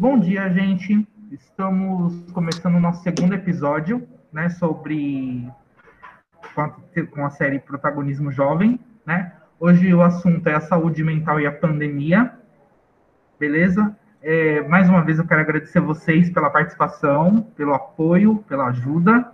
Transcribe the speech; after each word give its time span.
Bom 0.00 0.18
dia, 0.18 0.48
gente. 0.48 1.06
Estamos 1.30 2.32
começando 2.32 2.76
o 2.76 2.80
nosso 2.80 3.02
segundo 3.02 3.34
episódio, 3.34 4.08
né, 4.32 4.48
sobre 4.48 5.46
com 7.10 7.26
a 7.26 7.28
série 7.28 7.58
Protagonismo 7.58 8.32
Jovem, 8.32 8.80
né? 9.04 9.34
Hoje 9.58 9.92
o 9.92 10.00
assunto 10.00 10.46
é 10.46 10.54
a 10.54 10.60
saúde 10.62 11.04
mental 11.04 11.38
e 11.38 11.46
a 11.46 11.52
pandemia, 11.52 12.32
beleza? 13.38 13.94
É, 14.22 14.62
mais 14.62 14.88
uma 14.88 15.02
vez 15.02 15.18
eu 15.18 15.26
quero 15.26 15.42
agradecer 15.42 15.80
vocês 15.80 16.30
pela 16.30 16.48
participação, 16.48 17.42
pelo 17.54 17.74
apoio, 17.74 18.42
pela 18.48 18.68
ajuda, 18.68 19.30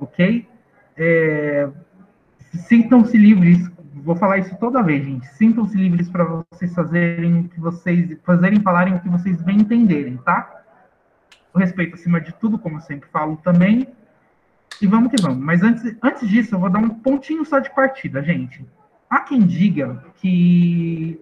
ok? 0.00 0.44
É, 0.96 1.68
Sintam-se 2.66 3.16
livres 3.16 3.70
vou 4.02 4.16
falar 4.16 4.38
isso 4.38 4.56
toda 4.56 4.82
vez, 4.82 5.04
gente. 5.04 5.26
Sintam-se 5.34 5.76
livres 5.76 6.08
para 6.08 6.24
vocês 6.24 6.74
fazerem 6.74 7.40
o 7.40 7.48
que 7.48 7.60
vocês 7.60 8.18
fazerem, 8.24 8.60
falarem 8.60 8.94
o 8.94 9.00
que 9.00 9.08
vocês 9.08 9.40
bem 9.42 9.58
entenderem, 9.58 10.16
tá? 10.18 10.62
O 11.52 11.58
respeito 11.58 11.94
acima 11.94 12.20
de 12.20 12.32
tudo, 12.34 12.58
como 12.58 12.76
eu 12.76 12.80
sempre 12.80 13.08
falo 13.10 13.36
também. 13.38 13.88
E 14.80 14.86
vamos 14.86 15.10
que 15.10 15.20
vamos. 15.20 15.38
Mas 15.38 15.62
antes, 15.62 15.96
antes 16.02 16.28
disso, 16.28 16.54
eu 16.54 16.60
vou 16.60 16.70
dar 16.70 16.78
um 16.78 16.90
pontinho 16.90 17.44
só 17.44 17.58
de 17.58 17.74
partida, 17.74 18.22
gente. 18.22 18.64
Há 19.10 19.20
quem 19.20 19.40
diga 19.40 20.04
que 20.16 21.20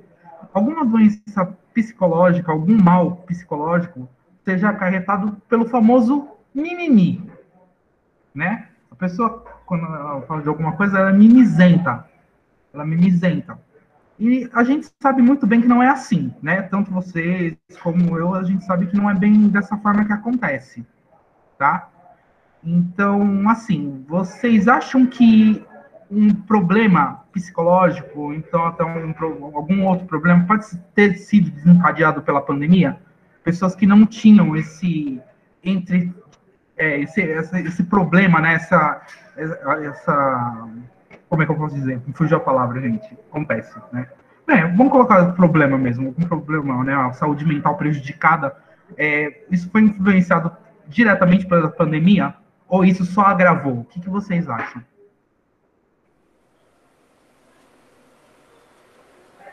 alguma 0.52 0.84
doença 0.84 1.56
psicológica, 1.72 2.52
algum 2.52 2.77
mal 2.77 3.16
psicológico, 3.27 4.08
seja 4.45 4.69
acarretado 4.69 5.33
pelo 5.48 5.66
famoso 5.66 6.28
mimimi, 6.55 7.30
né? 8.34 8.69
A 8.91 8.95
pessoa, 8.95 9.45
quando 9.66 9.84
ela 9.84 10.22
fala 10.22 10.42
de 10.42 10.48
alguma 10.48 10.72
coisa, 10.72 10.98
ela 10.98 11.11
é 11.11 11.12
mimizenta 11.12 12.08
ela 12.76 12.84
me 12.84 13.08
isenta. 13.08 13.58
E 14.18 14.48
a 14.52 14.62
gente 14.62 14.88
sabe 15.00 15.20
muito 15.20 15.46
bem 15.46 15.60
que 15.60 15.68
não 15.68 15.82
é 15.82 15.88
assim, 15.88 16.32
né? 16.42 16.62
Tanto 16.62 16.90
vocês 16.90 17.56
como 17.83 18.16
eu, 18.16 18.34
a 18.34 18.42
gente 18.44 18.64
sabe 18.64 18.86
que 18.86 18.96
não 18.96 19.10
é 19.10 19.14
bem 19.14 19.48
dessa 19.48 19.77
forma 19.78 20.05
que 20.05 20.12
acontece, 20.12 20.86
tá? 21.58 21.88
Então, 22.64 23.48
assim, 23.48 24.05
vocês 24.08 24.68
acham 24.68 25.06
que 25.06 25.64
um 26.10 26.33
problema 26.33 27.24
psicológico, 27.33 28.33
então 28.33 28.66
até 28.66 28.84
um, 28.84 29.14
algum 29.55 29.84
outro 29.84 30.06
problema, 30.06 30.44
pode 30.46 30.64
ter 30.94 31.16
sido 31.16 31.50
desencadeado 31.50 32.22
pela 32.22 32.40
pandemia? 32.40 32.98
Pessoas 33.44 33.74
que 33.74 33.86
não 33.86 34.06
tinham 34.06 34.56
esse 34.56 35.20
entre 35.62 36.14
é, 36.77 37.00
esse, 37.00 37.20
esse, 37.20 37.58
esse, 37.61 37.84
problema, 37.84 38.40
né? 38.40 38.55
Essa, 38.55 39.02
essa 39.36 40.68
como 41.28 41.42
é 41.42 41.46
que 41.46 41.52
eu 41.52 41.56
posso 41.56 41.74
dizer? 41.74 42.00
Me 42.06 42.12
fugiu 42.12 42.36
a 42.36 42.41
palavra, 42.41 42.80
gente. 42.80 43.16
Acontece, 43.30 43.74
né? 43.92 44.08
É, 44.48 44.64
vamos 44.64 44.92
colocar 44.92 45.33
problema 45.33 45.77
mesmo, 45.77 46.14
um 46.16 46.24
problema, 46.24 46.84
né? 46.84 46.94
A 46.94 47.12
saúde 47.12 47.44
mental 47.44 47.77
prejudicada. 47.77 48.56
É, 48.96 49.44
isso 49.50 49.68
foi 49.70 49.83
influenciado 49.83 50.56
diretamente 50.86 51.46
pela 51.46 51.68
pandemia? 51.68 52.34
Ou 52.68 52.84
isso 52.84 53.05
só 53.05 53.22
agravou? 53.22 53.80
O 53.80 53.84
que, 53.84 54.00
que 54.00 54.08
vocês 54.08 54.48
acham? 54.48 54.83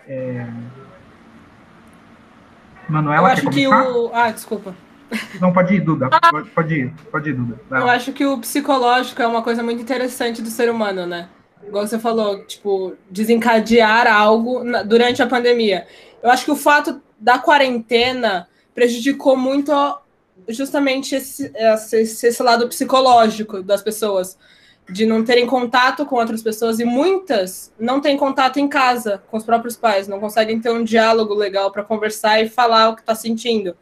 É... 0.08 0.46
Manuela, 2.88 3.30
eu 3.30 3.32
acho 3.32 3.50
que 3.50 3.68
o. 3.68 4.12
Ah, 4.14 4.30
desculpa. 4.30 4.76
Não, 5.40 5.54
pode 5.54 5.76
ir, 5.76 5.82
Duda. 5.82 6.10
Pode, 6.10 6.50
pode 6.50 6.74
ir, 6.76 6.94
pode 7.12 7.30
ir, 7.30 7.34
Duda. 7.34 7.60
Eu 7.72 7.88
acho 7.88 8.12
que 8.12 8.26
o 8.26 8.38
psicológico 8.40 9.22
é 9.22 9.28
uma 9.28 9.42
coisa 9.42 9.64
muito 9.64 9.82
interessante 9.82 10.42
do 10.42 10.50
ser 10.50 10.70
humano, 10.70 11.06
né? 11.06 11.30
Igual 11.68 11.88
você 11.88 12.00
falou, 12.00 12.44
tipo, 12.46 12.96
desencadear 13.10 14.08
algo 14.08 14.64
na, 14.64 14.84
durante 14.84 15.22
a 15.22 15.28
pandemia. 15.28 15.88
Eu 16.22 16.30
acho 16.30 16.46
que 16.46 16.52
o 16.52 16.56
fato 16.56 17.02
da 17.20 17.38
quarentena 17.38 18.48
prejudicou 18.74 19.36
muito 19.38 19.72
justamente 20.48 21.16
esse, 21.16 21.52
esse, 21.56 22.28
esse 22.28 22.44
lado 22.44 22.68
psicológico 22.68 23.62
das 23.62 23.82
pessoas, 23.82 24.38
de 24.90 25.06
não 25.06 25.24
terem 25.24 25.48
contato 25.48 26.06
com 26.06 26.18
outras 26.18 26.42
pessoas, 26.42 26.80
e 26.80 26.86
muitas 26.86 27.72
não 27.80 28.02
têm 28.02 28.18
contato 28.18 28.60
em 28.60 28.68
casa 28.68 29.24
com 29.30 29.38
os 29.38 29.44
próprios 29.44 29.78
pais, 29.78 30.08
não 30.08 30.20
conseguem 30.20 30.60
ter 30.60 30.72
um 30.72 30.84
diálogo 30.84 31.34
legal 31.34 31.72
para 31.72 31.84
conversar 31.84 32.42
e 32.42 32.50
falar 32.50 32.90
o 32.90 32.96
que 32.96 33.02
está 33.02 33.16
sentindo, 33.16 33.78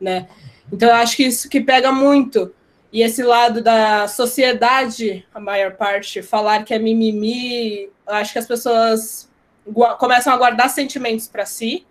né? 0.00 0.28
Então, 0.70 0.88
eu 0.88 0.94
acho 0.94 1.16
que 1.16 1.24
isso 1.24 1.48
que 1.48 1.60
pega 1.60 1.90
muito 1.92 2.52
e 2.92 3.00
esse 3.02 3.22
lado 3.22 3.62
da 3.62 4.06
sociedade, 4.06 5.26
a 5.34 5.40
maior 5.40 5.72
parte, 5.72 6.22
falar 6.22 6.62
que 6.62 6.74
é 6.74 6.78
mimimi, 6.78 7.90
acho 8.06 8.34
que 8.34 8.38
as 8.38 8.46
pessoas 8.46 9.30
começam 9.98 10.32
a 10.32 10.36
guardar 10.36 10.68
sentimentos 10.68 11.26
para 11.26 11.46
si 11.46 11.86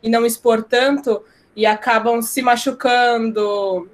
e 0.00 0.08
não 0.08 0.24
expor 0.24 0.62
tanto 0.62 1.24
e 1.56 1.66
acabam 1.66 2.22
se 2.22 2.42
machucando 2.42 3.90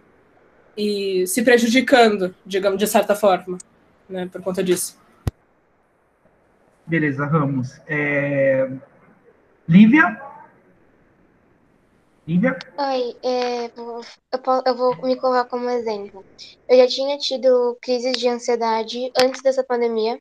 e 0.77 1.27
se 1.27 1.43
prejudicando, 1.43 2.35
digamos, 2.45 2.79
de 2.79 2.87
certa 2.87 3.15
forma, 3.15 3.57
né, 4.07 4.29
por 4.31 4.43
conta 4.43 4.63
disso. 4.63 5.01
Beleza, 6.87 7.25
Ramos. 7.25 7.81
É... 7.87 8.69
Lívia? 9.67 10.21
Lívia? 12.27 12.57
Oi, 12.79 13.17
é, 13.23 13.67
eu, 14.67 14.77
vou 14.77 14.97
me 15.03 15.17
colocar 15.17 15.45
como 15.47 15.69
exemplo. 15.69 16.25
Eu 16.69 16.77
já 16.77 16.87
tinha 16.87 17.19
tido 17.19 17.77
crises 17.83 18.13
de 18.13 18.29
ansiedade 18.29 19.11
antes 19.21 19.43
dessa 19.43 19.65
pandemia, 19.65 20.21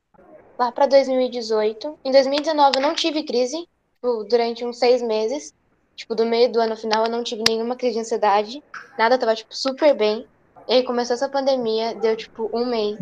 lá 0.57 0.72
para 0.72 0.88
2018. 0.88 2.00
Em 2.03 2.12
2019 2.12 2.78
eu 2.78 2.81
não 2.81 2.95
tive 2.95 3.23
crise, 3.23 3.67
tipo, 3.95 4.23
durante 4.23 4.66
uns 4.66 4.79
seis 4.79 5.01
meses. 5.01 5.53
Tipo, 5.95 6.16
do 6.16 6.25
meio 6.25 6.51
do 6.51 6.59
ano 6.59 6.75
final 6.75 7.06
eu 7.06 7.12
não 7.12 7.23
tive 7.23 7.44
nenhuma 7.47 7.75
crise 7.75 7.94
de 7.94 8.00
ansiedade. 8.00 8.63
Nada 8.97 9.19
tava, 9.19 9.35
tipo, 9.35 9.56
super 9.56 9.95
bem. 9.95 10.25
E 10.68 10.73
aí 10.73 10.83
começou 10.83 11.13
essa 11.13 11.29
pandemia, 11.29 11.94
deu, 11.94 12.16
tipo, 12.18 12.50
um 12.51 12.66
mês. 12.66 12.97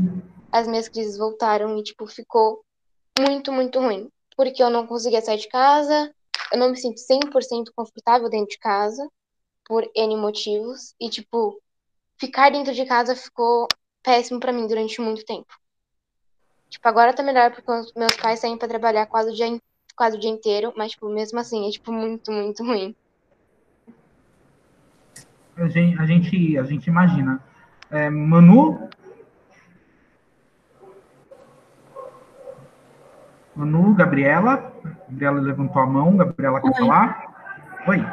As 0.51 0.67
minhas 0.67 0.89
crises 0.89 1.17
voltaram 1.17 1.77
e, 1.77 1.83
tipo, 1.83 2.05
ficou 2.05 2.61
muito, 3.17 3.49
muito 3.49 3.79
ruim. 3.79 4.09
Porque 4.35 4.61
eu 4.61 4.69
não 4.69 4.85
conseguia 4.85 5.21
sair 5.21 5.37
de 5.37 5.47
casa, 5.47 6.13
eu 6.51 6.57
não 6.59 6.71
me 6.71 6.77
sinto 6.77 6.99
100% 6.99 7.71
confortável 7.75 8.29
dentro 8.29 8.49
de 8.49 8.59
casa, 8.59 9.07
por 9.65 9.89
N 9.95 10.17
motivos. 10.17 10.95
E, 10.99 11.09
tipo, 11.09 11.61
ficar 12.17 12.51
dentro 12.51 12.73
de 12.73 12.85
casa 12.85 13.15
ficou 13.15 13.67
péssimo 14.03 14.39
para 14.39 14.51
mim 14.51 14.67
durante 14.67 14.99
muito 14.99 15.23
tempo. 15.23 15.53
Tipo, 16.69 16.87
agora 16.87 17.13
tá 17.13 17.23
melhor 17.23 17.51
porque 17.51 17.71
meus 17.97 18.15
pais 18.15 18.39
saem 18.39 18.57
para 18.57 18.67
trabalhar 18.67 19.05
quase 19.05 19.31
o, 19.31 19.33
dia, 19.33 19.59
quase 19.95 20.17
o 20.17 20.19
dia 20.19 20.29
inteiro, 20.29 20.73
mas, 20.75 20.91
tipo, 20.91 21.09
mesmo 21.09 21.39
assim, 21.39 21.67
é, 21.67 21.71
tipo, 21.71 21.91
muito, 21.91 22.31
muito 22.31 22.63
ruim. 22.63 22.95
A 25.55 25.67
gente, 25.67 25.99
a 25.99 26.05
gente, 26.05 26.57
a 26.57 26.63
gente 26.63 26.87
imagina. 26.87 27.43
É, 27.91 28.09
Manu, 28.09 28.89
Manu, 33.59 33.93
Gabriela. 33.93 34.73
Gabriela 35.09 35.41
levantou 35.41 35.81
a 35.81 35.85
mão. 35.85 36.15
Gabriela 36.15 36.61
quer 36.61 36.67
Oi. 36.69 36.73
falar? 36.75 37.25
Oi. 37.87 38.05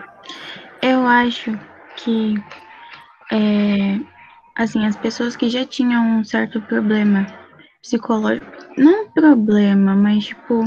Eu 0.82 1.06
acho 1.06 1.56
que 1.96 2.34
é, 3.30 4.00
assim, 4.56 4.84
as 4.84 4.96
pessoas 4.96 5.36
que 5.36 5.48
já 5.48 5.64
tinham 5.64 6.18
um 6.18 6.24
certo 6.24 6.60
problema 6.62 7.26
psicológico, 7.80 8.46
não 8.76 9.08
problema, 9.12 9.94
mas 9.94 10.26
tipo, 10.26 10.64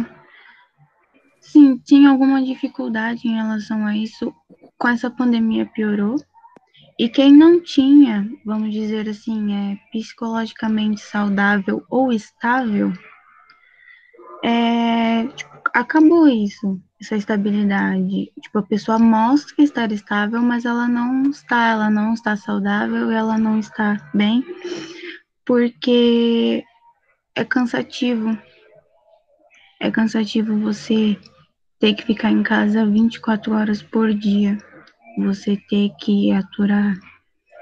sim, 1.42 1.78
tinha 1.80 2.10
alguma 2.10 2.42
dificuldade 2.42 3.28
em 3.28 3.36
relação 3.36 3.86
a 3.86 3.98
isso, 3.98 4.34
com 4.78 4.88
essa 4.88 5.10
pandemia 5.10 5.66
piorou. 5.66 6.16
E 6.98 7.10
quem 7.10 7.34
não 7.34 7.62
tinha, 7.62 8.30
vamos 8.46 8.72
dizer 8.72 9.10
assim, 9.10 9.54
é 9.54 9.78
psicologicamente 9.92 11.02
saudável 11.02 11.84
ou 11.90 12.14
estável, 12.14 12.94
é, 14.44 15.28
tipo, 15.28 15.60
acabou 15.74 16.28
isso, 16.28 16.80
essa 17.02 17.16
estabilidade. 17.16 18.32
Tipo, 18.42 18.60
a 18.60 18.64
pessoa 18.64 19.00
mostra 19.00 19.64
estar 19.64 19.92
estável, 19.92 20.42
mas 20.42 20.66
ela 20.66 20.88
não 20.88 21.24
está, 21.30 21.70
ela 21.70 21.90
não 21.90 22.14
está 22.14 22.36
saudável, 22.36 23.12
ela 23.12 23.38
não 23.38 23.60
está 23.60 23.98
bem, 24.14 24.44
porque 25.46 26.64
é 27.36 27.44
cansativo. 27.44 28.38
É 29.80 29.90
cansativo 29.90 30.60
você 30.60 31.18
ter 31.80 31.94
que 31.94 32.04
ficar 32.04 32.32
em 32.32 32.44
casa 32.44 32.86
24 32.86 33.54
horas 33.54 33.82
por 33.82 34.14
dia. 34.14 34.58
Você 35.18 35.58
ter 35.70 35.90
que 36.00 36.32
aturar, 36.32 36.96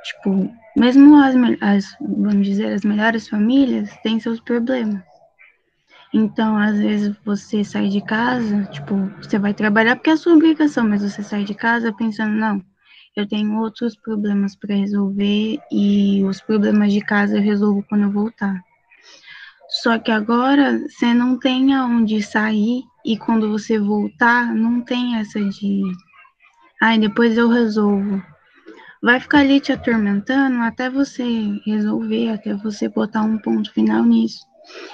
tipo, 0.03 0.51
mesmo 0.75 1.15
as, 1.15 1.35
as 1.61 1.97
vamos 1.99 2.45
dizer, 2.45 2.73
as 2.73 2.83
melhores 2.83 3.27
famílias 3.27 3.89
têm 4.03 4.19
seus 4.19 4.39
problemas. 4.39 5.01
Então, 6.13 6.57
às 6.57 6.77
vezes 6.77 7.15
você 7.25 7.63
sai 7.63 7.89
de 7.89 8.01
casa, 8.01 8.63
tipo, 8.71 8.95
você 9.21 9.37
vai 9.37 9.53
trabalhar 9.53 9.95
porque 9.95 10.09
é 10.09 10.15
sua 10.15 10.33
obrigação, 10.33 10.87
mas 10.87 11.01
você 11.01 11.21
sai 11.21 11.43
de 11.43 11.53
casa 11.53 11.93
pensando, 11.93 12.33
não, 12.33 12.63
eu 13.15 13.27
tenho 13.27 13.59
outros 13.59 13.95
problemas 13.95 14.55
para 14.55 14.75
resolver 14.75 15.59
e 15.71 16.23
os 16.23 16.39
problemas 16.41 16.93
de 16.93 17.01
casa 17.01 17.37
eu 17.37 17.41
resolvo 17.41 17.83
quando 17.89 18.03
eu 18.03 18.11
voltar. 18.11 18.63
Só 19.69 19.99
que 19.99 20.11
agora 20.11 20.79
você 20.87 21.13
não 21.13 21.37
tem 21.37 21.73
aonde 21.73 22.21
sair 22.23 22.83
e 23.05 23.17
quando 23.17 23.49
você 23.51 23.77
voltar, 23.77 24.55
não 24.55 24.81
tem 24.81 25.17
essa 25.17 25.43
de, 25.43 25.81
ai, 26.81 26.97
depois 26.97 27.37
eu 27.37 27.49
resolvo. 27.49 28.23
vai 29.03 29.19
ficar 29.19 29.39
ali 29.39 29.59
te 29.59 29.73
atormentando 29.73 30.61
até 30.61 30.89
você 30.89 31.23
resolver, 31.65 32.29
até 32.29 32.53
você 32.55 32.87
botar 32.87 33.23
um 33.23 33.37
ponto 33.37 33.71
final 33.73 34.03
nisso. 34.05 34.46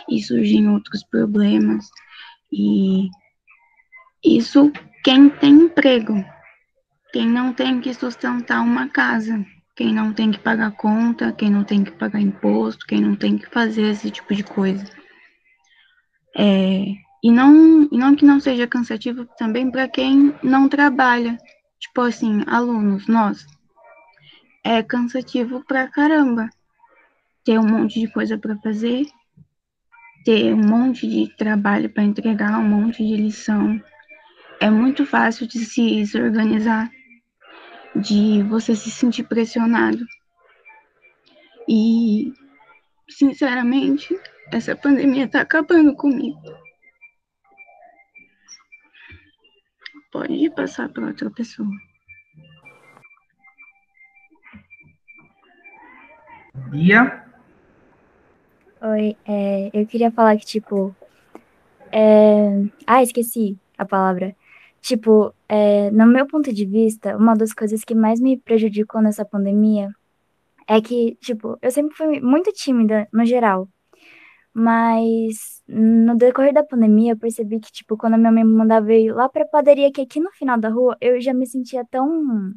E 0.09 0.21
surgem 0.21 0.69
outros 0.69 1.03
problemas. 1.03 1.89
E 2.51 3.09
isso 4.23 4.71
quem 5.03 5.29
tem 5.29 5.53
emprego, 5.53 6.23
quem 7.11 7.27
não 7.27 7.53
tem 7.53 7.81
que 7.81 7.93
sustentar 7.93 8.61
uma 8.61 8.87
casa, 8.87 9.45
quem 9.75 9.93
não 9.93 10.13
tem 10.13 10.31
que 10.31 10.39
pagar 10.39 10.71
conta, 10.71 11.33
quem 11.33 11.49
não 11.49 11.63
tem 11.63 11.83
que 11.83 11.91
pagar 11.91 12.21
imposto, 12.21 12.85
quem 12.85 13.01
não 13.01 13.15
tem 13.15 13.37
que 13.37 13.49
fazer 13.49 13.83
esse 13.91 14.09
tipo 14.09 14.33
de 14.33 14.43
coisa. 14.43 14.85
É, 16.37 16.85
e 17.23 17.31
não, 17.31 17.83
e 17.91 17.97
não 17.97 18.15
que 18.15 18.25
não 18.25 18.39
seja 18.39 18.67
cansativo 18.67 19.25
também 19.37 19.69
para 19.69 19.87
quem 19.87 20.33
não 20.43 20.69
trabalha. 20.69 21.37
Tipo 21.79 22.01
assim, 22.01 22.43
alunos, 22.47 23.07
nós. 23.07 23.45
É 24.63 24.81
cansativo 24.81 25.63
pra 25.65 25.87
caramba. 25.87 26.49
Ter 27.43 27.59
um 27.59 27.67
monte 27.67 27.99
de 27.99 28.07
coisa 28.07 28.37
para 28.37 28.57
fazer, 28.57 29.05
ter 30.23 30.53
um 30.53 30.57
monte 30.57 31.07
de 31.07 31.27
trabalho 31.35 31.89
para 31.89 32.03
entregar, 32.03 32.57
um 32.59 32.67
monte 32.67 33.05
de 33.05 33.15
lição. 33.15 33.81
É 34.59 34.69
muito 34.69 35.05
fácil 35.05 35.47
de 35.47 35.59
se, 35.59 36.05
organizar, 36.17 36.89
de 37.95 38.41
você 38.43 38.75
se 38.75 38.89
sentir 38.89 39.23
pressionado. 39.23 40.05
E, 41.67 42.31
sinceramente, 43.09 44.17
essa 44.51 44.75
pandemia 44.75 45.27
tá 45.27 45.41
acabando 45.41 45.95
comigo. 45.95 46.39
Pode 50.11 50.49
passar 50.51 50.89
para 50.89 51.07
outra 51.07 51.29
pessoa. 51.31 51.69
Bia? 56.69 57.23
Oi, 58.85 59.15
é, 59.25 59.69
eu 59.73 59.87
queria 59.87 60.11
falar 60.11 60.35
que, 60.37 60.45
tipo. 60.45 60.93
É... 61.91 62.65
Ah, 62.85 63.01
esqueci 63.01 63.57
a 63.77 63.85
palavra. 63.85 64.35
Tipo, 64.81 65.33
é, 65.47 65.89
no 65.91 66.05
meu 66.05 66.27
ponto 66.27 66.51
de 66.51 66.65
vista, 66.65 67.15
uma 67.15 67.33
das 67.33 67.53
coisas 67.53 67.83
que 67.85 67.95
mais 67.95 68.19
me 68.19 68.37
prejudicou 68.37 69.01
nessa 69.01 69.23
pandemia 69.23 69.89
é 70.67 70.81
que, 70.81 71.15
tipo, 71.21 71.57
eu 71.61 71.71
sempre 71.71 71.95
fui 71.95 72.19
muito 72.21 72.51
tímida, 72.51 73.07
no 73.13 73.25
geral. 73.25 73.69
Mas 74.53 75.63
no 75.67 76.15
decorrer 76.17 76.53
da 76.53 76.63
pandemia, 76.63 77.13
eu 77.13 77.17
percebi 77.17 77.59
que, 77.61 77.71
tipo, 77.71 77.97
quando 77.97 78.15
a 78.15 78.17
minha 78.17 78.31
mãe 78.33 78.43
me 78.43 78.53
mandava 78.53 78.93
ir 78.93 79.13
lá 79.13 79.29
pra 79.29 79.45
padaria, 79.47 79.91
que 79.93 80.01
aqui 80.01 80.19
no 80.19 80.31
final 80.31 80.59
da 80.59 80.69
rua, 80.69 80.97
eu 81.01 81.21
já 81.21 81.33
me 81.33 81.47
sentia 81.47 81.85
tão 81.89 82.53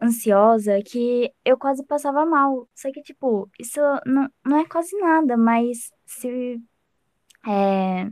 ansiosa 0.00 0.80
que 0.82 1.32
eu 1.44 1.58
quase 1.58 1.84
passava 1.84 2.24
mal. 2.26 2.68
Só 2.74 2.90
que, 2.92 3.02
tipo, 3.02 3.50
isso 3.58 3.80
não, 4.06 4.28
não 4.44 4.58
é 4.58 4.66
quase 4.66 4.96
nada, 4.98 5.36
mas 5.36 5.90
se. 6.06 6.60
É... 7.46 8.08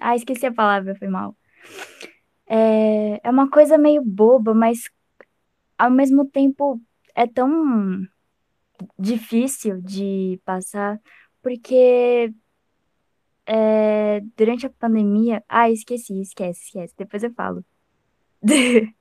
Ah, 0.00 0.14
esqueci 0.16 0.46
a 0.46 0.52
palavra, 0.52 0.94
foi 0.96 1.08
mal. 1.08 1.36
É, 2.46 3.20
é 3.22 3.30
uma 3.30 3.50
coisa 3.50 3.76
meio 3.76 4.02
boba, 4.02 4.54
mas 4.54 4.90
ao 5.76 5.90
mesmo 5.90 6.24
tempo 6.26 6.80
é 7.14 7.26
tão 7.26 8.06
difícil 8.98 9.80
de 9.82 10.40
passar, 10.44 11.00
porque 11.42 12.32
é, 13.46 14.20
durante 14.36 14.66
a 14.66 14.70
pandemia. 14.70 15.42
Ah, 15.48 15.70
esqueci, 15.70 16.20
esquece, 16.20 16.64
esquece. 16.66 16.94
Depois 16.96 17.22
eu 17.22 17.32
falo. 17.32 17.64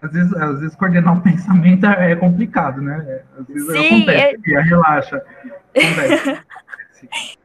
Às 0.00 0.12
vezes, 0.12 0.32
às 0.34 0.60
vezes 0.60 0.76
coordenar 0.76 1.14
um 1.14 1.20
pensamento 1.22 1.86
é 1.86 2.14
complicado, 2.16 2.80
né? 2.80 3.22
Às 3.38 3.46
vezes 3.46 3.72
Sim, 3.72 3.96
acontece, 3.96 4.54
é... 4.54 4.60
relaxa. 4.60 5.22
Acontece. 5.76 6.40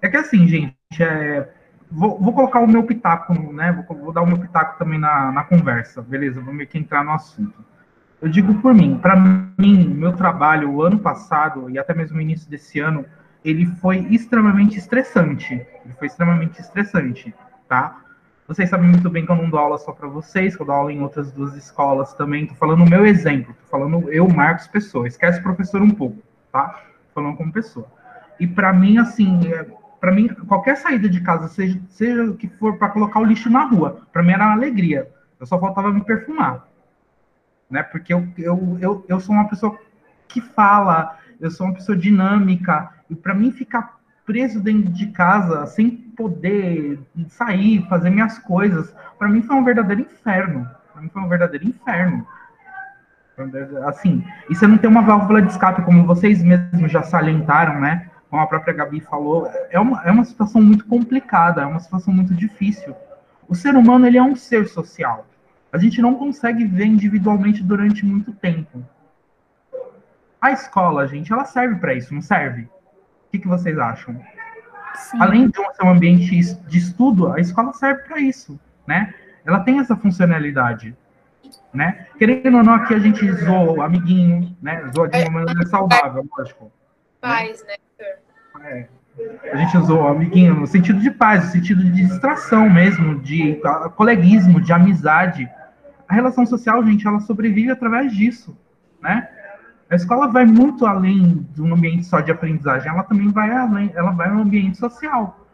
é 0.00 0.08
que 0.08 0.16
assim, 0.16 0.46
gente, 0.46 0.74
é... 1.00 1.48
vou, 1.90 2.18
vou, 2.18 2.32
colocar 2.32 2.60
o 2.60 2.66
meu 2.66 2.82
pitaco, 2.84 3.34
né? 3.52 3.72
Vou, 3.72 3.96
vou, 3.96 4.12
dar 4.12 4.22
o 4.22 4.26
meu 4.26 4.38
pitaco 4.38 4.78
também 4.78 4.98
na, 4.98 5.30
na 5.32 5.44
conversa, 5.44 6.00
beleza? 6.02 6.40
Vou 6.40 6.54
meio 6.54 6.68
que 6.68 6.78
entrar 6.78 7.04
no 7.04 7.12
assunto. 7.12 7.64
Eu 8.20 8.28
digo 8.28 8.54
por 8.54 8.74
mim, 8.74 8.98
para 8.98 9.14
mim, 9.16 9.88
meu 9.88 10.12
trabalho, 10.12 10.72
o 10.72 10.82
ano 10.82 10.98
passado 10.98 11.70
e 11.70 11.78
até 11.78 11.94
mesmo 11.94 12.18
o 12.18 12.20
início 12.20 12.50
desse 12.50 12.80
ano, 12.80 13.04
ele 13.44 13.66
foi 13.66 13.98
extremamente 14.10 14.76
estressante. 14.76 15.54
Ele 15.54 15.94
foi 15.96 16.08
extremamente 16.08 16.60
estressante, 16.60 17.32
tá? 17.68 17.96
Vocês 18.48 18.70
sabem 18.70 18.88
muito 18.88 19.10
bem 19.10 19.26
que 19.26 19.30
eu 19.30 19.36
não 19.36 19.50
dou 19.50 19.60
aula 19.60 19.76
só 19.76 19.92
para 19.92 20.08
vocês, 20.08 20.56
que 20.56 20.62
eu 20.62 20.66
dou 20.66 20.74
aula 20.74 20.90
em 20.90 21.02
outras 21.02 21.30
duas 21.30 21.54
escolas 21.54 22.14
também. 22.14 22.46
Tô 22.46 22.54
falando 22.54 22.82
o 22.82 22.88
meu 22.88 23.04
exemplo, 23.04 23.52
tô 23.52 23.68
falando 23.68 24.10
eu, 24.10 24.26
Marcos 24.26 24.66
Pessoa. 24.66 25.06
Esquece 25.06 25.38
o 25.38 25.42
professor 25.42 25.82
um 25.82 25.90
pouco, 25.90 26.22
tá? 26.50 26.80
Tô 27.08 27.20
falando 27.20 27.36
como 27.36 27.52
pessoa. 27.52 27.86
E 28.40 28.46
para 28.46 28.72
mim, 28.72 28.96
assim, 28.96 29.52
é, 29.52 29.66
para 30.00 30.10
mim, 30.10 30.28
qualquer 30.28 30.78
saída 30.78 31.10
de 31.10 31.20
casa, 31.20 31.46
seja, 31.48 31.78
seja 31.90 32.24
o 32.24 32.36
que 32.36 32.48
for 32.48 32.78
para 32.78 32.88
colocar 32.88 33.20
o 33.20 33.24
lixo 33.24 33.50
na 33.50 33.64
rua, 33.64 34.00
para 34.10 34.22
mim 34.22 34.32
era 34.32 34.46
uma 34.46 34.54
alegria. 34.54 35.12
Eu 35.38 35.44
só 35.46 35.60
faltava 35.60 35.92
me 35.92 36.02
perfumar, 36.02 36.66
né? 37.68 37.82
Porque 37.82 38.14
eu, 38.14 38.26
eu, 38.38 38.78
eu, 38.80 39.04
eu 39.06 39.20
sou 39.20 39.34
uma 39.34 39.46
pessoa 39.46 39.78
que 40.26 40.40
fala, 40.40 41.18
eu 41.38 41.50
sou 41.50 41.66
uma 41.66 41.74
pessoa 41.74 41.98
dinâmica, 41.98 42.94
e 43.10 43.14
para 43.14 43.34
mim 43.34 43.52
ficar 43.52 43.97
preso 44.28 44.60
dentro 44.60 44.92
de 44.92 45.06
casa, 45.06 45.64
sem 45.64 45.90
poder 45.90 47.00
sair, 47.28 47.82
fazer 47.88 48.10
minhas 48.10 48.38
coisas, 48.38 48.94
para 49.18 49.26
mim 49.26 49.40
foi 49.40 49.56
um 49.56 49.64
verdadeiro 49.64 50.02
inferno. 50.02 50.68
Para 50.92 51.00
mim 51.00 51.08
foi 51.08 51.22
um 51.22 51.28
verdadeiro 51.28 51.66
inferno. 51.66 52.26
Assim, 53.86 54.22
e 54.50 54.54
você 54.54 54.66
não 54.66 54.76
tem 54.76 54.90
uma 54.90 55.00
válvula 55.00 55.40
de 55.40 55.50
escape, 55.50 55.80
como 55.80 56.04
vocês 56.04 56.42
mesmos 56.42 56.92
já 56.92 57.02
salientaram, 57.02 57.80
né? 57.80 58.10
Como 58.28 58.42
a 58.42 58.46
própria 58.46 58.74
Gabi 58.74 59.00
falou, 59.00 59.50
é 59.70 59.80
uma, 59.80 60.02
é 60.04 60.10
uma 60.10 60.26
situação 60.26 60.60
muito 60.60 60.84
complicada, 60.84 61.62
é 61.62 61.66
uma 61.66 61.80
situação 61.80 62.12
muito 62.12 62.34
difícil. 62.34 62.94
O 63.48 63.54
ser 63.54 63.74
humano, 63.74 64.06
ele 64.06 64.18
é 64.18 64.22
um 64.22 64.36
ser 64.36 64.68
social. 64.68 65.26
A 65.72 65.78
gente 65.78 66.02
não 66.02 66.14
consegue 66.16 66.66
ver 66.66 66.84
individualmente 66.84 67.62
durante 67.62 68.04
muito 68.04 68.32
tempo. 68.32 68.84
A 70.38 70.52
escola, 70.52 71.08
gente, 71.08 71.32
ela 71.32 71.46
serve 71.46 71.76
para 71.76 71.94
isso, 71.94 72.12
não 72.12 72.20
serve? 72.20 72.68
O 73.28 73.30
que, 73.30 73.38
que 73.38 73.48
vocês 73.48 73.78
acham? 73.78 74.18
Sim. 74.94 75.20
Além 75.20 75.48
de 75.48 75.56
ser 75.56 75.84
um 75.84 75.90
ambiente 75.90 76.54
de 76.66 76.78
estudo, 76.78 77.30
a 77.32 77.38
escola 77.38 77.72
serve 77.74 78.02
para 78.02 78.18
isso, 78.20 78.58
né? 78.86 79.14
Ela 79.44 79.60
tem 79.60 79.78
essa 79.78 79.94
funcionalidade, 79.94 80.96
né? 81.72 82.06
Querendo 82.18 82.56
ou 82.56 82.64
não, 82.64 82.74
aqui 82.74 82.94
a 82.94 82.98
gente 82.98 83.30
zoa 83.32 83.72
o 83.72 83.82
amiguinho, 83.82 84.56
né? 84.62 84.90
Zoa 84.94 85.08
de 85.08 85.18
uma 85.22 85.40
maneira 85.40 85.66
saudável, 85.66 86.26
lógico. 86.36 86.72
Paz, 87.20 87.64
né? 87.66 87.74
né? 88.58 88.88
É. 89.44 89.52
A 89.52 89.56
gente 89.56 89.76
usou 89.76 90.02
o 90.02 90.08
amiguinho 90.08 90.54
no 90.54 90.66
sentido 90.66 91.00
de 91.00 91.10
paz, 91.10 91.44
no 91.44 91.50
sentido 91.50 91.84
de 91.84 91.90
distração 91.90 92.70
mesmo, 92.70 93.18
de 93.20 93.60
coleguismo, 93.96 94.60
de 94.60 94.72
amizade. 94.72 95.48
A 96.08 96.14
relação 96.14 96.46
social, 96.46 96.84
gente, 96.84 97.06
ela 97.06 97.20
sobrevive 97.20 97.70
através 97.70 98.12
disso, 98.12 98.56
né? 99.02 99.28
A 99.90 99.94
escola 99.94 100.28
vai 100.28 100.44
muito 100.44 100.84
além 100.84 101.46
de 101.54 101.62
um 101.62 101.72
ambiente 101.72 102.04
só 102.04 102.20
de 102.20 102.30
aprendizagem, 102.30 102.90
ela 102.90 103.02
também 103.02 103.28
vai 103.28 103.50
além, 103.50 103.90
ela 103.94 104.10
vai 104.10 104.30
no 104.30 104.42
ambiente 104.42 104.76
social. 104.76 105.46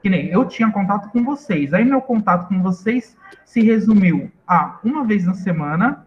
Que 0.00 0.08
nem 0.08 0.28
eu 0.28 0.44
tinha 0.44 0.70
contato 0.70 1.10
com 1.10 1.24
vocês, 1.24 1.74
aí 1.74 1.84
meu 1.84 2.00
contato 2.00 2.48
com 2.48 2.62
vocês 2.62 3.16
se 3.44 3.60
resumiu 3.60 4.30
a 4.46 4.78
uma 4.84 5.04
vez 5.04 5.26
na 5.26 5.34
semana, 5.34 6.06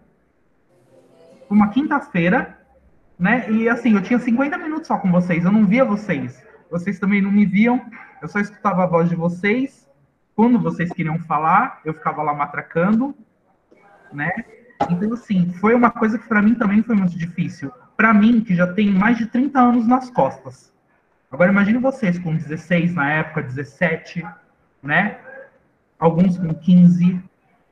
uma 1.49 1.69
quinta-feira, 1.69 2.57
né? 3.19 3.49
E 3.51 3.67
assim, 3.67 3.93
eu 3.93 4.01
tinha 4.01 4.17
50 4.17 4.57
minutos 4.57 4.87
só 4.87 4.97
com 4.97 5.11
vocês, 5.11 5.43
eu 5.43 5.51
não 5.51 5.65
via 5.65 5.83
vocês. 5.83 6.41
Vocês 6.71 6.97
também 6.97 7.21
não 7.21 7.31
me 7.31 7.45
viam, 7.45 7.81
eu 8.21 8.27
só 8.29 8.39
escutava 8.39 8.83
a 8.83 8.87
voz 8.87 9.09
de 9.09 9.15
vocês. 9.15 9.87
Quando 10.35 10.57
vocês 10.57 10.91
queriam 10.91 11.19
falar, 11.19 11.81
eu 11.85 11.93
ficava 11.93 12.23
lá 12.23 12.33
matracando, 12.33 13.13
né? 14.11 14.31
Então, 14.89 15.13
assim, 15.13 15.51
foi 15.53 15.73
uma 15.73 15.91
coisa 15.91 16.17
que 16.17 16.27
para 16.27 16.41
mim 16.41 16.55
também 16.55 16.81
foi 16.83 16.95
muito 16.95 17.17
difícil. 17.17 17.71
Para 17.95 18.13
mim, 18.13 18.41
que 18.41 18.55
já 18.55 18.67
tem 18.73 18.91
mais 18.91 19.17
de 19.17 19.25
30 19.27 19.59
anos 19.59 19.87
nas 19.87 20.09
costas. 20.09 20.73
Agora, 21.31 21.51
imagine 21.51 21.79
vocês 21.79 22.19
com 22.19 22.35
16 22.35 22.93
na 22.93 23.11
época, 23.11 23.41
17, 23.41 24.25
né? 24.81 25.17
Alguns 25.97 26.37
com 26.37 26.53
15. 26.53 27.21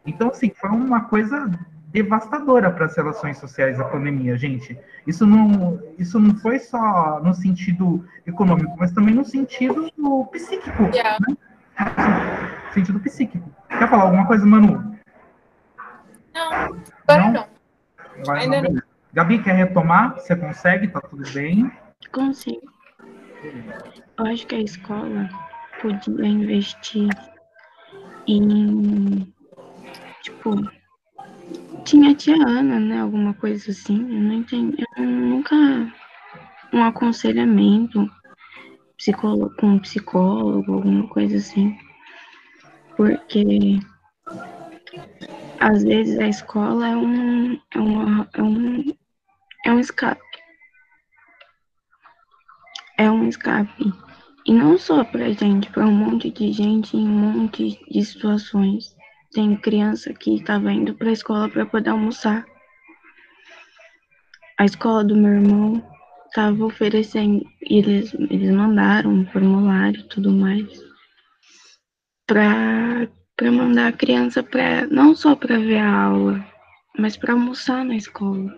Então, 0.06 0.30
assim, 0.30 0.52
foi 0.56 0.70
uma 0.70 1.02
coisa 1.02 1.50
devastadora 1.92 2.72
para 2.72 2.86
as 2.86 2.96
relações 2.96 3.38
sociais 3.38 3.80
a 3.80 3.84
pandemia, 3.84 4.38
gente. 4.38 4.80
Isso 5.06 5.26
não, 5.26 5.80
isso 6.00 6.20
não 6.20 6.36
foi 6.36 6.58
só 6.60 7.20
no 7.22 7.34
sentido 7.34 8.06
econômico, 8.26 8.76
mas 8.80 8.92
também 8.92 9.14
no 9.14 9.26
sentido 9.26 9.92
psíquico. 10.32 10.84
Yeah. 10.94 11.18
Né? 11.28 11.36
Sentido 12.74 13.00
psíquico. 13.00 13.50
Quer 13.68 13.90
falar 13.90 14.04
alguma 14.04 14.26
coisa, 14.26 14.46
Manu? 14.46 14.91
Não, 16.34 16.54
agora 16.54 16.84
não. 17.08 17.32
não. 17.32 17.48
Agora 18.20 18.40
Ainda 18.40 18.62
não. 18.62 18.72
não. 18.74 18.82
Gabi, 19.14 19.44
quer 19.44 19.56
retomar? 19.56 20.16
Você 20.16 20.36
consegue? 20.36 20.88
Tá 20.88 21.02
tudo 21.02 21.24
bem? 21.34 21.70
Consigo. 22.12 22.72
Eu 24.18 24.26
acho 24.26 24.48
que 24.48 24.56
a 24.56 24.62
escola 24.62 25.30
podia 25.82 26.26
investir 26.26 27.10
em, 28.28 29.34
tipo, 30.22 30.56
tinha 31.84 32.12
a 32.12 32.16
tia 32.16 32.36
Ana, 32.36 32.80
né? 32.80 33.02
Alguma 33.02 33.34
coisa 33.34 33.72
assim. 33.72 34.00
Eu 34.00 34.22
não 34.22 34.34
entendi. 34.36 34.84
Eu 34.98 35.04
nunca. 35.04 35.56
Um 36.74 36.84
aconselhamento 36.86 38.10
psicólogo, 38.96 39.54
com 39.58 39.68
um 39.68 39.80
psicólogo, 39.80 40.74
alguma 40.74 41.08
coisa 41.08 41.36
assim. 41.36 41.78
Porque 42.96 43.80
às 45.62 45.84
vezes 45.84 46.20
a 46.20 46.28
escola 46.28 46.88
é 46.88 46.96
um, 46.96 47.54
é 47.54 47.80
uma, 47.80 48.30
é 48.34 48.42
um, 48.42 48.84
é 49.66 49.72
um 49.72 49.80
escape. 49.80 50.22
É 52.98 53.10
um 53.10 53.28
escape. 53.28 53.94
E 54.46 54.54
não 54.54 54.78
só 54.78 55.04
pra 55.04 55.32
gente, 55.32 55.70
para 55.70 55.86
um 55.86 55.92
monte 55.92 56.32
de 56.32 56.52
gente 56.52 56.98
em 56.98 57.08
um 57.08 57.32
monte 57.32 57.80
de 57.90 58.04
situações. 58.04 58.96
Tem 59.32 59.56
criança 59.56 60.14
que 60.14 60.36
estava 60.36 60.74
indo 60.74 60.96
para 60.96 61.10
a 61.10 61.14
escola 61.14 61.48
para 61.48 61.66
poder 61.66 61.92
almoçar. 61.92 62.44
A 64.58 64.66
escola 64.66 65.04
do 65.04 65.16
meu 65.16 65.34
irmão 65.34 65.84
estava 66.26 66.66
oferecendo, 66.66 67.46
eles, 67.62 68.14
eles 68.14 68.52
mandaram 68.52 69.12
um 69.12 69.26
formulário 69.28 70.00
e 70.00 70.08
tudo 70.08 70.32
mais 70.32 70.92
para 72.26 73.08
mandar 73.50 73.88
a 73.88 73.92
criança 73.94 74.44
para 74.44 74.86
não 74.88 75.16
só 75.16 75.36
para 75.36 75.58
ver 75.58 75.80
a 75.80 76.04
aula, 76.04 76.46
mas 76.98 77.18
para 77.18 77.34
almoçar 77.34 77.84
na 77.84 77.96
escola. 77.96 78.54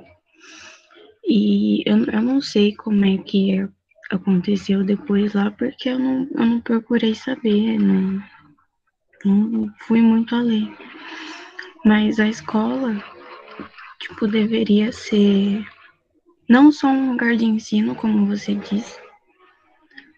E 1.25 1.83
eu, 1.85 2.03
eu 2.05 2.21
não 2.21 2.41
sei 2.41 2.75
como 2.75 3.05
é 3.05 3.17
que 3.17 3.65
aconteceu 4.11 4.83
depois 4.83 5.33
lá, 5.33 5.51
porque 5.51 5.89
eu 5.89 5.99
não, 5.99 6.27
eu 6.31 6.45
não 6.45 6.61
procurei 6.61 7.15
saber, 7.15 7.79
não, 7.79 8.21
não 9.23 9.73
fui 9.79 10.01
muito 10.01 10.35
além. 10.35 10.75
Mas 11.85 12.19
a 12.19 12.27
escola, 12.27 13.01
tipo, 13.99 14.27
deveria 14.27 14.91
ser 14.91 15.65
não 16.47 16.71
só 16.71 16.87
um 16.87 17.11
lugar 17.11 17.35
de 17.35 17.45
ensino, 17.45 17.95
como 17.95 18.25
você 18.25 18.55
disse, 18.55 18.99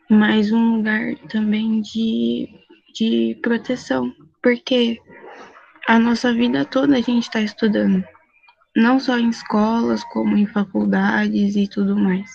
mas 0.10 0.51
um 0.51 0.77
lugar 0.77 1.15
também 1.29 1.81
de, 1.81 2.50
de 2.93 3.38
proteção, 3.41 4.13
porque 4.45 5.01
a 5.87 5.97
nossa 5.97 6.31
vida 6.31 6.63
toda 6.65 6.97
a 6.97 7.01
gente 7.01 7.23
está 7.23 7.41
estudando, 7.41 8.05
não 8.75 8.99
só 8.99 9.17
em 9.17 9.29
escolas, 9.29 10.03
como 10.13 10.37
em 10.37 10.45
faculdades 10.45 11.55
e 11.55 11.67
tudo 11.67 11.97
mais. 11.97 12.29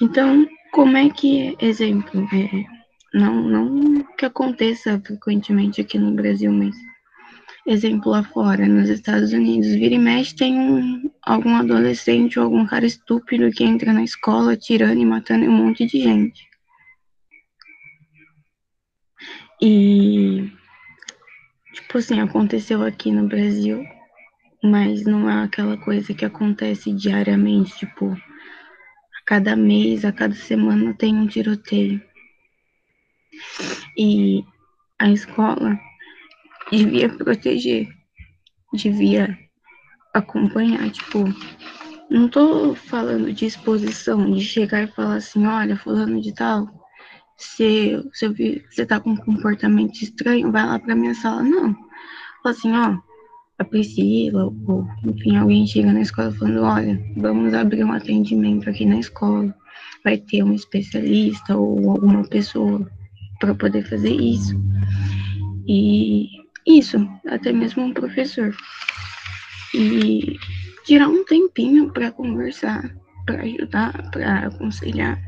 Então, 0.00 0.48
como 0.72 0.96
é 0.96 1.10
que, 1.10 1.58
exemplo, 1.60 2.26
é, 2.32 2.64
não, 3.12 3.34
não 3.34 4.02
que 4.16 4.24
aconteça 4.24 4.98
frequentemente 5.04 5.82
aqui 5.82 5.98
no 5.98 6.12
Brasil, 6.12 6.50
mas 6.50 6.74
exemplo 7.66 8.10
lá 8.10 8.22
fora, 8.22 8.66
nos 8.66 8.88
Estados 8.88 9.34
Unidos, 9.34 9.72
vira 9.72 9.96
e 9.96 9.98
mexe 9.98 10.34
tem 10.34 10.58
um, 10.58 11.10
algum 11.22 11.54
adolescente 11.54 12.38
ou 12.38 12.46
algum 12.46 12.64
cara 12.64 12.86
estúpido 12.86 13.50
que 13.50 13.62
entra 13.62 13.92
na 13.92 14.04
escola 14.04 14.56
tirando 14.56 14.98
e 14.98 15.04
matando 15.04 15.44
um 15.44 15.52
monte 15.52 15.84
de 15.84 16.00
gente. 16.00 16.48
E, 19.60 20.50
tipo 21.74 21.98
assim, 21.98 22.20
aconteceu 22.20 22.82
aqui 22.82 23.10
no 23.10 23.28
Brasil, 23.28 23.84
mas 24.62 25.04
não 25.04 25.28
é 25.28 25.42
aquela 25.44 25.76
coisa 25.76 26.14
que 26.14 26.24
acontece 26.24 26.92
diariamente, 26.92 27.76
tipo, 27.76 28.12
a 28.12 29.24
cada 29.26 29.56
mês, 29.56 30.04
a 30.04 30.12
cada 30.12 30.34
semana 30.34 30.94
tem 30.94 31.14
um 31.14 31.26
tiroteio. 31.26 32.00
E 33.98 34.44
a 34.98 35.10
escola 35.10 35.78
devia 36.70 37.08
proteger, 37.08 37.88
devia 38.72 39.36
acompanhar, 40.14 40.88
tipo, 40.90 41.24
não 42.08 42.28
tô 42.28 42.74
falando 42.74 43.32
de 43.32 43.46
exposição, 43.46 44.30
de 44.32 44.40
chegar 44.40 44.84
e 44.84 44.92
falar 44.92 45.16
assim, 45.16 45.44
olha, 45.46 45.76
fulano 45.76 46.20
de 46.20 46.32
tal, 46.32 46.83
se, 47.36 47.96
você 48.70 48.86
tá 48.86 49.00
com 49.00 49.10
um 49.10 49.16
comportamento 49.16 50.00
estranho, 50.00 50.52
vai 50.52 50.66
lá 50.66 50.78
pra 50.78 50.94
minha 50.94 51.14
sala. 51.14 51.42
Não. 51.42 51.74
Fala 52.42 52.54
assim, 52.54 52.72
ó, 52.72 52.98
a 53.58 53.64
Priscila, 53.64 54.44
ou 54.44 54.86
enfim, 55.04 55.36
alguém 55.36 55.66
chega 55.66 55.92
na 55.92 56.00
escola 56.00 56.32
falando, 56.32 56.62
olha, 56.62 57.00
vamos 57.16 57.54
abrir 57.54 57.84
um 57.84 57.92
atendimento 57.92 58.68
aqui 58.68 58.84
na 58.84 58.98
escola. 58.98 59.54
Vai 60.02 60.18
ter 60.18 60.42
um 60.42 60.52
especialista 60.52 61.56
ou 61.56 61.90
alguma 61.90 62.24
pessoa 62.24 62.88
para 63.40 63.54
poder 63.54 63.88
fazer 63.88 64.12
isso. 64.12 64.54
E 65.66 66.28
isso, 66.66 67.08
até 67.26 67.52
mesmo 67.52 67.84
um 67.84 67.94
professor. 67.94 68.54
E 69.74 70.36
tirar 70.84 71.08
um 71.08 71.24
tempinho 71.24 71.90
para 71.90 72.12
conversar, 72.12 72.94
para 73.26 73.42
ajudar, 73.42 74.10
para 74.10 74.46
aconselhar. 74.46 75.20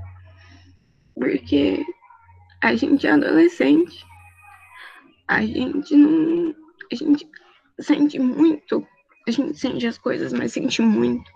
Porque 1.14 1.82
a 2.62 2.74
gente 2.74 3.06
é 3.06 3.10
adolescente. 3.10 4.04
A 5.28 5.42
gente 5.42 5.94
não. 5.96 6.54
A 6.90 6.94
gente 6.94 7.28
sente 7.80 8.18
muito. 8.18 8.86
A 9.26 9.30
gente 9.30 9.58
sente 9.58 9.86
as 9.86 9.98
coisas, 9.98 10.32
mas 10.32 10.52
sente 10.52 10.82
muito. 10.82 11.30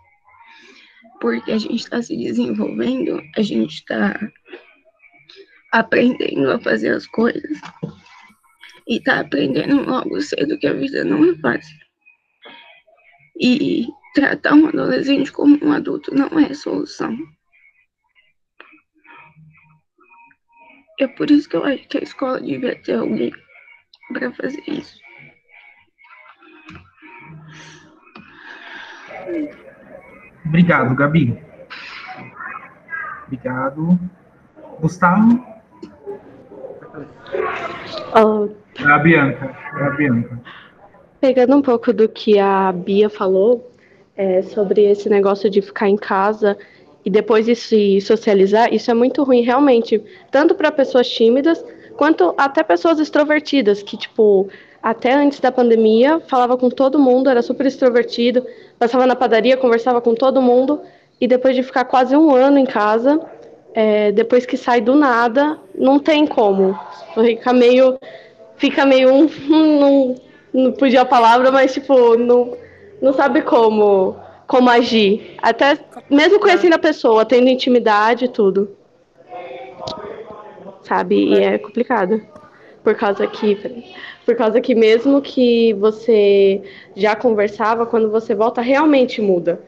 Porque 1.20 1.52
a 1.52 1.58
gente 1.58 1.76
está 1.76 2.00
se 2.00 2.16
desenvolvendo, 2.16 3.20
a 3.36 3.42
gente 3.42 3.74
está 3.74 4.18
aprendendo 5.72 6.50
a 6.50 6.58
fazer 6.60 6.90
as 6.90 7.06
coisas 7.06 7.60
e 8.88 9.00
tá 9.00 9.20
aprendendo 9.20 9.88
logo 9.88 10.20
cedo 10.20 10.58
que 10.58 10.66
a 10.66 10.72
vida 10.72 11.04
não 11.04 11.24
é 11.24 11.34
fácil. 11.36 11.76
E 13.40 13.86
tratar 14.14 14.54
um 14.54 14.66
adolescente 14.66 15.30
como 15.32 15.58
um 15.62 15.72
adulto 15.72 16.14
não 16.14 16.38
é 16.38 16.52
solução. 16.54 17.16
É 21.00 21.06
por 21.06 21.30
isso 21.30 21.48
que 21.48 21.56
eu 21.56 21.64
acho 21.64 21.88
que 21.88 21.96
a 21.96 22.02
escola 22.02 22.38
devia 22.38 22.76
ter 22.82 22.92
alguém 22.92 23.32
para 24.12 24.30
fazer 24.32 24.62
isso. 24.66 25.00
Obrigado, 30.44 30.94
Gabi. 30.94 31.42
Obrigado. 33.24 33.98
Gustavo? 34.78 35.42
Oh, 38.14 38.50
é 38.78 38.92
a 38.92 38.98
Bianca. 38.98 39.56
É 39.78 39.84
a 39.84 39.90
Bianca. 39.90 40.38
Pegando 41.18 41.56
um 41.56 41.62
pouco 41.62 41.94
do 41.94 42.10
que 42.10 42.38
a 42.38 42.72
Bia 42.72 43.08
falou 43.08 43.72
é, 44.14 44.42
sobre 44.42 44.84
esse 44.84 45.08
negócio 45.08 45.48
de 45.48 45.62
ficar 45.62 45.88
em 45.88 45.96
casa 45.96 46.58
e 47.04 47.10
depois 47.10 47.46
de 47.46 47.54
se 47.54 48.00
socializar, 48.00 48.72
isso 48.72 48.90
é 48.90 48.94
muito 48.94 49.22
ruim, 49.22 49.42
realmente, 49.42 50.02
tanto 50.30 50.54
para 50.54 50.70
pessoas 50.70 51.08
tímidas 51.08 51.64
quanto 51.96 52.34
até 52.36 52.62
pessoas 52.62 52.98
extrovertidas, 52.98 53.82
que, 53.82 53.96
tipo, 53.96 54.48
até 54.82 55.12
antes 55.12 55.40
da 55.40 55.52
pandemia, 55.52 56.20
falava 56.20 56.56
com 56.56 56.70
todo 56.70 56.98
mundo, 56.98 57.28
era 57.28 57.42
super 57.42 57.66
extrovertido, 57.66 58.46
passava 58.78 59.06
na 59.06 59.14
padaria, 59.14 59.56
conversava 59.56 60.00
com 60.00 60.14
todo 60.14 60.40
mundo, 60.40 60.80
e 61.20 61.26
depois 61.26 61.54
de 61.54 61.62
ficar 61.62 61.84
quase 61.84 62.16
um 62.16 62.34
ano 62.34 62.58
em 62.58 62.64
casa, 62.64 63.20
é, 63.74 64.10
depois 64.12 64.46
que 64.46 64.56
sai 64.56 64.80
do 64.80 64.94
nada, 64.94 65.58
não 65.74 65.98
tem 65.98 66.26
como. 66.26 66.78
Fica 67.14 67.52
meio 67.52 67.98
fica 68.56 68.84
meio 68.84 69.12
um. 69.12 69.28
Não, 69.80 70.14
não 70.52 70.72
podia 70.72 71.02
a 71.02 71.04
palavra, 71.04 71.52
mas 71.52 71.72
tipo, 71.72 72.16
não, 72.16 72.56
não 73.00 73.12
sabe 73.12 73.40
como, 73.42 74.16
como 74.50 74.68
agir. 74.68 75.36
Até 75.40 75.78
mesmo 76.10 76.40
conhecendo 76.40 76.74
a 76.74 76.78
pessoa, 76.78 77.24
tendo 77.24 77.48
intimidade 77.48 78.24
e 78.24 78.28
tudo. 78.28 78.76
Sabe? 80.82 81.14
E 81.14 81.38
é 81.38 81.56
complicado. 81.56 82.20
Por 82.82 82.96
causa 82.96 83.28
que. 83.28 83.84
Por 84.26 84.34
causa 84.34 84.60
que 84.60 84.74
mesmo 84.74 85.22
que 85.22 85.72
você 85.74 86.62
já 86.96 87.14
conversava, 87.14 87.86
quando 87.86 88.10
você 88.10 88.34
volta, 88.34 88.60
realmente 88.60 89.22
muda 89.22 89.60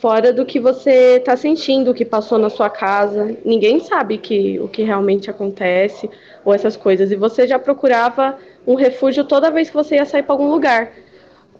fora 0.00 0.32
do 0.32 0.44
que 0.46 0.58
você 0.58 1.18
está 1.18 1.36
sentindo, 1.36 1.90
o 1.90 1.94
que 1.94 2.04
passou 2.04 2.38
na 2.38 2.48
sua 2.48 2.70
casa. 2.70 3.36
Ninguém 3.44 3.80
sabe 3.80 4.18
que, 4.18 4.58
o 4.58 4.66
que 4.66 4.82
realmente 4.82 5.30
acontece 5.30 6.10
ou 6.44 6.54
essas 6.54 6.76
coisas. 6.76 7.12
E 7.12 7.16
você 7.16 7.46
já 7.46 7.58
procurava 7.58 8.36
um 8.66 8.74
refúgio 8.74 9.24
toda 9.24 9.50
vez 9.50 9.68
que 9.68 9.76
você 9.76 9.96
ia 9.96 10.06
sair 10.06 10.22
para 10.22 10.34
algum 10.34 10.50
lugar. 10.50 10.90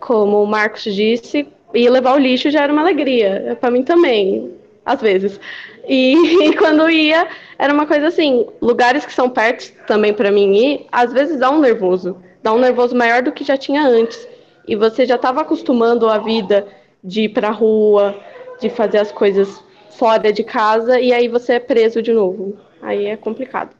Como 0.00 0.42
o 0.42 0.46
Marcos 0.46 0.82
disse, 0.82 1.46
ir 1.74 1.90
levar 1.90 2.14
o 2.14 2.18
lixo 2.18 2.50
já 2.50 2.62
era 2.62 2.72
uma 2.72 2.82
alegria. 2.82 3.56
Para 3.60 3.70
mim 3.70 3.82
também, 3.82 4.52
às 4.84 5.00
vezes. 5.00 5.40
E, 5.86 6.14
e, 6.48 6.56
quando 6.56 6.88
ia, 6.90 7.28
era 7.58 7.72
uma 7.72 7.86
coisa 7.86 8.08
assim: 8.08 8.46
lugares 8.60 9.04
que 9.04 9.12
são 9.12 9.28
perto 9.28 9.72
também 9.86 10.12
para 10.12 10.30
mim 10.30 10.54
ir, 10.54 10.86
às 10.90 11.12
vezes 11.12 11.38
dá 11.38 11.50
um 11.50 11.60
nervoso. 11.60 12.16
Dá 12.42 12.52
um 12.52 12.58
nervoso 12.58 12.96
maior 12.96 13.22
do 13.22 13.32
que 13.32 13.44
já 13.44 13.56
tinha 13.56 13.82
antes. 13.82 14.28
E 14.66 14.76
você 14.76 15.06
já 15.06 15.16
estava 15.16 15.42
acostumando 15.42 16.08
a 16.08 16.18
vida 16.18 16.66
de 17.02 17.22
ir 17.22 17.28
para 17.30 17.50
rua, 17.50 18.16
de 18.60 18.70
fazer 18.70 18.98
as 18.98 19.10
coisas 19.10 19.62
fora 19.90 20.32
de 20.32 20.42
casa 20.42 21.00
e 21.00 21.12
aí 21.12 21.28
você 21.28 21.54
é 21.54 21.60
preso 21.60 22.02
de 22.02 22.12
novo. 22.12 22.56
Aí 22.80 23.06
é 23.06 23.16
complicado. 23.16 23.76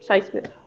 Só 0.00 0.14
isso 0.16 0.30
mesmo. 0.32 0.57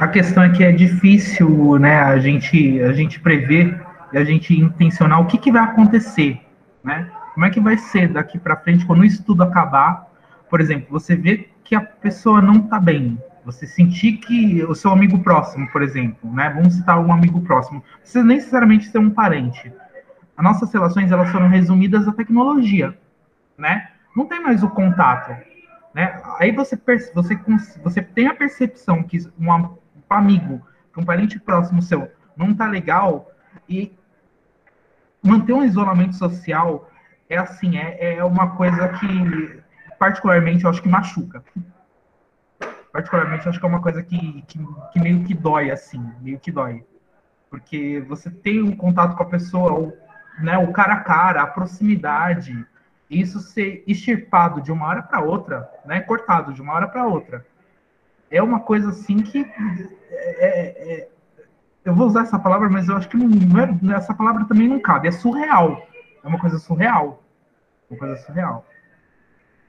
A 0.00 0.08
questão 0.08 0.42
é 0.42 0.48
que 0.48 0.64
é 0.64 0.72
difícil, 0.72 1.78
né, 1.78 2.00
a 2.00 2.18
gente, 2.18 2.80
a 2.80 2.90
gente 2.90 3.20
prever 3.20 3.78
e 4.10 4.16
a 4.16 4.24
gente 4.24 4.58
intencionar 4.58 5.20
o 5.20 5.26
que, 5.26 5.36
que 5.36 5.52
vai 5.52 5.62
acontecer, 5.62 6.40
né? 6.82 7.10
Como 7.34 7.44
é 7.44 7.50
que 7.50 7.60
vai 7.60 7.76
ser 7.76 8.08
daqui 8.08 8.38
para 8.38 8.56
frente 8.56 8.86
quando 8.86 9.04
isso 9.04 9.22
tudo 9.22 9.42
acabar? 9.42 10.10
Por 10.48 10.58
exemplo, 10.58 10.88
você 10.90 11.14
vê 11.14 11.50
que 11.62 11.74
a 11.74 11.82
pessoa 11.82 12.40
não 12.40 12.54
está 12.54 12.80
bem, 12.80 13.18
você 13.44 13.66
sentir 13.66 14.14
que 14.14 14.64
o 14.64 14.74
seu 14.74 14.90
amigo 14.90 15.18
próximo, 15.18 15.70
por 15.70 15.82
exemplo, 15.82 16.32
né? 16.32 16.48
Vamos 16.48 16.76
citar 16.76 16.98
um 16.98 17.12
amigo 17.12 17.42
próximo, 17.42 17.84
precisa 17.98 18.24
nem 18.24 18.38
necessariamente 18.38 18.86
ser 18.86 18.98
um 18.98 19.10
parente. 19.10 19.70
As 20.34 20.42
nossas 20.42 20.72
relações 20.72 21.12
elas 21.12 21.30
foram 21.30 21.48
resumidas 21.48 22.08
à 22.08 22.12
tecnologia, 22.12 22.96
né? 23.58 23.88
Não 24.16 24.24
tem 24.24 24.42
mais 24.42 24.62
o 24.62 24.70
contato, 24.70 25.36
né? 25.94 26.22
Aí 26.38 26.52
você 26.52 26.74
você 27.14 27.38
você 27.84 28.00
tem 28.00 28.28
a 28.28 28.34
percepção 28.34 29.02
que 29.02 29.18
um 29.38 29.52
amigo, 30.14 30.66
um 30.96 31.04
parente 31.04 31.38
próximo 31.38 31.80
seu 31.80 32.10
não 32.36 32.54
tá 32.54 32.66
legal 32.66 33.30
e 33.68 33.92
manter 35.22 35.52
um 35.52 35.64
isolamento 35.64 36.14
social 36.14 36.90
é 37.28 37.38
assim, 37.38 37.78
é, 37.78 38.16
é 38.16 38.24
uma 38.24 38.56
coisa 38.56 38.88
que 38.88 39.62
particularmente 39.98 40.64
eu 40.64 40.70
acho 40.70 40.82
que 40.82 40.88
machuca 40.88 41.44
particularmente, 42.92 43.48
acho 43.48 43.58
que 43.58 43.64
é 43.64 43.68
uma 43.68 43.82
coisa 43.82 44.02
que, 44.02 44.42
que, 44.42 44.58
que, 44.92 45.00
meio 45.00 45.24
que 45.24 45.34
dói, 45.34 45.70
assim, 45.70 46.04
meio 46.20 46.38
que 46.38 46.50
dói. 46.50 46.84
Porque 47.48 48.00
você 48.08 48.30
tem 48.30 48.62
um 48.62 48.76
contato 48.76 49.16
com 49.16 49.22
a 49.22 49.26
pessoa, 49.26 49.72
o, 49.72 49.92
né, 50.38 50.58
o 50.58 50.72
cara 50.72 50.94
a 50.94 51.00
cara, 51.00 51.42
a 51.42 51.46
proximidade, 51.46 52.64
isso 53.08 53.40
ser 53.40 53.82
extirpado 53.86 54.60
de 54.60 54.70
uma 54.70 54.86
hora 54.86 55.02
para 55.02 55.20
outra, 55.20 55.68
né, 55.84 56.00
cortado 56.00 56.52
de 56.52 56.62
uma 56.62 56.74
hora 56.74 56.88
para 56.88 57.06
outra, 57.06 57.46
é 58.30 58.42
uma 58.42 58.60
coisa 58.60 58.90
assim 58.90 59.18
que. 59.18 59.40
É, 59.40 60.46
é, 60.46 60.92
é, 60.92 61.08
eu 61.84 61.94
vou 61.94 62.06
usar 62.06 62.22
essa 62.22 62.38
palavra, 62.38 62.68
mas 62.68 62.88
eu 62.88 62.96
acho 62.96 63.08
que 63.08 63.16
não, 63.16 63.58
é, 63.58 63.96
essa 63.96 64.14
palavra 64.14 64.44
também 64.44 64.68
não 64.68 64.80
cabe, 64.80 65.08
é 65.08 65.10
surreal. 65.10 65.86
É 66.22 66.28
uma 66.28 66.38
coisa 66.38 66.58
surreal. 66.58 67.22
Uma 67.90 67.98
coisa 67.98 68.16
surreal. 68.16 68.66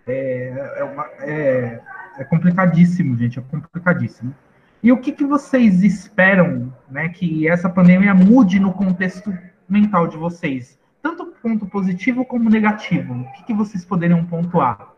É, 0.05 0.73
é, 0.77 0.83
uma, 0.83 1.05
é, 1.19 1.81
é 2.17 2.23
complicadíssimo, 2.25 3.17
gente, 3.17 3.39
é 3.39 3.41
complicadíssimo. 3.41 4.35
E 4.83 4.91
o 4.91 4.97
que, 4.97 5.11
que 5.11 5.25
vocês 5.25 5.83
esperam 5.83 6.73
né, 6.89 7.09
que 7.09 7.47
essa 7.47 7.69
pandemia 7.69 8.13
mude 8.13 8.59
no 8.59 8.73
contexto 8.73 9.31
mental 9.69 10.07
de 10.07 10.17
vocês? 10.17 10.79
Tanto 11.01 11.31
ponto 11.41 11.65
positivo 11.65 12.25
como 12.25 12.49
negativo. 12.49 13.13
O 13.13 13.31
que, 13.33 13.43
que 13.45 13.53
vocês 13.53 13.83
poderiam 13.83 14.23
pontuar? 14.25 14.93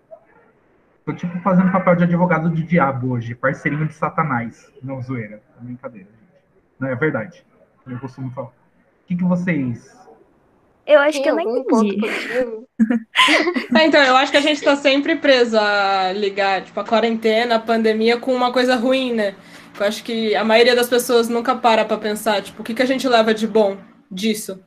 Estou 1.03 1.13
tipo 1.13 1.37
fazendo 1.41 1.69
papel 1.69 1.97
de 1.97 2.03
advogado 2.05 2.49
de 2.49 2.63
diabo 2.63 3.11
hoje, 3.11 3.35
parceirinho 3.35 3.85
de 3.85 3.93
Satanás. 3.93 4.71
Não, 4.81 5.01
zoeira, 5.01 5.41
é 5.59 5.63
brincadeira, 5.63 6.07
gente. 6.07 6.41
Não, 6.79 6.87
é 6.87 6.95
verdade. 6.95 7.45
Eu 7.85 7.99
costumo 7.99 8.31
falar. 8.31 8.47
O 8.47 8.51
que, 9.05 9.17
que 9.17 9.23
vocês 9.23 9.93
eu 10.85 10.99
acho 10.99 11.13
Tem 11.13 11.23
que 11.23 11.29
eu 11.29 11.35
não 11.35 11.57
entendi. 11.57 11.97
é, 13.77 13.85
então, 13.85 14.03
eu 14.03 14.15
acho 14.17 14.31
que 14.31 14.37
a 14.37 14.41
gente 14.41 14.57
está 14.57 14.75
sempre 14.75 15.15
preso 15.15 15.57
a 15.57 16.11
ligar, 16.11 16.63
tipo, 16.63 16.77
a 16.79 16.83
quarentena, 16.83 17.55
a 17.55 17.59
pandemia 17.59 18.17
com 18.17 18.33
uma 18.33 18.51
coisa 18.51 18.75
ruim, 18.75 19.13
né? 19.13 19.35
Eu 19.79 19.85
acho 19.85 20.03
que 20.03 20.35
a 20.35 20.43
maioria 20.43 20.75
das 20.75 20.89
pessoas 20.89 21.29
nunca 21.29 21.55
para 21.55 21.85
para 21.85 21.97
pensar, 21.97 22.41
tipo, 22.41 22.61
o 22.61 22.65
que, 22.65 22.73
que 22.73 22.81
a 22.81 22.85
gente 22.85 23.07
leva 23.07 23.33
de 23.33 23.47
bom 23.47 23.77
disso, 24.11 24.61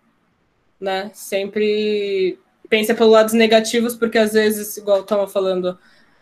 né? 0.80 1.10
Sempre 1.12 2.38
pensa 2.68 2.94
pelos 2.94 3.12
lados 3.12 3.34
negativos, 3.34 3.94
porque 3.94 4.18
às 4.18 4.32
vezes, 4.32 4.76
igual 4.78 4.98
eu 4.98 5.02
estava 5.02 5.28
falando, 5.28 5.78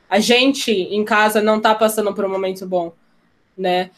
a 0.08 0.20
gente 0.20 0.70
em 0.70 1.04
casa 1.04 1.40
não 1.40 1.58
está 1.58 1.74
passando 1.74 2.14
por 2.14 2.24
um 2.24 2.30
momento 2.30 2.66
bom, 2.66 2.92
né? 3.56 3.90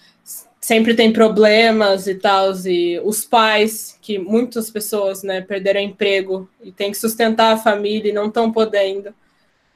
sempre 0.66 0.94
tem 0.94 1.12
problemas 1.12 2.08
e 2.08 2.16
tal, 2.16 2.50
e 2.64 3.00
os 3.04 3.24
pais, 3.24 3.96
que 4.02 4.18
muitas 4.18 4.68
pessoas 4.68 5.22
né, 5.22 5.40
perderam 5.40 5.80
emprego 5.80 6.50
e 6.60 6.72
têm 6.72 6.90
que 6.90 6.98
sustentar 6.98 7.52
a 7.52 7.56
família 7.56 8.10
e 8.10 8.12
não 8.12 8.26
estão 8.26 8.50
podendo 8.50 9.14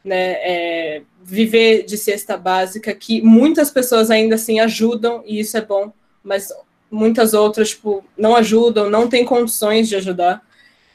né, 0.04 0.32
é, 0.32 1.02
viver 1.22 1.84
de 1.84 1.96
cesta 1.96 2.36
básica, 2.36 2.92
que 2.92 3.22
muitas 3.22 3.70
pessoas 3.70 4.10
ainda 4.10 4.34
assim 4.34 4.58
ajudam, 4.58 5.22
e 5.24 5.38
isso 5.38 5.56
é 5.56 5.60
bom, 5.60 5.92
mas 6.24 6.52
muitas 6.90 7.34
outras 7.34 7.70
tipo, 7.70 8.04
não 8.18 8.34
ajudam, 8.34 8.90
não 8.90 9.08
têm 9.08 9.24
condições 9.24 9.88
de 9.88 9.94
ajudar. 9.94 10.44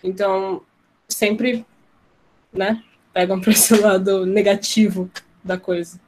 Então, 0.03 0.62
sempre 1.07 1.65
né, 2.51 2.83
pegam 3.13 3.39
para 3.39 3.53
esse 3.53 3.73
lado 3.77 4.25
negativo 4.25 5.09
da 5.45 5.60
coisa. 5.60 5.99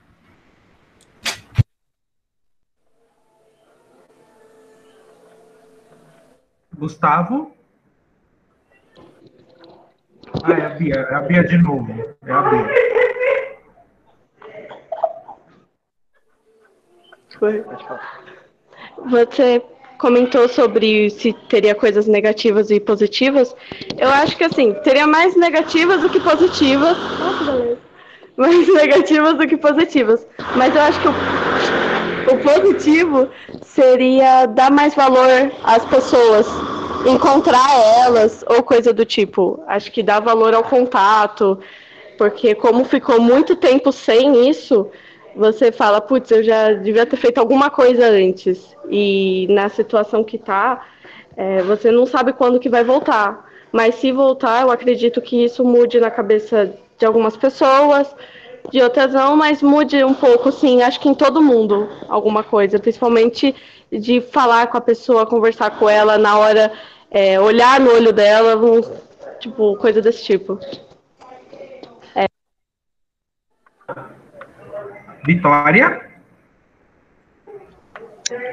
Gustavo. 6.75 7.55
Ah, 10.43 10.53
é 10.53 10.65
a 10.65 10.69
Bia. 10.69 10.95
É 10.95 11.15
a 11.15 11.21
Bia 11.21 11.43
de 11.43 11.57
novo. 11.57 11.91
É 12.25 12.31
a 12.31 12.41
Bia. 12.41 12.67
Você 19.09 19.63
comentou 19.99 20.49
sobre 20.49 21.09
se 21.11 21.33
teria 21.47 21.75
coisas 21.75 22.07
negativas 22.07 22.71
e 22.71 22.79
positivas. 22.79 23.55
Eu 23.97 24.09
acho 24.09 24.35
que 24.35 24.43
assim, 24.43 24.73
teria 24.81 25.05
mais 25.05 25.35
negativas 25.35 26.01
do 26.01 26.09
que 26.09 26.19
positivas. 26.19 26.97
Nossa, 27.19 27.51
beleza. 27.51 27.86
Mais 28.37 28.67
negativas 28.73 29.33
do 29.33 29.47
que 29.47 29.57
positivas. 29.57 30.25
Mas 30.55 30.73
eu 30.75 30.81
acho 30.81 31.01
que 31.01 31.07
o, 31.07 32.35
o 32.35 32.37
positivo 32.39 33.27
seria 33.63 34.45
dar 34.45 34.71
mais 34.71 34.95
valor 34.95 35.51
às 35.63 35.83
pessoas 35.85 36.47
encontrar 37.05 37.67
elas 37.99 38.43
ou 38.47 38.63
coisa 38.63 38.93
do 38.93 39.05
tipo. 39.05 39.63
Acho 39.67 39.91
que 39.91 40.03
dá 40.03 40.19
valor 40.19 40.53
ao 40.53 40.63
contato, 40.63 41.59
porque 42.17 42.55
como 42.55 42.85
ficou 42.85 43.19
muito 43.19 43.55
tempo 43.55 43.91
sem 43.91 44.49
isso, 44.49 44.89
você 45.35 45.71
fala, 45.71 46.01
putz, 46.01 46.31
eu 46.31 46.43
já 46.43 46.73
devia 46.73 47.05
ter 47.05 47.17
feito 47.17 47.37
alguma 47.37 47.69
coisa 47.69 48.07
antes. 48.07 48.75
E 48.89 49.47
na 49.49 49.69
situação 49.69 50.23
que 50.23 50.37
tá, 50.37 50.85
é, 51.35 51.61
você 51.61 51.91
não 51.91 52.05
sabe 52.05 52.33
quando 52.33 52.59
que 52.59 52.69
vai 52.69 52.83
voltar. 52.83 53.45
Mas 53.71 53.95
se 53.95 54.11
voltar, 54.11 54.63
eu 54.63 54.71
acredito 54.71 55.21
que 55.21 55.43
isso 55.43 55.63
mude 55.63 55.99
na 55.99 56.09
cabeça 56.09 56.73
de 56.97 57.05
algumas 57.05 57.37
pessoas, 57.37 58.13
de 58.71 58.81
outras 58.81 59.13
não, 59.13 59.35
mas 59.35 59.61
mude 59.61 60.03
um 60.03 60.13
pouco, 60.13 60.51
sim, 60.51 60.81
acho 60.81 60.99
que 60.99 61.09
em 61.09 61.13
todo 61.13 61.41
mundo 61.41 61.89
alguma 62.09 62.43
coisa, 62.43 62.79
principalmente 62.79 63.55
de 63.91 64.19
falar 64.19 64.67
com 64.67 64.77
a 64.77 64.81
pessoa, 64.81 65.25
conversar 65.25 65.71
com 65.71 65.89
ela 65.89 66.17
na 66.17 66.37
hora 66.37 66.71
é, 67.09 67.39
olhar 67.39 67.79
no 67.79 67.91
olho 67.91 68.11
dela, 68.11 68.55
tipo, 69.39 69.77
coisa 69.77 70.01
desse 70.01 70.25
tipo. 70.25 70.59
É. 72.15 72.25
Vitória? 75.25 76.07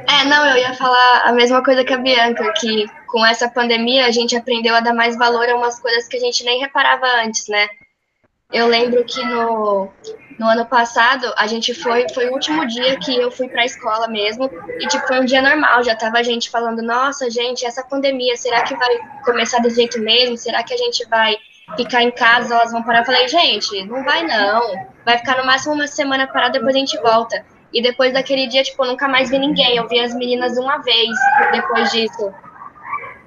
É, 0.09 0.25
não, 0.27 0.47
eu 0.47 0.57
ia 0.57 0.75
falar 0.75 1.23
a 1.25 1.33
mesma 1.33 1.65
coisa 1.65 1.85
que 1.85 1.93
a 1.93 1.99
Bianca, 1.99 2.53
que 2.53 2.87
com 3.09 3.27
essa 3.27 3.49
pandemia 3.49 4.07
a 4.07 4.11
gente 4.11 4.37
aprendeu 4.37 4.75
a 4.75 4.81
dar 4.81 4.95
mais 4.95 5.17
valor 5.17 5.49
a 5.49 5.57
umas 5.57 5.81
coisas 5.81 6.07
que 6.07 6.17
a 6.17 6.21
gente 6.21 6.45
nem 6.45 6.61
reparava 6.61 7.07
antes, 7.25 7.49
né? 7.49 7.69
Eu 8.53 8.67
lembro 8.69 9.05
que 9.05 9.25
no, 9.25 9.89
no 10.39 10.47
ano 10.47 10.67
passado, 10.67 11.33
a 11.37 11.47
gente 11.47 11.75
foi, 11.75 12.07
foi 12.13 12.29
o 12.29 12.33
último 12.33 12.67
dia 12.67 12.99
que 12.99 13.17
eu 13.17 13.31
fui 13.31 13.49
para 13.49 13.63
a 13.63 13.67
escola 13.67 14.09
mesmo, 14.09 14.51
e 14.79 14.87
tipo, 14.87 15.07
foi 15.07 15.21
um 15.21 15.25
dia 15.25 15.43
normal, 15.43 15.83
já 15.83 15.97
tava 15.97 16.19
a 16.19 16.23
gente 16.23 16.51
falando, 16.51 16.83
nossa, 16.83 17.31
gente, 17.31 17.65
essa 17.65 17.83
pandemia, 17.83 18.37
será 18.37 18.63
que 18.63 18.75
vai 18.77 18.99
começar 19.25 19.59
desse 19.61 19.77
jeito 19.77 20.01
mesmo? 20.01 20.37
Será 20.37 20.63
que 20.63 20.75
a 20.75 20.77
gente 20.77 21.07
vai 21.09 21.37
ficar 21.77 22.03
em 22.03 22.11
casa, 22.11 22.55
elas 22.55 22.73
vão 22.73 22.83
parar? 22.83 23.01
Eu 23.01 23.07
falei, 23.07 23.29
gente, 23.29 23.85
não 23.87 24.05
vai 24.05 24.23
não, 24.23 24.75
vai 25.05 25.19
ficar 25.19 25.39
no 25.39 25.47
máximo 25.47 25.75
uma 25.75 25.87
semana 25.87 26.27
parada, 26.27 26.59
depois 26.59 26.75
a 26.75 26.79
gente 26.79 27.01
volta. 27.01 27.45
E 27.73 27.83
depois 27.83 28.13
daquele 28.13 28.47
dia, 28.47 28.63
tipo, 28.63 28.85
eu 28.85 28.91
nunca 28.91 29.09
mais 29.09 29.31
vi 29.31 29.39
ninguém, 29.39 29.77
eu 29.77 29.89
vi 29.89 29.99
as 29.99 30.15
meninas 30.15 30.57
uma 30.57 30.79
vez 30.79 31.11
depois 31.51 31.91
disso. 31.91 32.33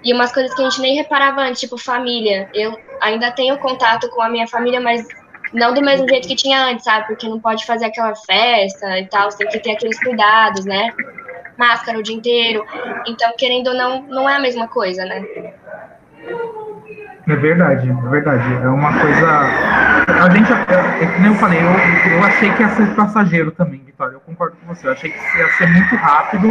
E 0.04 0.14
umas 0.14 0.32
coisas 0.32 0.54
que 0.54 0.62
a 0.62 0.70
gente 0.70 0.82
nem 0.82 0.96
reparava 0.96 1.42
antes, 1.42 1.60
tipo 1.60 1.78
família. 1.78 2.50
Eu 2.54 2.78
ainda 3.02 3.32
tenho 3.32 3.58
contato 3.58 4.10
com 4.10 4.22
a 4.22 4.30
minha 4.30 4.48
família, 4.48 4.80
mas 4.80 5.06
não 5.54 5.74
do 5.74 5.82
mesmo 5.82 6.08
jeito 6.08 6.28
que 6.28 6.36
tinha 6.36 6.66
antes, 6.66 6.86
sabe? 6.86 7.08
Porque 7.08 7.28
não 7.28 7.40
pode 7.40 7.66
fazer 7.66 7.86
aquela 7.86 8.16
festa 8.16 9.00
e 9.00 9.08
tal, 9.08 9.32
você 9.32 9.40
tem 9.40 9.48
que 9.50 9.60
ter 9.60 9.72
aqueles 9.72 10.00
cuidados, 10.00 10.66
né? 10.66 10.94
Máscara 11.58 11.98
o 11.98 12.04
dia 12.04 12.16
inteiro. 12.16 12.64
Então, 13.08 13.34
querendo 13.38 13.68
ou 13.68 13.74
não, 13.74 14.02
não 14.04 14.30
é 14.30 14.36
a 14.36 14.40
mesma 14.40 14.68
coisa, 14.68 15.04
né? 15.06 15.26
É 17.28 17.36
verdade, 17.36 17.90
é 17.90 18.10
verdade. 18.10 18.54
É 18.54 18.70
uma 18.70 18.92
coisa. 19.00 19.28
A 20.24 20.30
gente, 20.30 20.52
é, 20.52 21.04
é, 21.04 21.20
nem 21.20 21.32
eu 21.32 21.36
falei, 21.36 21.60
eu, 21.60 22.14
eu 22.14 22.24
achei 22.24 22.52
que 22.54 22.62
ia 22.62 22.70
ser 22.70 22.96
passageiro 22.96 23.52
também, 23.52 23.82
Vitória. 23.82 24.14
Eu 24.14 24.22
concordo 24.22 24.56
com 24.58 24.74
você. 24.74 24.88
Eu 24.88 24.94
achei 24.94 25.12
que 25.12 25.18
ia 25.18 25.50
ser 25.50 25.68
muito 25.68 25.96
rápido, 25.96 26.48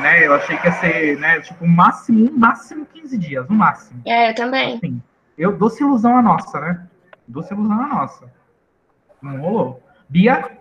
né? 0.00 0.26
Eu 0.26 0.34
achei 0.34 0.56
que 0.56 0.66
ia 0.66 0.72
ser, 0.72 1.18
né, 1.18 1.40
tipo, 1.40 1.66
máximo, 1.66 2.32
máximo 2.32 2.86
15 2.86 3.18
dias, 3.18 3.48
no 3.48 3.54
máximo. 3.54 4.00
É, 4.06 4.30
eu 4.30 4.34
também. 4.34 4.76
Assim, 4.76 5.02
eu 5.36 5.56
dou 5.56 5.70
ilusão 5.78 6.16
a 6.16 6.22
nossa, 6.22 6.60
né? 6.60 6.86
doce 7.28 7.52
ilusão 7.52 7.80
a 7.80 7.86
nossa. 7.86 8.32
Não 9.22 9.40
rolou. 9.40 9.82
Bia? 10.08 10.58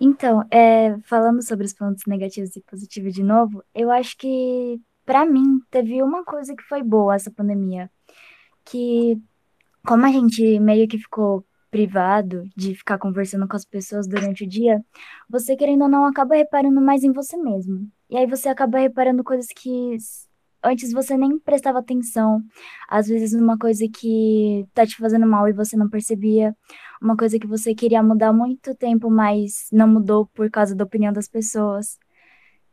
Então, 0.00 0.44
é, 0.50 0.96
falando 1.04 1.42
sobre 1.42 1.64
os 1.64 1.72
pontos 1.72 2.04
negativos 2.06 2.56
e 2.56 2.60
positivos 2.60 3.14
de 3.14 3.22
novo, 3.22 3.62
eu 3.74 3.90
acho 3.90 4.16
que, 4.16 4.80
para 5.04 5.26
mim, 5.26 5.60
teve 5.70 6.02
uma 6.02 6.24
coisa 6.24 6.54
que 6.54 6.62
foi 6.62 6.82
boa 6.82 7.14
essa 7.14 7.30
pandemia, 7.30 7.90
que 8.64 9.20
como 9.86 10.06
a 10.06 10.10
gente 10.10 10.60
meio 10.60 10.86
que 10.88 10.98
ficou 10.98 11.44
privado 11.70 12.44
de 12.54 12.74
ficar 12.74 12.98
conversando 12.98 13.48
com 13.48 13.56
as 13.56 13.64
pessoas 13.64 14.06
durante 14.06 14.44
o 14.44 14.48
dia, 14.48 14.84
você 15.28 15.56
querendo 15.56 15.82
ou 15.82 15.88
não 15.88 16.04
acaba 16.04 16.36
reparando 16.36 16.80
mais 16.80 17.02
em 17.02 17.12
você 17.12 17.36
mesmo. 17.36 17.88
E 18.10 18.16
aí 18.16 18.26
você 18.26 18.48
acaba 18.50 18.78
reparando 18.78 19.24
coisas 19.24 19.46
que 19.56 19.96
antes 20.62 20.92
você 20.92 21.16
nem 21.16 21.38
prestava 21.38 21.78
atenção. 21.78 22.42
Às 22.88 23.08
vezes 23.08 23.32
uma 23.32 23.58
coisa 23.58 23.86
que 23.88 24.66
tá 24.74 24.86
te 24.86 24.96
fazendo 24.96 25.26
mal 25.26 25.48
e 25.48 25.52
você 25.52 25.76
não 25.76 25.88
percebia, 25.88 26.54
uma 27.00 27.16
coisa 27.16 27.38
que 27.38 27.46
você 27.46 27.74
queria 27.74 28.02
mudar 28.02 28.28
há 28.28 28.32
muito 28.32 28.74
tempo, 28.74 29.10
mas 29.10 29.66
não 29.72 29.88
mudou 29.88 30.26
por 30.26 30.50
causa 30.50 30.74
da 30.76 30.84
opinião 30.84 31.12
das 31.12 31.26
pessoas. 31.26 31.98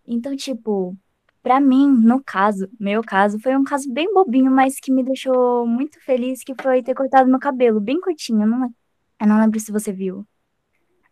Então, 0.06 0.36
tipo, 0.36 0.98
para 1.42 1.60
mim, 1.60 1.88
no 1.88 2.22
caso, 2.24 2.70
meu 2.80 3.02
caso, 3.04 3.40
foi 3.40 3.56
um 3.56 3.64
caso 3.64 3.92
bem 3.92 4.14
bobinho, 4.14 4.52
mas 4.52 4.80
que 4.80 4.92
me 4.92 5.04
deixou 5.04 5.66
muito 5.66 6.00
feliz, 6.04 6.44
que 6.44 6.54
foi 6.62 6.84
ter 6.84 6.94
cortado 6.94 7.30
meu 7.30 7.40
cabelo 7.40 7.80
bem 7.80 8.00
curtinho. 8.02 8.42
Eu 8.44 8.48
não, 8.48 8.74
eu 9.22 9.28
não 9.28 9.40
lembro 9.40 9.60
se 9.60 9.72
você 9.72 9.92
viu. 9.92 10.26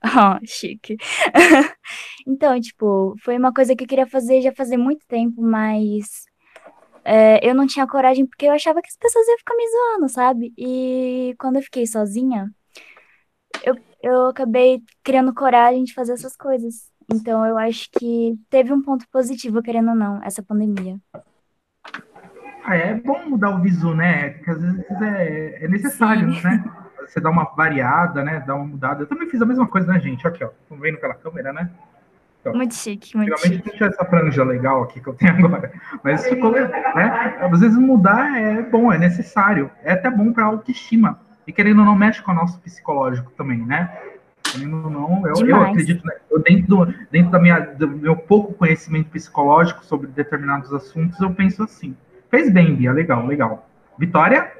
Oh, 0.03 0.39
chique. 0.45 0.95
então, 2.27 2.59
tipo, 2.61 3.15
foi 3.23 3.35
uma 3.35 3.51
coisa 3.51 3.75
que 3.75 3.83
eu 3.83 3.87
queria 3.87 4.05
fazer 4.05 4.41
já 4.41 4.53
fazia 4.53 4.77
muito 4.77 5.05
tempo, 5.07 5.41
mas 5.41 6.25
é, 7.03 7.39
eu 7.47 7.55
não 7.55 7.65
tinha 7.65 7.87
coragem 7.87 8.25
porque 8.25 8.45
eu 8.45 8.53
achava 8.53 8.81
que 8.81 8.89
as 8.89 8.97
pessoas 8.97 9.27
iam 9.27 9.37
ficar 9.39 9.55
me 9.55 9.63
zoando, 9.69 10.09
sabe? 10.09 10.53
E 10.57 11.35
quando 11.39 11.55
eu 11.57 11.63
fiquei 11.63 11.87
sozinha, 11.87 12.53
eu, 13.63 13.75
eu 14.01 14.27
acabei 14.27 14.81
criando 15.03 15.33
coragem 15.33 15.83
de 15.83 15.93
fazer 15.93 16.13
essas 16.13 16.35
coisas. 16.35 16.91
Então 17.11 17.45
eu 17.45 17.57
acho 17.57 17.89
que 17.91 18.37
teve 18.49 18.73
um 18.73 18.81
ponto 18.81 19.05
positivo, 19.09 19.61
querendo 19.61 19.89
ou 19.89 19.95
não, 19.95 20.21
essa 20.23 20.43
pandemia. 20.43 20.97
Ah, 22.63 22.75
é 22.75 22.95
bom 22.95 23.29
mudar 23.29 23.51
o 23.51 23.61
visu, 23.61 23.93
né? 23.95 24.31
Porque 24.31 24.51
às 24.51 24.61
vezes 24.61 24.85
é, 25.01 25.63
é 25.63 25.67
necessário, 25.69 26.33
Sim. 26.33 26.43
né? 26.43 26.65
Você 27.07 27.21
dá 27.21 27.29
uma 27.29 27.45
variada, 27.55 28.21
né? 28.23 28.43
Dá 28.45 28.53
uma 28.55 28.65
mudada. 28.65 29.03
Eu 29.03 29.07
também 29.07 29.29
fiz 29.29 29.41
a 29.41 29.45
mesma 29.45 29.65
coisa, 29.65 29.87
né, 29.87 29.99
gente? 30.01 30.27
Aqui, 30.27 30.43
ó. 30.43 30.49
Estão 30.63 30.77
vendo 30.77 30.97
pela 30.97 31.13
câmera, 31.13 31.53
né? 31.53 31.69
muito 32.53 32.75
chique, 32.75 33.15
muito 33.15 33.35
Finalmente 33.37 33.71
chique. 33.71 33.83
essa 33.83 34.05
franja 34.05 34.43
legal 34.43 34.83
aqui 34.83 35.01
que 35.01 35.07
eu 35.07 35.13
tenho 35.13 35.33
agora. 35.45 35.71
Mas 36.03 36.27
ficou, 36.27 36.51
né? 36.51 37.37
Às 37.39 37.59
vezes 37.59 37.77
mudar 37.77 38.37
é 38.39 38.61
bom, 38.61 38.91
é 38.91 38.97
necessário. 38.97 39.69
É 39.83 39.93
até 39.93 40.09
bom 40.09 40.31
para 40.31 40.45
autoestima. 40.45 41.19
E 41.45 41.53
querendo 41.53 41.79
ou 41.79 41.85
não, 41.85 41.95
mexe 41.95 42.21
com 42.21 42.31
o 42.31 42.35
nosso 42.35 42.59
psicológico 42.59 43.31
também, 43.31 43.65
né? 43.65 43.97
Querendo 44.51 44.83
ou 44.83 44.89
não, 44.89 45.27
eu, 45.27 45.47
eu 45.47 45.55
acredito, 45.61 46.05
né? 46.05 46.15
eu 46.29 46.39
dentro, 46.39 46.67
do, 46.67 46.85
dentro 47.11 47.31
da 47.31 47.39
minha, 47.39 47.59
do 47.59 47.87
meu 47.87 48.15
pouco 48.15 48.53
conhecimento 48.53 49.09
psicológico 49.09 49.85
sobre 49.85 50.07
determinados 50.07 50.73
assuntos, 50.73 51.19
eu 51.19 51.33
penso 51.33 51.63
assim. 51.63 51.95
Fez 52.29 52.51
bem, 52.51 52.75
Bia, 52.75 52.91
legal, 52.91 53.25
legal. 53.25 53.69
Vitória? 53.97 54.51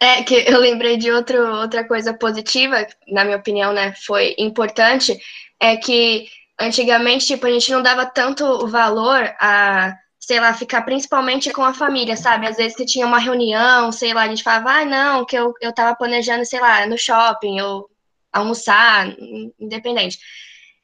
É, 0.00 0.22
que 0.22 0.34
eu 0.46 0.60
lembrei 0.60 0.96
de 0.96 1.10
outro, 1.10 1.38
outra 1.56 1.84
coisa 1.84 2.14
positiva, 2.14 2.86
na 3.08 3.24
minha 3.24 3.36
opinião, 3.36 3.72
né, 3.72 3.92
foi 4.06 4.34
importante, 4.38 5.18
é 5.60 5.76
que 5.76 6.26
antigamente, 6.60 7.26
tipo, 7.26 7.46
a 7.46 7.50
gente 7.50 7.70
não 7.70 7.82
dava 7.82 8.06
tanto 8.06 8.66
valor 8.66 9.22
a, 9.40 9.94
sei 10.26 10.40
lá, 10.40 10.52
ficar 10.52 10.82
principalmente 10.82 11.52
com 11.52 11.62
a 11.62 11.72
família, 11.72 12.16
sabe? 12.16 12.48
Às 12.48 12.56
vezes 12.56 12.76
que 12.76 12.84
tinha 12.84 13.06
uma 13.06 13.20
reunião, 13.20 13.92
sei 13.92 14.12
lá, 14.12 14.22
a 14.22 14.28
gente 14.28 14.42
falava, 14.42 14.80
ah, 14.80 14.84
não, 14.84 15.24
que 15.24 15.36
eu, 15.36 15.54
eu 15.60 15.72
tava 15.72 15.94
planejando, 15.94 16.44
sei 16.44 16.58
lá, 16.58 16.84
no 16.84 16.98
shopping, 16.98 17.60
ou 17.60 17.88
almoçar, 18.32 19.06
independente. 19.56 20.18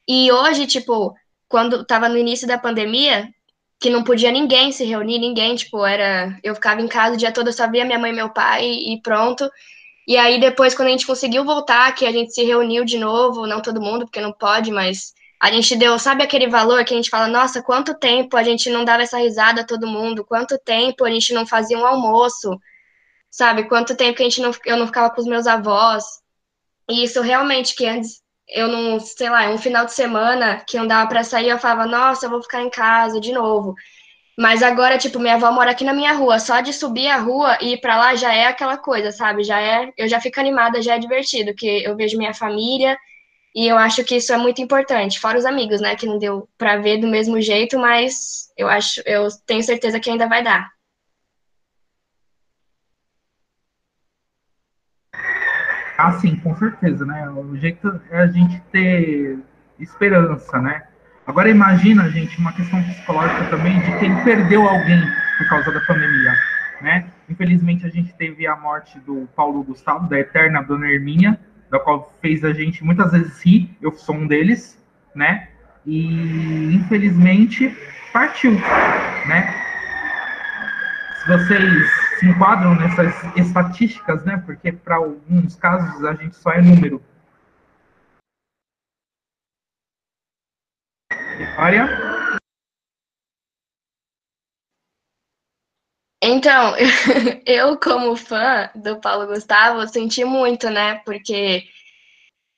E 0.07 0.31
hoje, 0.31 0.65
tipo, 0.69 1.13
quando 1.49 1.85
tava 1.85 2.09
no 2.09 2.17
início 2.17 2.47
da 2.47 2.57
pandemia, 2.57 3.29
que 3.81 3.91
não 3.91 4.05
podia 4.05 4.31
ninguém 4.31 4.71
se 4.71 4.85
reunir, 4.85 5.19
ninguém, 5.19 5.57
tipo, 5.57 5.85
era. 5.85 6.39
Eu 6.45 6.55
ficava 6.55 6.81
em 6.81 6.87
casa 6.87 7.15
o 7.17 7.19
dia 7.19 7.33
todo, 7.33 7.49
eu 7.49 7.53
só 7.53 7.69
via 7.69 7.85
minha 7.85 7.99
mãe 7.99 8.13
e 8.13 8.15
meu 8.15 8.31
pai 8.31 8.65
e 8.65 9.03
pronto. 9.03 9.51
E 10.07 10.17
aí 10.17 10.39
depois, 10.39 10.73
quando 10.73 10.87
a 10.87 10.93
gente 10.93 11.07
conseguiu 11.07 11.45
voltar, 11.45 11.93
que 11.97 12.07
a 12.07 12.13
gente 12.13 12.33
se 12.33 12.45
reuniu 12.45 12.85
de 12.85 12.97
novo, 12.97 13.45
não 13.45 13.61
todo 13.61 13.83
mundo, 13.83 14.05
porque 14.05 14.21
não 14.21 14.33
pode, 14.33 14.71
mas 14.71 15.13
a 15.43 15.51
gente 15.51 15.75
deu, 15.75 15.99
sabe 15.99 16.23
aquele 16.23 16.47
valor 16.47 16.85
que 16.85 16.95
a 16.95 16.97
gente 16.97 17.11
fala, 17.11 17.27
nossa, 17.27 17.61
quanto 17.61 17.99
tempo 17.99 18.37
a 18.37 18.45
gente 18.45 18.71
não 18.71 18.85
dava 18.85 19.03
essa 19.03 19.19
risada 19.19 19.63
a 19.63 19.67
todo 19.67 19.89
mundo, 19.89 20.25
quanto 20.25 20.57
tempo 20.57 21.05
a 21.05 21.11
gente 21.11 21.35
não 21.35 21.45
fazia 21.45 21.77
um 21.77 21.85
almoço, 21.85 22.57
sabe? 23.29 23.65
Quanto 23.65 23.97
tempo 23.97 24.17
que 24.17 24.23
a 24.23 24.29
gente 24.29 24.41
não, 24.41 24.53
eu 24.65 24.77
não 24.77 24.87
ficava 24.87 25.11
com 25.11 25.21
os 25.21 25.27
meus 25.27 25.49
avós. 25.49 26.05
E 26.89 27.03
isso 27.03 27.21
realmente, 27.21 27.75
que 27.75 27.85
antes 27.85 28.23
eu 28.49 28.69
não, 28.69 29.01
sei 29.01 29.29
lá, 29.29 29.51
um 29.51 29.59
final 29.59 29.85
de 29.85 29.93
semana 29.93 30.65
que 30.65 30.79
não 30.79 30.87
dava 30.87 31.09
para 31.09 31.25
sair, 31.25 31.49
eu 31.49 31.59
falava, 31.59 31.87
nossa, 31.87 32.27
eu 32.27 32.31
vou 32.31 32.41
ficar 32.41 32.63
em 32.63 32.71
casa 32.71 33.21
de 33.21 33.33
novo. 33.33 33.75
Mas 34.39 34.63
agora, 34.63 34.97
tipo, 34.97 35.19
minha 35.19 35.35
avó 35.35 35.51
mora 35.51 35.73
aqui 35.73 35.83
na 35.83 35.93
minha 35.93 36.13
rua, 36.13 36.39
só 36.39 36.61
de 36.61 36.73
subir 36.73 37.09
a 37.09 37.19
rua 37.19 37.59
e 37.61 37.73
ir 37.73 37.81
para 37.81 37.97
lá 37.97 38.15
já 38.15 38.33
é 38.33 38.47
aquela 38.47 38.77
coisa, 38.77 39.11
sabe? 39.11 39.43
Já 39.43 39.61
é, 39.61 39.93
eu 39.99 40.09
já 40.09 40.21
fico 40.21 40.39
animada, 40.39 40.81
já 40.81 40.95
é 40.95 40.99
divertido, 41.01 41.53
que 41.53 41.83
eu 41.83 41.97
vejo 41.97 42.17
minha 42.17 42.33
família 42.33 42.97
e 43.55 43.67
eu 43.69 43.77
acho 43.77 44.03
que 44.05 44.17
isso 44.17 44.33
é 44.33 44.37
muito 44.37 44.63
importante, 44.63 45.21
fora 45.21 45.39
os 45.39 45.45
amigos, 45.45 45.81
né, 45.81 45.95
que 45.95 46.07
não 46.07 46.19
deu 46.19 46.49
para 46.57 46.79
ver 46.79 46.99
do 46.99 47.07
mesmo 47.07 47.41
jeito, 47.41 47.79
mas 47.79 48.51
eu 48.57 48.69
acho, 48.69 49.03
eu 49.05 49.29
tenho 49.47 49.63
certeza 49.63 50.01
que 50.01 50.11
ainda 50.11 50.29
vai 50.29 50.43
dar. 50.43 50.71
Ah, 55.99 56.13
sim, 56.19 56.35
com 56.37 56.57
certeza, 56.57 57.05
né? 57.05 57.29
O 57.31 57.57
jeito 57.57 58.01
é 58.11 58.23
a 58.23 58.27
gente 58.27 58.61
ter 58.73 59.39
esperança, 59.79 60.61
né? 60.61 60.83
Agora 61.25 61.49
imagina, 61.49 62.11
gente, 62.11 62.37
uma 62.39 62.53
questão 62.53 62.83
psicológica 62.83 63.45
também 63.51 63.79
de 63.81 63.99
quem 64.01 64.25
perdeu 64.25 64.69
alguém 64.69 65.01
por 65.39 65.49
causa 65.49 65.71
da 65.71 65.81
pandemia, 65.83 66.35
né? 66.81 67.07
Infelizmente 67.29 67.87
a 67.87 67.89
gente 67.89 68.13
teve 68.15 68.47
a 68.47 68.57
morte 68.57 68.99
do 69.01 69.29
Paulo 69.37 69.63
Gustavo, 69.63 70.09
da 70.09 70.19
eterna 70.19 70.63
Dona 70.63 70.91
Herminha, 70.91 71.39
da 71.73 71.81
qual 71.81 72.13
fez 72.21 72.45
a 72.45 72.53
gente 72.53 72.85
muitas 72.85 73.13
vezes 73.13 73.43
rir, 73.43 73.75
eu 73.81 73.93
sou 73.93 74.15
um 74.15 74.27
deles, 74.27 74.79
né? 75.15 75.49
E 75.87 76.75
infelizmente 76.75 77.75
partiu, 78.13 78.53
né? 79.27 79.55
Se 81.17 81.29
vocês 81.29 81.91
se 82.21 82.27
enquadram 82.27 82.75
nessas 82.75 83.15
estatísticas, 83.37 84.23
né? 84.23 84.37
Porque 84.45 84.71
para 84.71 84.97
alguns 84.97 85.57
casos 85.57 86.05
a 86.05 86.13
gente 86.13 86.37
só 86.37 86.51
é 86.51 86.61
número. 86.61 87.03
Vitória? 91.39 92.12
Então, 96.25 96.75
eu 97.45 97.77
como 97.77 98.15
fã 98.15 98.71
do 98.77 99.01
Paulo 99.01 99.27
Gustavo 99.27 99.87
senti 99.89 100.25
muito, 100.25 100.71
né? 100.71 101.01
Porque 101.05 101.65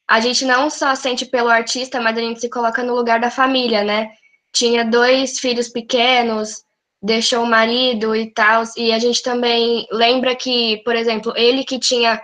a 0.07 0.20
gente 0.20 0.44
não 0.44 0.68
só 0.68 0.94
sente 0.94 1.24
pelo 1.24 1.48
artista, 1.48 1.98
mas 1.98 2.18
a 2.18 2.20
gente 2.20 2.40
se 2.40 2.50
coloca 2.50 2.83
no 2.83 2.94
lugar 2.94 3.18
da 3.18 3.31
família, 3.31 3.83
né? 3.83 4.11
Tinha 4.53 4.85
dois 4.85 5.38
filhos 5.38 5.68
pequenos, 5.70 6.62
deixou 7.03 7.42
o 7.42 7.46
marido 7.46 8.14
e 8.14 8.31
tal. 8.31 8.64
E 8.77 8.92
a 8.92 8.98
gente 8.98 9.22
também 9.22 9.87
lembra 9.90 10.37
que, 10.37 10.83
por 10.85 10.94
exemplo, 10.94 11.33
ele 11.35 11.64
que 11.64 11.79
tinha 11.79 12.20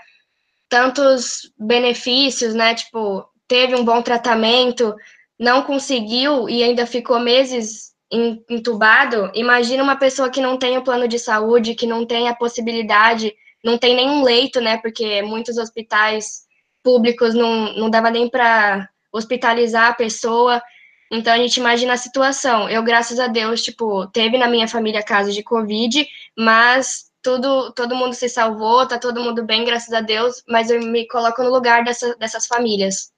tantos 0.68 1.50
benefícios, 1.58 2.54
né? 2.54 2.74
Tipo, 2.74 3.26
teve 3.48 3.74
um 3.74 3.84
bom 3.84 4.02
tratamento, 4.02 4.94
não 5.38 5.62
conseguiu 5.62 6.50
e 6.50 6.62
ainda 6.62 6.86
ficou 6.86 7.18
meses 7.18 7.89
entubado. 8.10 9.30
Imagina 9.34 9.82
uma 9.82 9.96
pessoa 9.96 10.30
que 10.30 10.40
não 10.40 10.58
tem 10.58 10.76
o 10.76 10.82
plano 10.82 11.06
de 11.06 11.18
saúde, 11.18 11.74
que 11.74 11.86
não 11.86 12.04
tem 12.04 12.28
a 12.28 12.34
possibilidade, 12.34 13.34
não 13.64 13.78
tem 13.78 13.94
nenhum 13.94 14.22
leito, 14.22 14.60
né? 14.60 14.78
Porque 14.78 15.22
muitos 15.22 15.56
hospitais 15.56 16.42
públicos 16.82 17.34
não, 17.34 17.72
não 17.74 17.90
dava 17.90 18.10
nem 18.10 18.28
para 18.28 18.88
hospitalizar 19.12 19.90
a 19.90 19.94
pessoa. 19.94 20.62
Então 21.10 21.32
a 21.32 21.36
gente 21.36 21.56
imagina 21.58 21.92
a 21.92 21.96
situação. 21.96 22.68
Eu, 22.68 22.82
graças 22.82 23.18
a 23.20 23.26
Deus, 23.26 23.62
tipo, 23.62 24.06
teve 24.08 24.38
na 24.38 24.48
minha 24.48 24.68
família 24.68 25.02
casos 25.02 25.34
de 25.34 25.42
Covid, 25.42 26.06
mas 26.36 27.10
tudo, 27.22 27.72
todo 27.72 27.96
mundo 27.96 28.14
se 28.14 28.28
salvou, 28.28 28.86
tá 28.86 28.98
todo 28.98 29.22
mundo 29.22 29.44
bem, 29.44 29.64
graças 29.64 29.92
a 29.92 30.00
Deus, 30.00 30.42
mas 30.48 30.70
eu 30.70 30.80
me 30.80 31.06
coloco 31.06 31.42
no 31.42 31.50
lugar 31.50 31.84
dessa, 31.84 32.16
dessas 32.16 32.46
famílias. 32.46 33.12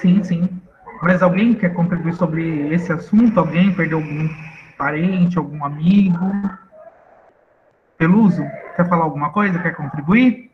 Sim, 0.00 0.22
sim. 0.24 0.67
Mas 1.02 1.22
alguém 1.22 1.54
quer 1.54 1.72
contribuir 1.74 2.14
sobre 2.14 2.72
esse 2.74 2.92
assunto? 2.92 3.38
Alguém 3.38 3.72
perdeu 3.72 3.98
algum 3.98 4.28
parente, 4.76 5.38
algum 5.38 5.64
amigo? 5.64 6.18
Peluso, 7.96 8.42
quer 8.76 8.88
falar 8.88 9.04
alguma 9.04 9.32
coisa? 9.32 9.58
Quer 9.58 9.76
contribuir? 9.76 10.50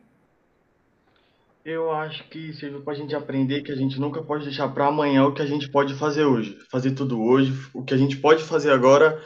Eu 1.65 1.91
acho 1.93 2.29
que 2.29 2.53
serviu 2.53 2.83
para 2.83 2.93
a 2.93 2.97
gente 2.97 3.15
aprender 3.15 3.63
que 3.63 3.73
a 3.73 3.77
gente 3.77 3.99
nunca 3.99 4.23
pode 4.23 4.45
deixar 4.45 4.69
para 4.69 4.87
amanhã 4.87 5.25
o 5.25 5.33
que 5.33 5.41
a 5.41 5.47
gente 5.47 5.71
pode 5.71 5.95
fazer 5.95 6.25
hoje. 6.25 6.59
Fazer 6.71 6.91
tudo 6.91 7.23
hoje, 7.23 7.53
o 7.73 7.83
que 7.83 7.95
a 7.95 7.97
gente 7.97 8.19
pode 8.19 8.43
fazer 8.45 8.71
agora, 8.71 9.19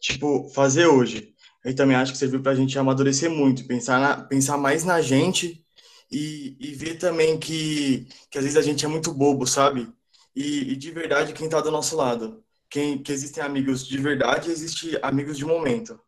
tipo, 0.00 0.48
fazer 0.54 0.86
hoje. 0.86 1.34
Eu 1.62 1.74
também 1.76 1.96
acho 1.96 2.12
que 2.12 2.18
serviu 2.18 2.40
para 2.40 2.52
a 2.52 2.54
gente 2.54 2.78
amadurecer 2.78 3.30
muito, 3.30 3.66
pensar, 3.66 4.00
na, 4.00 4.16
pensar 4.24 4.56
mais 4.56 4.84
na 4.84 5.02
gente 5.02 5.62
e, 6.10 6.56
e 6.58 6.74
ver 6.74 6.96
também 6.96 7.38
que, 7.38 8.08
que 8.30 8.38
às 8.38 8.44
vezes 8.44 8.56
a 8.56 8.62
gente 8.62 8.84
é 8.84 8.88
muito 8.88 9.12
bobo, 9.12 9.46
sabe? 9.46 9.86
E, 10.34 10.72
e 10.72 10.76
de 10.76 10.90
verdade 10.90 11.32
quem 11.32 11.46
está 11.46 11.60
do 11.60 11.70
nosso 11.70 11.96
lado. 11.96 12.42
Quem, 12.68 13.02
que 13.02 13.12
existem 13.12 13.42
amigos 13.44 13.86
de 13.86 13.98
verdade 13.98 14.50
existem 14.50 14.98
amigos 15.02 15.36
de 15.36 15.44
momento. 15.44 16.00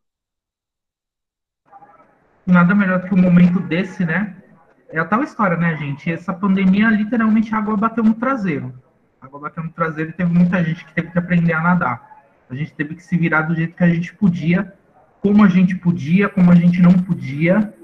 Nada 2.46 2.74
melhor 2.74 3.00
do 3.00 3.08
que 3.08 3.14
um 3.14 3.20
momento 3.20 3.60
desse, 3.60 4.04
né? 4.04 4.36
É 4.88 4.98
a 4.98 5.04
tal 5.04 5.22
história, 5.22 5.56
né, 5.56 5.76
gente? 5.76 6.10
Essa 6.10 6.32
pandemia, 6.32 6.88
literalmente, 6.88 7.54
a 7.54 7.58
água 7.58 7.76
bateu 7.76 8.04
no 8.04 8.14
traseiro. 8.14 8.72
A 9.20 9.26
água 9.26 9.40
bateu 9.40 9.64
no 9.64 9.70
traseiro 9.70 10.10
e 10.10 10.12
teve 10.12 10.32
muita 10.32 10.62
gente 10.62 10.84
que 10.84 10.94
teve 10.94 11.10
que 11.10 11.18
aprender 11.18 11.52
a 11.52 11.60
nadar. 11.60 12.24
A 12.48 12.54
gente 12.54 12.72
teve 12.74 12.94
que 12.94 13.02
se 13.02 13.16
virar 13.16 13.42
do 13.42 13.54
jeito 13.54 13.74
que 13.74 13.82
a 13.82 13.88
gente 13.88 14.14
podia, 14.14 14.72
como 15.20 15.42
a 15.42 15.48
gente 15.48 15.74
podia, 15.74 16.28
como 16.28 16.52
a 16.52 16.54
gente 16.54 16.80
não 16.80 16.92
podia. 16.92 17.74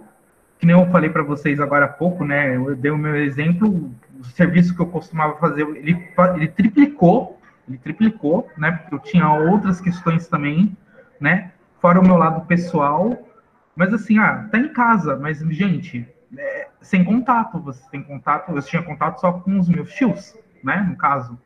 Que 0.58 0.66
nem 0.66 0.78
eu 0.78 0.90
falei 0.90 1.08
para 1.08 1.22
vocês 1.22 1.58
agora 1.58 1.86
há 1.86 1.88
pouco, 1.88 2.24
né? 2.24 2.54
Eu 2.54 2.76
dei 2.76 2.90
o 2.90 2.98
meu 2.98 3.16
exemplo, 3.16 3.94
serviço 4.24 4.74
que 4.74 4.80
eu 4.80 4.86
costumava 4.86 5.36
fazer, 5.38 5.62
ele, 5.62 6.08
ele 6.34 6.48
triplicou, 6.48 7.40
ele 7.68 7.78
triplicou, 7.78 8.48
né? 8.56 8.72
Porque 8.72 8.94
eu 8.94 8.98
tinha 8.98 9.32
outras 9.32 9.80
questões 9.80 10.26
também, 10.28 10.76
né? 11.20 11.52
Fora 11.80 12.00
o 12.00 12.04
meu 12.04 12.16
lado 12.16 12.46
pessoal. 12.46 13.26
Mas 13.74 13.94
assim, 13.94 14.18
ah, 14.18 14.48
tá 14.50 14.58
em 14.58 14.72
casa, 14.72 15.16
mas, 15.16 15.38
gente, 15.38 16.06
é, 16.36 16.68
sem 16.80 17.04
contato, 17.04 17.58
você 17.60 17.82
tem 17.90 18.02
contato, 18.02 18.52
eu 18.52 18.62
tinha 18.62 18.82
contato 18.82 19.20
só 19.20 19.32
com 19.32 19.58
os 19.58 19.68
meus 19.68 19.92
tios, 19.92 20.36
né? 20.62 20.84
No 20.88 20.96
caso, 20.96 21.38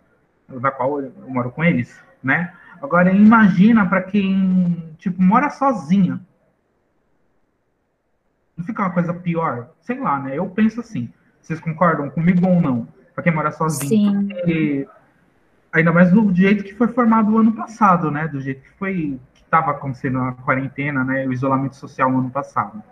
da 0.48 0.70
qual 0.70 1.00
eu 1.00 1.12
moro 1.28 1.50
com 1.50 1.62
eles, 1.62 2.02
né? 2.22 2.52
Agora, 2.82 3.12
imagina 3.12 3.86
para 3.86 4.02
quem, 4.02 4.94
tipo, 4.98 5.22
mora 5.22 5.48
sozinha. 5.50 6.20
Não 8.56 8.64
fica 8.64 8.82
uma 8.82 8.90
coisa 8.90 9.12
pior? 9.14 9.70
Sei 9.80 9.98
lá, 9.98 10.18
né? 10.20 10.36
Eu 10.36 10.48
penso 10.48 10.80
assim. 10.80 11.12
Vocês 11.44 11.60
concordam 11.60 12.10
comigo 12.10 12.46
ou 12.46 12.60
não? 12.60 12.88
Para 13.14 13.22
quem 13.22 13.32
mora 13.32 13.52
sozinho. 13.52 13.88
Sim. 13.88 14.28
Porque, 14.28 14.88
ainda 15.72 15.92
mais 15.92 16.10
do 16.10 16.34
jeito 16.34 16.64
que 16.64 16.74
foi 16.74 16.88
formado 16.88 17.32
o 17.32 17.38
ano 17.38 17.52
passado, 17.52 18.10
né? 18.10 18.26
Do 18.26 18.40
jeito 18.40 18.62
que 18.62 18.70
foi 18.78 19.20
que 19.34 19.42
estava 19.42 19.70
acontecendo 19.70 20.18
a 20.20 20.32
quarentena, 20.32 21.04
né? 21.04 21.26
O 21.26 21.32
isolamento 21.32 21.76
social 21.76 22.10
no 22.10 22.18
ano 22.18 22.30
passado, 22.30 22.82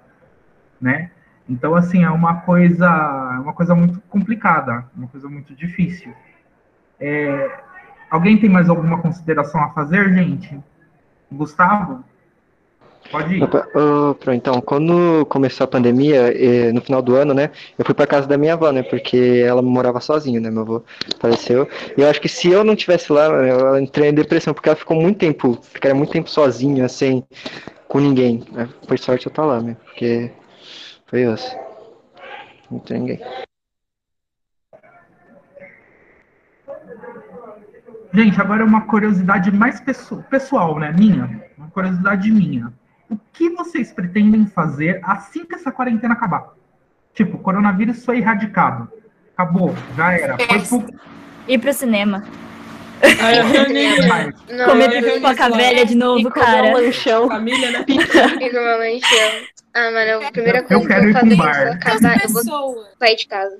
né? 0.80 1.10
Então, 1.48 1.74
assim, 1.74 2.04
é 2.04 2.10
uma 2.10 2.42
coisa, 2.42 2.86
é 2.86 3.40
uma 3.40 3.52
coisa 3.52 3.74
muito 3.74 4.00
complicada, 4.02 4.84
uma 4.94 5.08
coisa 5.08 5.28
muito 5.28 5.54
difícil. 5.54 6.14
É, 7.00 7.50
Alguém 8.12 8.36
tem 8.36 8.50
mais 8.50 8.68
alguma 8.68 9.00
consideração 9.00 9.64
a 9.64 9.70
fazer, 9.70 10.12
gente? 10.12 10.62
Gustavo? 11.32 12.04
Pode 13.10 13.36
ir. 13.36 13.42
Oh, 13.74 14.16
então, 14.30 14.60
quando 14.60 15.26
começou 15.26 15.64
a 15.64 15.68
pandemia, 15.68 16.32
no 16.72 16.80
final 16.80 17.02
do 17.02 17.14
ano, 17.14 17.34
né, 17.34 17.50
eu 17.78 17.84
fui 17.84 17.94
para 17.94 18.06
casa 18.06 18.26
da 18.26 18.38
minha 18.38 18.54
avó, 18.54 18.70
né, 18.70 18.82
porque 18.82 19.42
ela 19.46 19.60
morava 19.60 20.00
sozinha, 20.00 20.40
né, 20.40 20.50
meu 20.50 20.62
avô 20.62 20.82
faleceu. 21.20 21.68
E 21.96 22.00
eu 22.00 22.08
acho 22.08 22.20
que 22.20 22.28
se 22.28 22.48
eu 22.50 22.64
não 22.64 22.74
tivesse 22.74 23.12
lá, 23.12 23.26
eu 23.26 23.78
entrei 23.78 24.08
em 24.08 24.14
depressão, 24.14 24.54
porque 24.54 24.68
ela 24.68 24.76
ficou 24.76 25.00
muito 25.00 25.18
tempo, 25.18 25.58
ficaria 25.62 25.94
muito 25.94 26.12
tempo 26.12 26.30
sozinha, 26.30 26.88
sem, 26.88 27.22
com 27.88 28.00
ninguém. 28.00 28.44
Né? 28.52 28.68
Por 28.86 28.98
sorte 28.98 29.26
eu 29.26 29.32
tô 29.32 29.44
lá, 29.44 29.60
né, 29.60 29.76
porque 29.84 30.30
foi 31.06 31.22
isso. 31.24 31.56
Não 32.70 32.78
tem 32.78 33.00
ninguém. 33.00 33.20
Gente, 38.14 38.40
agora 38.40 38.62
é 38.62 38.64
uma 38.64 38.82
curiosidade 38.82 39.50
mais 39.50 39.82
pessoal, 40.28 40.78
né? 40.78 40.92
Minha. 40.92 41.42
Uma 41.56 41.68
curiosidade 41.70 42.30
minha. 42.30 42.72
O 43.12 43.20
que 43.30 43.50
vocês 43.50 43.92
pretendem 43.92 44.46
fazer 44.46 45.00
assim 45.04 45.44
que 45.44 45.54
essa 45.54 45.70
quarentena 45.70 46.14
acabar? 46.14 46.54
Tipo, 47.12 47.36
o 47.36 47.40
coronavírus 47.40 48.02
foi 48.06 48.18
erradicado. 48.18 48.90
Acabou, 49.34 49.74
já 49.94 50.12
era. 50.12 50.38
Foi 50.38 50.80
pro... 50.80 50.98
Ir 51.46 51.58
pro 51.58 51.72
cinema. 51.74 52.24
Não, 54.48 54.66
Comer 54.66 55.02
pipoca 55.02 55.50
velha 55.50 55.84
de 55.84 55.94
novo, 55.94 56.30
cara. 56.30 56.68
Um 56.68 56.72
lanchão. 56.74 57.28
Família, 57.28 57.70
né? 57.70 57.84
comer 57.84 58.56
um 58.56 58.78
lanchão. 58.78 59.46
Ah, 59.74 59.90
mano, 59.90 60.26
a 60.26 60.32
primeira 60.32 60.62
coisa 60.62 60.82
que 60.82 60.88
quero 60.88 61.04
eu 61.04 61.10
ir 61.10 61.12
vou 61.12 61.20
fazer 61.20 61.36
bar. 61.36 61.56
é 61.56 61.70
acabar, 61.72 62.24
eu 62.24 62.30
vou 62.30 62.84
sair 62.98 63.16
de 63.16 63.26
casa. 63.26 63.58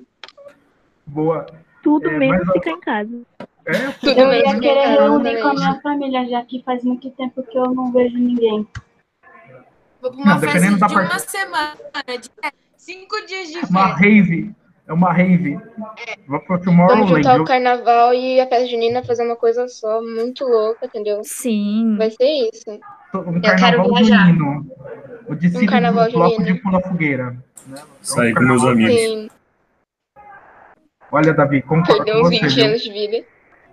Boa. 1.05 1.45
Tudo 1.83 2.09
É, 2.09 2.17
menos 2.17 2.51
ficar 2.53 2.71
em 2.71 2.79
casa. 2.79 3.21
É, 3.65 3.73
Tudo 3.99 4.19
Eu 4.19 4.29
bem, 4.29 4.39
ia 4.45 4.59
querer 4.59 4.87
reunir 4.99 5.41
com 5.41 5.47
a 5.49 5.53
minha 5.53 5.81
família, 5.81 6.27
já 6.27 6.41
que 6.43 6.63
faz 6.63 6.83
muito 6.83 7.09
tempo 7.11 7.43
que 7.43 7.57
eu 7.57 7.73
não 7.73 7.91
vejo 7.91 8.17
ninguém. 8.17 8.65
Vou 10.03 10.11
pra 10.11 10.19
uma 10.21 10.33
Não, 10.33 10.39
festa 10.41 10.59
de 10.59 10.67
uma 10.67 11.19
semana, 11.19 11.77
de 12.21 12.29
cinco 12.75 13.25
dias 13.25 13.47
de 13.47 13.57
uma 13.59 13.87
festa. 13.87 14.01
rave. 14.01 14.53
É 14.85 14.91
uma 14.91 15.13
rave. 15.13 15.57
Vou 16.27 16.39
pro 16.41 16.47
Vamos 16.59 16.65
Tomorrowland. 16.65 17.15
juntar 17.15 17.35
o 17.35 17.37
Eu- 17.37 17.45
carnaval 17.45 18.13
e 18.13 18.41
a 18.41 18.45
festa 18.47 18.67
junina 18.67 19.01
fazer 19.01 19.23
uma 19.23 19.37
coisa 19.37 19.65
só, 19.69 20.01
muito 20.01 20.43
louca, 20.43 20.85
entendeu? 20.85 21.21
Sim. 21.23 21.95
Vai 21.97 22.11
ser 22.11 22.49
isso. 22.53 22.63
Um 23.15 23.39
quero 23.39 23.57
carnaval 23.61 23.95
viajar. 23.95 24.25
junino. 24.27 24.69
O 25.29 25.35
desfile 25.35 25.63
Um 25.63 25.69
carnaval 25.69 26.05
do 26.07 26.11
bloco 26.11 26.35
junino. 26.35 26.53
de 26.57 26.61
pula 26.61 26.81
fogueira. 26.81 27.37
né? 27.67 27.81
Sair 28.01 28.31
Um 28.33 28.35
com 28.35 28.41
meus 28.43 28.63
amigos. 28.65 28.93
Sim, 28.99 29.29
Olha, 31.11 31.33
Davi, 31.33 31.61
concordo 31.61 32.03
perder 32.03 32.11
com 32.13 32.27
uns 32.27 32.29
você. 32.29 32.39
20 32.41 32.55
viu? 32.55 32.65
anos 32.65 32.81
de 32.81 32.91
vida. 32.91 33.25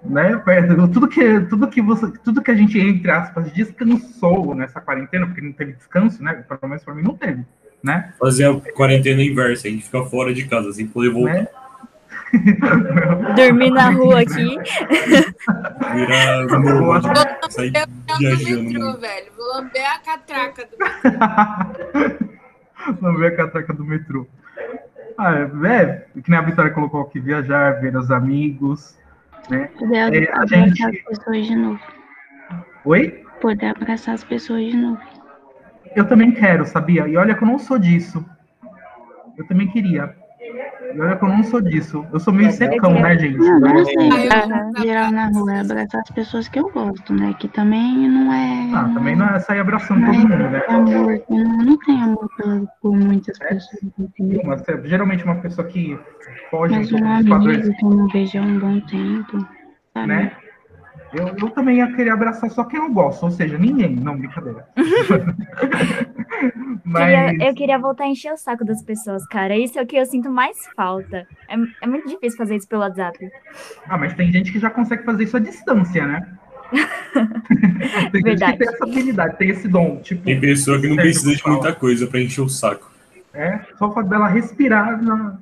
Né? 0.05 0.37
Perto- 0.37 0.89
Tudo 0.89 1.09
que, 1.09 1.41
tudo 1.43 1.69
que 1.69 1.81
você, 1.83 2.11
tudo 2.25 2.43
que 2.43 2.51
a 2.51 2.55
gente 2.55 2.79
entre 2.79 3.11
aspas 3.11 3.53
descansou 3.53 4.55
nessa 4.55 4.81
quarentena, 4.81 5.27
porque 5.27 5.41
não 5.41 5.53
teve 5.53 5.73
descanso, 5.73 6.23
né? 6.23 6.45
Pelo 6.49 6.61
menos 6.69 6.85
para 6.85 6.95
mim 6.95 7.03
não 7.03 7.17
teve, 7.17 7.45
né? 7.83 8.13
Fazer 8.19 8.47
a 8.51 8.61
quarentena 8.73 9.23
inversa, 9.23 9.69
a 9.69 9.71
gente 9.71 9.85
fica 9.85 10.03
fora 10.05 10.33
de 10.33 10.47
casa, 10.47 10.73
sem 10.73 10.87
poder 10.87 11.11
voltar. 11.11 11.35
Né? 11.35 11.49
Dormir 13.35 13.71
na 13.71 13.91
rua 13.91 14.21
aqui. 14.21 14.57
Virar 15.95 16.47
sair 17.51 17.73
Do 17.73 18.17
viajando. 18.19 18.63
metrô, 18.63 18.97
velho. 18.99 19.27
Vou 19.37 19.47
lamber 19.55 19.85
a 19.85 19.99
catraca 19.99 20.67
do 20.67 20.79
metrô. 20.79 22.21
Ver 23.19 23.27
a 23.27 23.37
catraca 23.37 23.73
do 23.73 23.85
metrô. 23.85 24.27
Ah, 25.19 25.35
é, 25.69 26.05
que 26.23 26.31
nem 26.31 26.39
a 26.39 26.43
Vitória 26.43 26.71
colocou 26.71 27.03
aqui, 27.03 27.21
viajar, 27.21 27.81
ver 27.81 27.95
os 27.97 28.11
amigos, 28.11 28.97
né? 29.49 29.69
Poder 29.79 29.95
É, 29.97 30.03
abraçar 30.33 30.49
gente- 30.49 30.85
as 30.85 31.03
pessoas 31.05 31.47
de 31.47 31.57
novo. 31.57 31.81
Oi? 32.85 33.25
Poder 33.41 33.67
abraçar 33.67 34.15
as 34.15 34.25
pessoas 34.25 34.65
de 34.65 34.77
novo. 34.77 35.01
Eu 35.97 36.05
também 36.07 36.31
quero, 36.33 36.65
sabia? 36.67 37.09
E 37.09 37.17
olha 37.17 37.35
que 37.35 37.43
eu 37.43 37.49
não 37.49 37.59
sou 37.59 37.79
disso. 37.79 38.25
Eu 39.37 39.47
também 39.47 39.67
queria. 39.69 40.15
E 40.95 41.01
olha 41.01 41.17
que 41.17 41.25
eu 41.25 41.29
não 41.29 41.43
sou 41.45 41.61
disso. 41.61 42.05
Eu 42.13 42.19
sou 42.21 42.33
meio 42.33 42.51
secão, 42.51 42.93
né, 42.95 43.17
gente? 43.19 43.37
Não, 43.39 43.61
não 43.61 43.85
sei. 43.85 44.11
Geral 44.83 45.11
na 45.13 45.29
rua 45.29 45.55
é 45.55 45.61
abraçar 45.61 46.01
as 46.01 46.11
pessoas 46.11 46.49
que 46.49 46.59
eu 46.59 46.69
gosto, 46.71 47.13
né? 47.15 47.35
Que 47.39 47.49
também 47.49 48.09
não 48.09 48.33
é. 48.33 48.71
Ah, 48.75 48.91
também 48.93 49.15
não 49.17 49.27
é 49.29 49.39
sair 49.39 49.61
abraçando 49.61 50.01
não 50.01 50.13
todo 50.13 50.29
mundo, 50.29 50.37
né? 50.51 50.63
é 50.69 50.73
amor. 50.73 51.13
Eu 51.13 51.25
não, 51.45 51.57
não 51.59 51.79
tenho 51.79 52.05
amor 52.05 52.29
por, 52.37 52.69
por 52.83 52.97
muitas 52.97 53.39
pessoas, 53.39 53.83
entendeu? 53.99 54.43
Mas, 54.45 54.69
é, 54.69 54.81
geralmente 54.85 55.25
uma 55.25 55.37
pessoa 55.37 55.67
que 55.67 55.99
Mas 56.53 56.93
um 56.93 57.05
amigo 57.35 57.75
que 57.77 57.85
eu 57.85 57.91
não 57.91 58.09
vejo 58.09 58.39
há 58.39 58.43
um 58.43 58.59
bom 58.59 58.81
tempo, 58.81 59.47
sabe? 59.95 60.07
né? 60.07 60.33
Eu, 61.13 61.27
eu 61.27 61.51
também 61.51 61.79
ia 61.79 61.93
querer 61.93 62.11
abraçar 62.11 62.49
só 62.51 62.63
quem 62.65 62.79
eu 62.79 62.89
gosto, 62.93 63.25
ou 63.25 63.31
seja, 63.33 63.59
ninguém. 63.59 63.97
Não, 63.97 64.17
brincadeira. 64.17 64.65
Mas, 66.85 67.05
Queria- 67.05 67.49
eu 67.49 67.55
queria 67.55 67.79
voltar 67.79 68.05
a 68.05 68.09
encher 68.09 68.33
o 68.33 68.37
saco 68.37 68.65
das 68.65 68.83
pessoas, 68.83 69.27
cara. 69.27 69.57
Isso 69.57 69.79
é 69.79 69.83
o 69.83 69.87
que 69.87 69.97
eu 69.97 70.07
sinto 70.07 70.31
mais 70.31 70.57
falta. 70.77 71.27
É, 71.49 71.55
é 71.83 71.87
muito 71.87 72.09
difícil 72.09 72.39
fazer 72.39 72.57
isso 72.57 72.69
pelo 72.69 72.83
WhatsApp. 72.83 73.19
ah, 73.89 73.99
mas 73.99 74.15
tem 74.15 74.31
gente 74.33 74.53
que 74.53 74.59
já 74.59 74.71
consegue 74.71 75.05
fazer 75.05 75.25
isso 75.25 75.37
à 75.37 75.41
distância, 75.41 76.07
né? 76.07 76.27
tem 78.13 78.23
gente 78.23 78.23
Verdade. 78.23 78.53
que 78.53 78.59
tem 78.65 78.69
essa 78.75 78.85
habilidade, 78.85 79.37
tem 79.37 79.49
esse 79.51 79.69
dom. 79.69 79.97
Tipo, 79.97 80.23
Tem 80.25 80.41
pessoa 80.41 80.81
que 80.81 80.89
não 80.89 80.97
precisa 80.97 81.35
de 81.35 81.43
muita 81.47 81.75
coisa 81.75 82.07
pra 82.07 82.21
encher 82.21 82.41
o 82.43 82.49
saco. 82.49 82.89
É, 83.35 83.61
só 83.77 83.89
o 83.89 83.93
fato 83.93 84.09
dela 84.09 84.29
respirar, 84.29 85.03
na- 85.03 85.39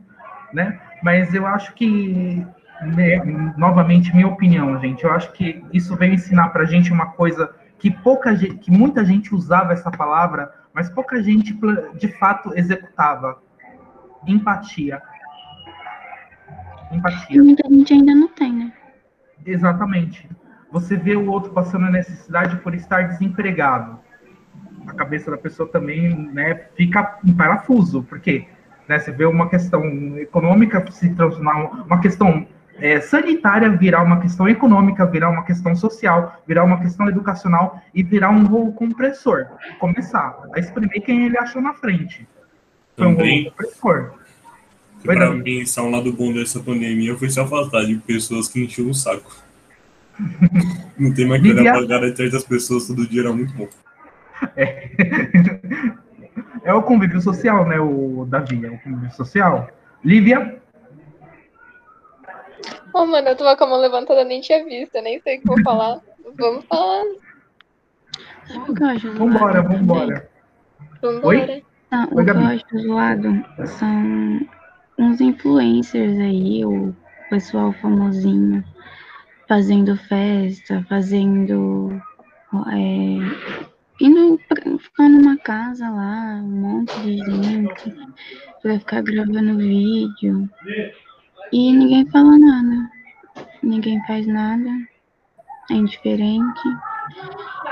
né? 0.52 0.80
Mas 1.02 1.32
eu 1.34 1.46
acho 1.46 1.74
que, 1.74 2.44
né, 2.82 3.24
novamente, 3.56 4.14
minha 4.14 4.28
opinião, 4.28 4.78
gente, 4.80 5.04
eu 5.04 5.12
acho 5.12 5.32
que 5.32 5.64
isso 5.72 5.96
veio 5.96 6.14
ensinar 6.14 6.48
pra 6.50 6.64
gente 6.64 6.92
uma 6.92 7.06
coisa 7.12 7.54
que 7.78 7.90
pouca 7.90 8.34
gente, 8.34 8.56
que 8.56 8.70
muita 8.70 9.04
gente 9.04 9.34
usava 9.34 9.72
essa 9.72 9.90
palavra, 9.90 10.52
mas 10.72 10.90
pouca 10.90 11.22
gente 11.22 11.56
de 11.98 12.08
fato 12.18 12.52
executava. 12.56 13.40
Empatia. 14.26 15.00
Empatia. 16.90 17.42
Muita 17.42 17.68
gente 17.68 17.92
ainda 17.92 18.14
não 18.14 18.28
tem, 18.28 18.52
né? 18.52 18.72
Exatamente. 19.46 20.28
Você 20.70 20.96
vê 20.96 21.16
o 21.16 21.30
outro 21.30 21.52
passando 21.52 21.90
necessidade 21.90 22.56
por 22.56 22.74
estar 22.74 23.02
desempregado. 23.08 23.98
A 24.86 24.92
cabeça 24.94 25.30
da 25.30 25.38
pessoa 25.38 25.68
também 25.68 26.14
né, 26.32 26.66
fica 26.76 27.18
em 27.24 27.34
parafuso, 27.34 28.02
porque 28.02 28.46
né, 28.88 28.98
você 28.98 29.12
vê 29.12 29.26
uma 29.26 29.48
questão 29.48 29.84
econômica 30.18 30.84
se 30.90 31.14
transformar 31.14 31.84
uma 31.84 32.00
questão 32.00 32.46
é, 32.80 33.00
sanitária 33.00 33.68
virar 33.70 34.02
uma 34.02 34.20
questão 34.20 34.48
econômica, 34.48 35.04
virar 35.04 35.30
uma 35.30 35.44
questão 35.44 35.74
social, 35.74 36.40
virar 36.46 36.64
uma 36.64 36.80
questão 36.80 37.08
educacional 37.08 37.82
e 37.92 38.02
virar 38.02 38.30
um 38.30 38.46
rolo 38.46 38.72
compressor. 38.72 39.46
Começar 39.78 40.44
a 40.54 40.58
exprimir 40.60 41.02
quem 41.02 41.26
ele 41.26 41.36
achou 41.36 41.60
na 41.60 41.74
frente. 41.74 42.26
Foi 42.96 43.06
um 43.06 43.10
rolo 43.10 43.18
Também. 43.18 43.44
compressor. 43.50 44.12
Que 45.00 45.06
pra 45.06 45.30
mim, 45.32 45.66
só 45.66 45.84
um 45.84 45.90
lado 45.90 46.12
bom 46.12 46.32
dessa 46.32 46.60
pandemia 46.60 47.16
foi 47.16 47.30
se 47.30 47.38
afastar 47.38 47.84
de 47.84 47.96
pessoas 47.96 48.48
que 48.48 48.64
enchiam 48.64 48.90
o 48.90 48.94
saco. 48.94 49.36
Não 50.98 51.12
tem 51.12 51.26
mais 51.26 51.40
que 51.42 51.52
olhar 51.52 51.78
pra 51.78 51.86
cara 51.86 52.08
atrás 52.08 52.32
das 52.32 52.44
pessoas 52.44 52.86
todo 52.86 53.06
dia, 53.06 53.22
era 53.22 53.32
muito 53.32 53.52
bom. 53.54 53.68
É. 54.56 54.88
é 56.68 56.74
o 56.74 56.82
convívio 56.82 57.20
social, 57.20 57.66
né, 57.66 57.80
o 57.80 58.26
Davi? 58.28 58.66
É 58.66 58.70
o 58.70 58.78
convívio 58.78 59.10
social. 59.12 59.68
Lívia? 60.04 60.60
Oh, 62.92 63.06
mano, 63.06 63.28
eu 63.28 63.36
tava 63.36 63.56
com 63.56 63.64
a 63.64 63.66
mão 63.68 63.80
levantada, 63.80 64.22
nem 64.24 64.40
tinha 64.40 64.64
visto, 64.64 65.00
nem 65.00 65.20
sei 65.20 65.38
o 65.38 65.40
que 65.40 65.46
vou 65.46 65.62
falar. 65.62 66.00
Vamos 66.38 66.64
falar. 66.66 67.04
Sabe 68.46 68.70
o 68.70 68.74
que 68.74 68.82
eu 68.82 68.86
acho 68.86 69.12
zoado? 69.12 69.18
Vambora, 69.18 69.62
vambora. 69.62 70.30
Vambora. 71.00 71.26
Oi? 71.26 71.64
Não, 71.90 72.04
o 72.04 72.16
Oi, 72.18 72.24
que 72.24 72.30
eu 72.30 72.34
Gabi. 72.34 72.44
acho 72.44 72.78
zoado 72.86 73.44
são 73.66 74.40
uns 74.98 75.20
influencers 75.20 76.18
aí, 76.18 76.64
o 76.66 76.94
pessoal 77.30 77.72
famosinho, 77.74 78.62
fazendo 79.48 79.96
festa, 79.96 80.84
fazendo. 80.88 81.98
É, 82.72 83.68
indo 84.00 84.38
pra, 84.48 84.78
ficar 84.78 85.08
numa 85.08 85.36
casa 85.38 85.88
lá, 85.88 86.40
um 86.42 86.48
monte 86.48 87.00
de 87.00 87.16
gente, 87.18 87.94
pra 88.62 88.78
ficar 88.78 89.02
gravando 89.02 89.58
vídeo. 89.58 90.48
E 91.52 91.72
ninguém 91.72 92.06
fala 92.10 92.38
nada. 92.38 92.90
Ninguém 93.62 94.02
faz 94.06 94.26
nada. 94.26 94.70
É 95.70 95.74
indiferente. 95.74 96.60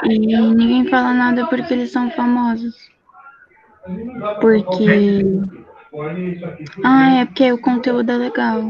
E 0.05 0.19
ninguém 0.19 0.89
fala 0.89 1.13
nada 1.13 1.47
porque 1.47 1.75
eles 1.75 1.91
são 1.91 2.11
famosos. 2.11 2.75
Porque. 4.41 5.23
Ah, 6.85 7.17
é 7.17 7.25
porque 7.25 7.53
o 7.53 7.59
conteúdo 7.59 8.11
é 8.11 8.17
legal. 8.17 8.63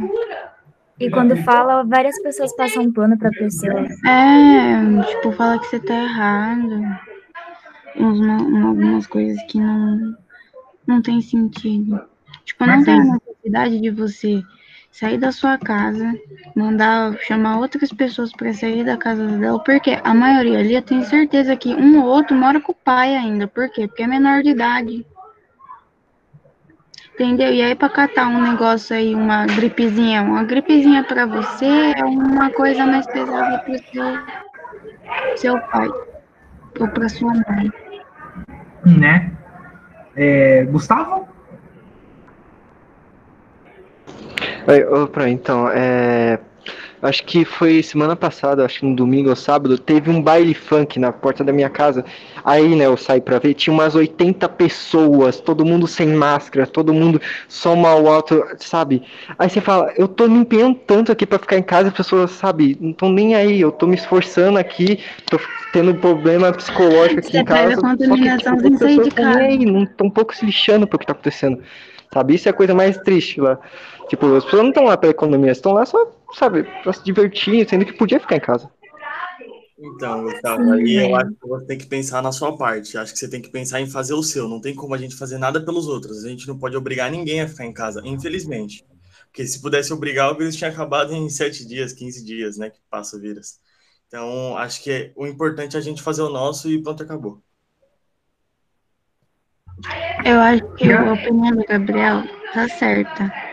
E 0.98 1.10
quando 1.10 1.36
fala, 1.38 1.84
várias 1.84 2.20
pessoas 2.22 2.54
passam 2.56 2.84
um 2.84 2.92
pano 2.92 3.18
pra 3.18 3.30
pessoa. 3.30 3.86
É, 4.06 5.02
tipo, 5.08 5.32
fala 5.32 5.58
que 5.58 5.66
você 5.66 5.80
tá 5.80 5.94
errado. 5.94 7.05
Uma- 7.98 8.68
algumas 8.68 9.06
coisas 9.06 9.42
que 9.44 9.58
não, 9.58 10.16
não 10.86 11.00
tem 11.02 11.20
sentido. 11.20 12.00
Tipo, 12.44 12.66
não 12.66 12.76
Mas 12.76 12.84
tem 12.84 12.96
vocês- 13.02 13.12
necessidade 13.26 13.80
de 13.80 13.90
você 13.90 14.42
sair 14.90 15.18
da 15.18 15.30
sua 15.32 15.58
casa, 15.58 16.14
mandar 16.54 17.16
chamar 17.20 17.58
outras 17.58 17.92
pessoas 17.92 18.32
pra 18.32 18.52
sair 18.54 18.84
da 18.84 18.96
casa 18.96 19.26
dela, 19.26 19.58
porque 19.62 19.98
a 20.02 20.14
maioria 20.14 20.58
ali 20.58 20.74
eu 20.74 20.82
tenho 20.82 21.04
certeza 21.04 21.54
que 21.56 21.74
um 21.74 22.00
ou 22.02 22.06
outro 22.06 22.34
mora 22.36 22.60
com 22.60 22.72
o 22.72 22.74
pai 22.74 23.14
ainda. 23.14 23.46
Por 23.46 23.68
quê? 23.68 23.86
Porque 23.86 24.02
é 24.02 24.06
menor 24.06 24.42
de 24.42 24.50
idade. 24.50 25.06
Entendeu? 27.14 27.52
E 27.52 27.62
aí, 27.62 27.74
pra 27.74 27.88
catar 27.88 28.28
um 28.28 28.42
negócio 28.42 28.94
aí, 28.94 29.14
uma 29.14 29.46
gripezinha, 29.46 30.22
uma 30.22 30.44
gripezinha 30.44 31.02
pra 31.02 31.24
você 31.24 31.64
é 31.96 32.04
uma 32.04 32.50
coisa 32.50 32.84
mais 32.84 33.06
pesada 33.06 33.58
pro 33.60 33.78
seu, 33.78 34.18
seu 35.36 35.60
pai 35.68 35.88
ou 36.78 36.88
pra 36.88 37.08
sua 37.08 37.32
mãe. 37.32 37.72
Né? 38.86 39.32
É, 40.14 40.64
Gustavo? 40.64 41.28
Oi, 44.68 44.84
opa, 44.84 45.28
então, 45.28 45.68
é, 45.68 46.38
acho 47.06 47.24
que 47.24 47.44
foi 47.44 47.82
semana 47.82 48.14
passada, 48.14 48.64
acho 48.64 48.80
que 48.80 48.86
no 48.86 48.94
domingo 48.94 49.30
ou 49.30 49.36
sábado, 49.36 49.78
teve 49.78 50.10
um 50.10 50.20
baile 50.20 50.52
funk 50.54 50.98
na 50.98 51.12
porta 51.12 51.42
da 51.42 51.52
minha 51.52 51.70
casa. 51.70 52.04
Aí, 52.44 52.74
né, 52.76 52.86
eu 52.86 52.96
saí 52.96 53.20
pra 53.20 53.38
ver, 53.38 53.54
tinha 53.54 53.72
umas 53.72 53.94
80 53.94 54.48
pessoas, 54.50 55.40
todo 55.40 55.64
mundo 55.64 55.86
sem 55.86 56.08
máscara, 56.08 56.66
todo 56.66 56.92
mundo 56.92 57.20
só 57.48 57.74
mal 57.74 58.06
alto, 58.06 58.44
sabe? 58.58 59.02
Aí 59.38 59.48
você 59.48 59.60
fala, 59.60 59.92
eu 59.96 60.06
tô 60.06 60.28
me 60.28 60.38
empenhando 60.38 60.76
tanto 60.86 61.10
aqui 61.10 61.26
pra 61.26 61.38
ficar 61.38 61.56
em 61.56 61.62
casa, 61.62 61.88
as 61.88 61.94
pessoas, 61.94 62.30
sabe, 62.32 62.76
não 62.80 62.90
estão 62.90 63.10
nem 63.10 63.34
aí, 63.34 63.60
eu 63.60 63.72
tô 63.72 63.86
me 63.86 63.94
esforçando 63.96 64.58
aqui, 64.58 65.00
tô 65.30 65.38
tendo 65.72 65.94
problema 65.94 66.52
psicológico 66.52 67.20
aqui 67.20 67.32
Você 67.32 67.38
em 67.38 67.44
casa. 67.44 67.74
só 67.74 67.96
que, 67.96 68.08
contaminação 68.08 68.36
tipo, 68.36 68.56
as 68.56 68.62
de 68.62 68.70
pessoas 68.70 68.96
nem 68.96 69.10
casa. 69.10 69.38
aí, 69.38 69.66
não 69.66 69.82
estão 69.84 70.06
um 70.06 70.10
pouco 70.10 70.34
se 70.34 70.46
lixando 70.46 70.86
pro 70.86 70.98
que 70.98 71.06
tá 71.06 71.12
acontecendo. 71.12 71.62
Sabe? 72.12 72.34
Isso 72.34 72.48
é 72.48 72.50
a 72.50 72.54
coisa 72.54 72.74
mais 72.74 72.96
triste 72.98 73.40
lá. 73.40 73.58
Tipo, 74.08 74.34
as 74.36 74.44
pessoas 74.44 74.62
não 74.62 74.68
estão 74.70 74.84
lá 74.84 74.96
pela 74.96 75.10
economia, 75.10 75.52
estão 75.52 75.72
lá 75.72 75.84
só, 75.84 76.12
sabe, 76.34 76.64
pra 76.82 76.92
se 76.92 77.02
divertir, 77.04 77.68
sendo 77.68 77.84
que 77.84 77.92
podia 77.92 78.20
ficar 78.20 78.36
em 78.36 78.40
casa. 78.40 78.70
Então, 79.78 80.24
Gustavo, 80.24 80.62
Sim, 80.62 80.98
aí 80.98 81.10
eu 81.10 81.16
acho 81.16 81.30
que 81.30 81.48
você 81.48 81.66
tem 81.66 81.78
que 81.78 81.86
pensar 81.86 82.22
na 82.22 82.32
sua 82.32 82.56
parte. 82.56 82.96
Acho 82.96 83.12
que 83.12 83.18
você 83.18 83.28
tem 83.28 83.42
que 83.42 83.50
pensar 83.50 83.80
em 83.80 83.86
fazer 83.86 84.14
o 84.14 84.22
seu. 84.22 84.48
Não 84.48 84.60
tem 84.60 84.74
como 84.74 84.94
a 84.94 84.98
gente 84.98 85.14
fazer 85.14 85.38
nada 85.38 85.60
pelos 85.62 85.86
outros. 85.86 86.24
A 86.24 86.28
gente 86.28 86.48
não 86.48 86.58
pode 86.58 86.76
obrigar 86.76 87.10
ninguém 87.10 87.42
a 87.42 87.48
ficar 87.48 87.66
em 87.66 87.72
casa, 87.72 88.00
infelizmente. 88.04 88.84
Porque 89.26 89.46
se 89.46 89.60
pudesse 89.60 89.92
obrigar, 89.92 90.32
o 90.32 90.36
vírus 90.36 90.56
tinha 90.56 90.70
acabado 90.70 91.12
em 91.12 91.28
7 91.28 91.66
dias, 91.66 91.92
15 91.92 92.24
dias, 92.24 92.56
né? 92.56 92.70
Que 92.70 92.78
passa 92.88 93.16
o 93.16 93.20
vírus. 93.20 93.58
Então, 94.08 94.56
acho 94.56 94.82
que 94.82 94.90
é- 94.90 95.12
o 95.14 95.26
importante 95.26 95.76
é 95.76 95.78
a 95.78 95.82
gente 95.82 96.02
fazer 96.02 96.22
o 96.22 96.30
nosso 96.30 96.70
e 96.70 96.82
pronto, 96.82 97.02
acabou. 97.02 97.42
Eu 100.24 100.40
acho 100.40 100.62
que 100.76 100.90
a 100.90 101.12
opinião 101.12 101.54
do 101.54 101.64
Gabriel 101.66 102.22
tá 102.54 102.66
certa. 102.68 103.45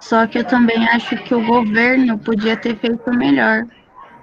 Só 0.00 0.26
que 0.26 0.38
eu 0.38 0.44
também 0.44 0.86
acho 0.88 1.16
que 1.24 1.34
o 1.34 1.44
governo 1.44 2.18
podia 2.18 2.56
ter 2.56 2.76
feito 2.76 3.10
melhor. 3.14 3.64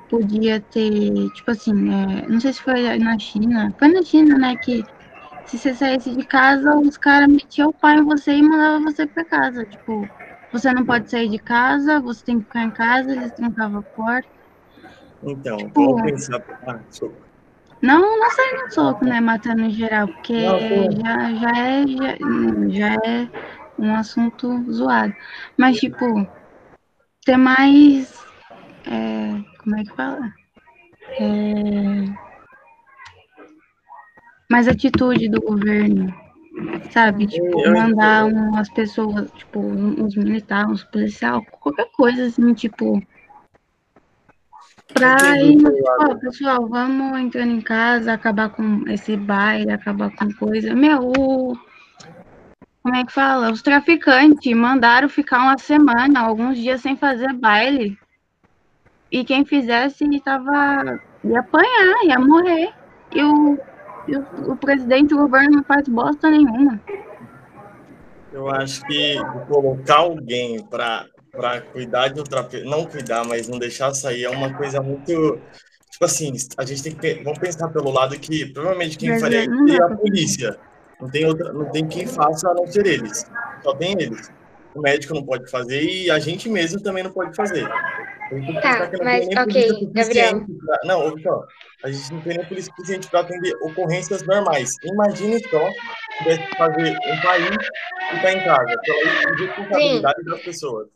Podia 0.09 0.59
ter, 0.59 1.11
tipo 1.31 1.51
assim, 1.51 1.71
é, 1.71 2.27
não 2.27 2.39
sei 2.39 2.53
se 2.53 2.61
foi 2.61 2.97
na 2.99 3.17
China. 3.17 3.73
Foi 3.79 3.87
na 3.87 4.03
China, 4.03 4.37
né? 4.37 4.55
Que 4.63 4.83
se 5.45 5.57
você 5.57 5.73
saísse 5.73 6.15
de 6.15 6.25
casa, 6.25 6.77
os 6.77 6.97
caras 6.97 7.27
metiam 7.27 7.69
o 7.69 7.73
pau 7.73 7.91
em 7.91 8.03
você 8.03 8.35
e 8.35 8.41
mandavam 8.41 8.83
você 8.83 9.07
pra 9.07 9.25
casa. 9.25 9.65
Tipo, 9.65 10.07
você 10.51 10.71
não 10.73 10.85
pode 10.85 11.09
sair 11.09 11.29
de 11.29 11.39
casa, 11.39 11.99
você 11.99 12.23
tem 12.23 12.39
que 12.39 12.45
ficar 12.45 12.63
em 12.63 12.71
casa, 12.71 13.11
eles 13.11 13.31
trancavam 13.31 13.79
a 13.79 13.95
porta. 13.95 14.27
Então, 15.23 15.57
Tipo, 15.57 15.95
vamos 15.95 16.11
pensar. 16.11 16.41
Ah, 16.67 16.79
desculpa. 16.89 17.25
Não, 17.81 17.99
não 17.99 18.31
sai 18.31 18.51
no 18.53 18.71
soco, 18.71 19.03
né? 19.05 19.19
Matando 19.19 19.63
em 19.63 19.71
geral, 19.71 20.07
porque 20.07 20.33
Não, 20.33 20.59
já, 20.91 21.33
já, 21.33 21.57
é, 21.57 21.87
já, 21.87 22.69
já 22.69 22.93
é 23.05 23.62
um 23.77 23.95
assunto 23.95 24.71
zoado. 24.71 25.13
Mas, 25.57 25.77
tipo, 25.77 26.05
ter 27.25 27.37
mais. 27.37 28.13
é, 28.85 29.41
como 29.63 29.77
é 29.77 29.83
que 29.83 29.95
fala? 29.95 30.33
É, 31.19 32.05
mais 34.49 34.67
atitude 34.67 35.29
do 35.29 35.41
governo, 35.41 36.13
sabe? 36.91 37.27
Tipo, 37.27 37.59
eu 37.61 37.73
mandar 37.73 38.25
umas 38.25 38.69
pessoas, 38.69 39.31
tipo, 39.31 39.59
uns 39.59 40.15
militares, 40.15 40.69
uns 40.71 40.83
policiais, 40.85 41.43
qualquer 41.59 41.89
coisa 41.91 42.25
assim, 42.25 42.53
tipo. 42.53 43.01
Pra 44.93 45.37
ir, 45.41 45.57
o 45.57 45.61
no- 45.63 45.71
teu 45.71 45.83
lado. 45.83 46.11
ó, 46.11 46.15
pessoal, 46.19 46.67
vamos 46.67 47.19
entrando 47.19 47.51
em 47.51 47.61
casa, 47.61 48.13
acabar 48.13 48.49
com 48.49 48.87
esse 48.87 49.17
baile, 49.17 49.71
acabar 49.71 50.11
com 50.15 50.31
coisa. 50.35 50.75
Meu, 50.75 51.11
o- 51.17 51.57
como 52.83 52.95
é 52.97 53.05
que 53.05 53.13
fala? 53.13 53.49
Os 53.49 53.61
traficantes 53.61 54.53
mandaram 54.53 55.07
ficar 55.07 55.39
uma 55.39 55.57
semana, 55.57 56.19
alguns 56.19 56.57
dias 56.57 56.81
sem 56.81 56.97
fazer 56.97 57.31
baile. 57.31 57.97
E 59.09 59.23
quem 59.23 59.45
fizesse 59.45 60.05
tava, 60.19 60.99
ia 61.23 61.39
apanhar, 61.39 62.03
ia 62.03 62.19
morrer. 62.19 62.73
E 63.15 63.23
o, 63.23 63.57
e 64.05 64.17
o, 64.17 64.51
o 64.51 64.57
presidente, 64.57 65.13
o 65.13 65.17
governo 65.17 65.57
não 65.57 65.63
faz 65.63 65.87
bosta 65.87 66.29
nenhuma. 66.29 66.81
Eu 68.33 68.49
acho 68.49 68.81
que 68.81 69.15
colocar 69.47 69.99
alguém 69.99 70.61
para 70.65 71.05
para 71.31 71.61
cuidar 71.61 72.09
de 72.09 72.21
pessoa, 72.23 72.63
não 72.63 72.85
cuidar, 72.85 73.25
mas 73.25 73.47
não 73.47 73.57
deixar 73.57 73.91
sair 73.95 74.25
é 74.25 74.29
uma 74.29 74.53
coisa 74.53 74.79
muito 74.79 75.39
tipo 75.89 76.05
assim, 76.05 76.31
a 76.57 76.63
gente 76.63 76.83
tem 76.83 76.95
que 76.95 77.23
vamos 77.23 77.39
pensar 77.39 77.69
pelo 77.69 77.89
lado 77.89 78.19
que 78.19 78.45
provavelmente 78.53 78.97
quem 78.97 79.19
faria 79.19 79.45
é 79.45 79.83
a 79.83 79.95
polícia. 79.95 80.59
Não 81.03 81.11
tem 81.11 81.25
outra, 81.25 81.51
não 81.51 81.69
tem 81.69 81.85
quem 81.85 82.07
faça 82.07 82.49
a 82.49 82.53
não 82.53 82.65
ser 82.65 82.85
eles. 82.85 83.25
Só 83.61 83.75
tem 83.75 83.91
eles. 83.99 84.31
O 84.73 84.79
médico 84.79 85.13
não 85.13 85.25
pode 85.25 85.51
fazer 85.51 85.83
e 85.83 86.09
a 86.09 86.17
gente 86.17 86.47
mesmo 86.47 86.81
também 86.81 87.03
não 87.03 87.11
pode 87.11 87.35
fazer. 87.35 87.67
Que 88.29 88.61
Tá, 88.61 88.87
que 88.87 89.03
mas, 89.03 89.27
ok, 89.37 89.89
Gabriel. 89.91 90.45
pra- 90.65 90.79
Não, 90.85 91.19
só. 91.19 91.43
A 91.83 91.91
gente 91.91 92.13
não 92.13 92.21
tem 92.21 92.37
nem 92.37 92.47
polícia 92.47 92.71
suficiente 92.73 93.09
para 93.09 93.19
atender 93.19 93.53
ocorrências 93.61 94.23
normais. 94.25 94.71
Imagine 94.81 95.39
só 95.49 95.69
que 96.23 96.55
fazer 96.55 96.91
um 96.91 97.21
país 97.21 97.49
e 98.13 98.21
tá 98.21 98.31
em 98.33 98.43
casa, 98.45 98.79
pela 98.85 99.33
irresponsabilidade 99.35 100.23
das 100.23 100.41
pessoas. 100.41 100.87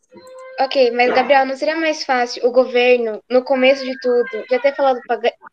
Ok, 0.62 0.90
mas 0.92 1.14
Gabriel, 1.14 1.46
não 1.46 1.56
seria 1.58 1.76
mais 1.76 2.04
fácil 2.06 2.48
o 2.48 2.52
governo, 2.52 3.22
no 3.30 3.44
começo 3.44 3.84
de 3.84 4.00
tudo, 4.00 4.46
já 4.50 4.58
ter 4.58 4.74
falado 4.74 5.02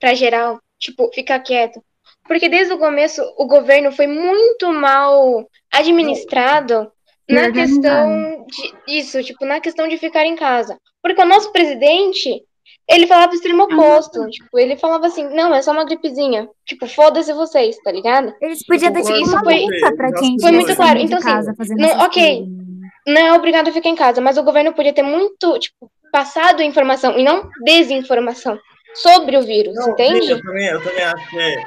pra 0.01 0.15
geral, 0.15 0.61
tipo, 0.79 1.11
ficar 1.13 1.41
quieto? 1.41 1.83
Porque 2.27 2.49
desde 2.49 2.73
o 2.73 2.79
começo 2.79 3.23
o 3.37 3.47
governo 3.47 3.93
foi 3.93 4.07
muito 4.07 4.73
mal 4.73 5.47
administrado 5.73 6.91
E 7.29 7.35
na 7.35 7.51
questão 7.53 8.47
de 8.47 8.99
isso, 8.99 9.23
tipo, 9.23 9.45
na 9.45 9.61
questão 9.61 9.87
de 9.89 9.97
ficar 9.99 10.25
em 10.25 10.37
casa. 10.37 10.79
Porque 11.03 11.21
o 11.21 11.27
nosso 11.27 11.53
presidente, 11.53 12.43
ele 12.89 13.07
falava 13.07 13.33
o 13.33 13.35
extremo 13.35 13.65
oposto. 13.65 14.27
Tipo, 14.31 14.59
ele 14.59 14.77
falava 14.77 15.07
assim, 15.07 15.25
não, 15.35 15.55
é 15.55 15.61
só 15.63 15.73
uma 15.73 15.85
gripezinha. 15.85 16.49
Tipo, 16.67 16.87
foda-se 16.87 17.33
vocês, 17.33 17.77
tá 17.83 17.93
ligado? 17.93 18.35
Eles 18.41 18.65
podiam 18.67 18.93
dar 18.93 19.03
tipo 19.03 19.17
Isso 19.19 19.31
uma 19.31 19.45
foi- 19.45 19.67
pra 19.97 20.13
quem 20.13 20.39
foi 20.41 20.53
muito 20.53 20.77
claro. 20.77 20.99
Então, 20.99 21.19
assim, 21.19 21.75
não- 21.77 21.99
ok. 22.05 22.37
coisas. 22.39 22.55
não 23.07 23.21
é 23.21 23.33
obrigado 23.35 23.69
a 23.69 23.73
ficar 23.73 23.91
em 23.91 23.95
casa, 23.95 24.21
mas 24.21 24.39
o 24.39 24.43
governo 24.43 24.73
podia 24.73 24.93
ter 24.95 25.03
muito, 25.03 25.59
tipo, 25.59 25.91
passado 26.11 26.63
informação 26.63 27.19
e 27.19 27.23
não 27.23 27.49
desinformação 27.65 28.59
sobre 28.95 29.37
o 29.37 29.43
vírus, 29.43 29.75
Não, 29.75 29.91
entende? 29.91 30.27
sim, 30.27 30.33
eu, 30.33 30.43
também, 30.43 30.67
eu 30.67 30.83
também 30.83 31.05
acho 31.05 31.31
que 31.31 31.39
é, 31.39 31.65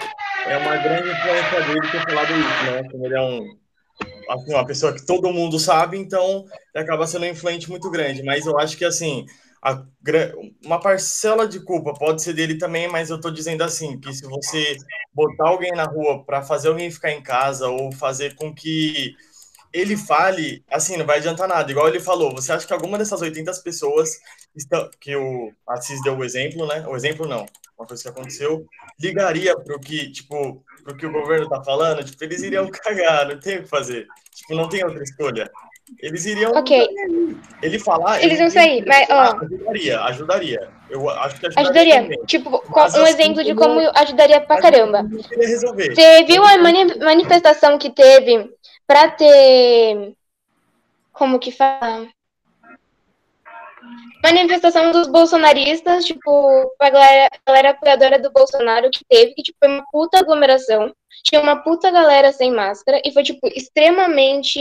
é 0.48 0.58
uma 0.58 0.78
grande 0.78 1.10
influência 1.10 1.62
dele 1.62 1.92
ter 1.92 2.04
falado 2.04 2.32
isso, 2.32 2.72
né? 2.72 2.90
Como 2.90 3.06
ele 3.06 3.16
é 3.16 3.22
um, 3.22 3.58
assim, 4.30 4.54
uma 4.54 4.66
pessoa 4.66 4.94
que 4.94 5.06
todo 5.06 5.34
mundo 5.34 5.60
sabe, 5.60 5.98
então 5.98 6.46
acaba 6.76 7.06
sendo 7.08 7.26
um 7.26 7.30
influente 7.30 7.70
muito 7.70 7.90
grande. 7.90 8.24
Mas 8.24 8.46
eu 8.46 8.58
acho 8.58 8.78
que, 8.78 8.86
assim, 8.86 9.26
a 9.62 9.84
uma 10.64 10.80
parcela 10.80 11.48
de 11.48 11.60
culpa 11.60 11.94
pode 11.94 12.22
ser 12.22 12.34
dele 12.34 12.58
também, 12.58 12.88
mas 12.88 13.10
eu 13.10 13.20
tô 13.20 13.30
dizendo 13.30 13.64
assim, 13.64 14.00
que 14.00 14.14
se 14.14 14.26
você 14.26 14.78
botar 15.14 15.50
alguém 15.50 15.72
na 15.72 15.84
rua 15.84 16.24
para 16.24 16.42
fazer 16.42 16.70
alguém 16.70 16.90
ficar 16.90 17.12
em 17.12 17.22
casa 17.22 17.68
ou 17.68 17.92
fazer 17.92 18.36
com 18.36 18.54
que 18.54 19.16
ele 19.80 19.96
fale, 19.98 20.64
assim, 20.72 20.98
não 20.98 21.06
vai 21.06 21.18
adiantar 21.18 21.48
nada. 21.48 21.70
Igual 21.72 21.88
ele 21.88 22.00
falou, 22.00 22.34
você 22.34 22.52
acha 22.52 22.66
que 22.68 22.74
alguma 22.74 22.98
dessas 22.98 23.22
80 23.22 23.52
pessoas 23.64 24.12
estão, 24.56 24.90
que 25.00 25.16
o 25.16 25.52
Assis 25.68 26.02
deu 26.04 26.18
o 26.18 26.24
exemplo, 26.24 26.66
né? 26.68 26.86
O 26.88 26.96
exemplo 26.96 27.28
não, 27.28 27.46
uma 27.78 27.88
coisa 27.88 28.02
que 28.04 28.10
aconteceu, 28.10 28.66
ligaria 29.00 29.56
pro 29.58 29.80
que, 29.80 30.12
tipo, 30.12 30.64
pro 30.84 30.96
que 30.98 31.06
o 31.06 31.12
governo 31.12 31.50
tá 31.50 31.64
falando, 31.64 32.04
tipo, 32.04 32.24
eles 32.24 32.42
iriam 32.42 32.70
cagar, 32.72 33.28
não 33.28 33.40
tem 33.40 33.58
o 33.60 33.64
que 33.64 33.70
fazer. 33.70 34.08
Tipo, 34.34 34.56
não 34.56 34.68
tem 34.70 34.84
outra 34.84 35.04
escolha. 35.04 35.50
Eles 36.02 36.26
iriam 36.26 36.52
Ok. 36.52 36.86
ele 37.62 37.80
falar, 37.80 38.22
Eles 38.22 38.38
iam 38.40 38.50
sair, 38.50 38.84
mas, 38.86 39.08
ó. 39.10 39.38
ajudaria, 39.42 40.02
ajudaria. 40.02 40.70
Eu 40.90 41.10
acho 41.10 41.40
que 41.40 41.48
ajudaria. 41.48 41.62
Ajudaria. 41.70 42.02
também. 42.04 42.26
Tipo, 42.26 42.64
Mas, 42.70 42.94
um 42.94 43.04
assim, 43.04 43.10
exemplo 43.14 43.44
de 43.44 43.54
como- 43.56 43.76
como 43.82 43.92
ajudaria 43.98 44.42
pra 44.42 44.62
caramba. 44.62 45.04
Não 45.04 45.22
queria 45.24 45.48
resolver. 45.48 45.96
Você 45.96 46.24
viu 46.26 46.44
a 46.44 46.58
mani- 46.58 46.98
manifestação 47.00 47.78
que 47.78 47.90
teve 47.90 48.50
pra 48.88 49.12
ter. 49.12 50.16
Como 51.12 51.40
que 51.40 51.52
fala? 51.52 52.08
Manifestação 54.24 54.92
dos 54.92 55.08
bolsonaristas, 55.08 56.06
tipo, 56.06 56.74
a 56.80 56.90
galera, 56.90 57.30
a 57.32 57.52
galera 57.52 57.70
apoiadora 57.72 58.20
do 58.20 58.32
Bolsonaro 58.32 58.90
que 58.90 59.06
teve, 59.08 59.34
que 59.34 59.44
tipo, 59.44 59.58
foi 59.60 59.70
uma 59.70 59.84
puta 59.92 60.20
aglomeração. 60.20 60.94
Tinha 61.24 61.42
uma 61.42 61.58
puta 61.58 61.92
galera 61.92 62.32
sem 62.32 62.52
máscara 62.52 63.02
e 63.06 63.12
foi, 63.12 63.24
tipo, 63.24 63.48
extremamente 63.48 64.60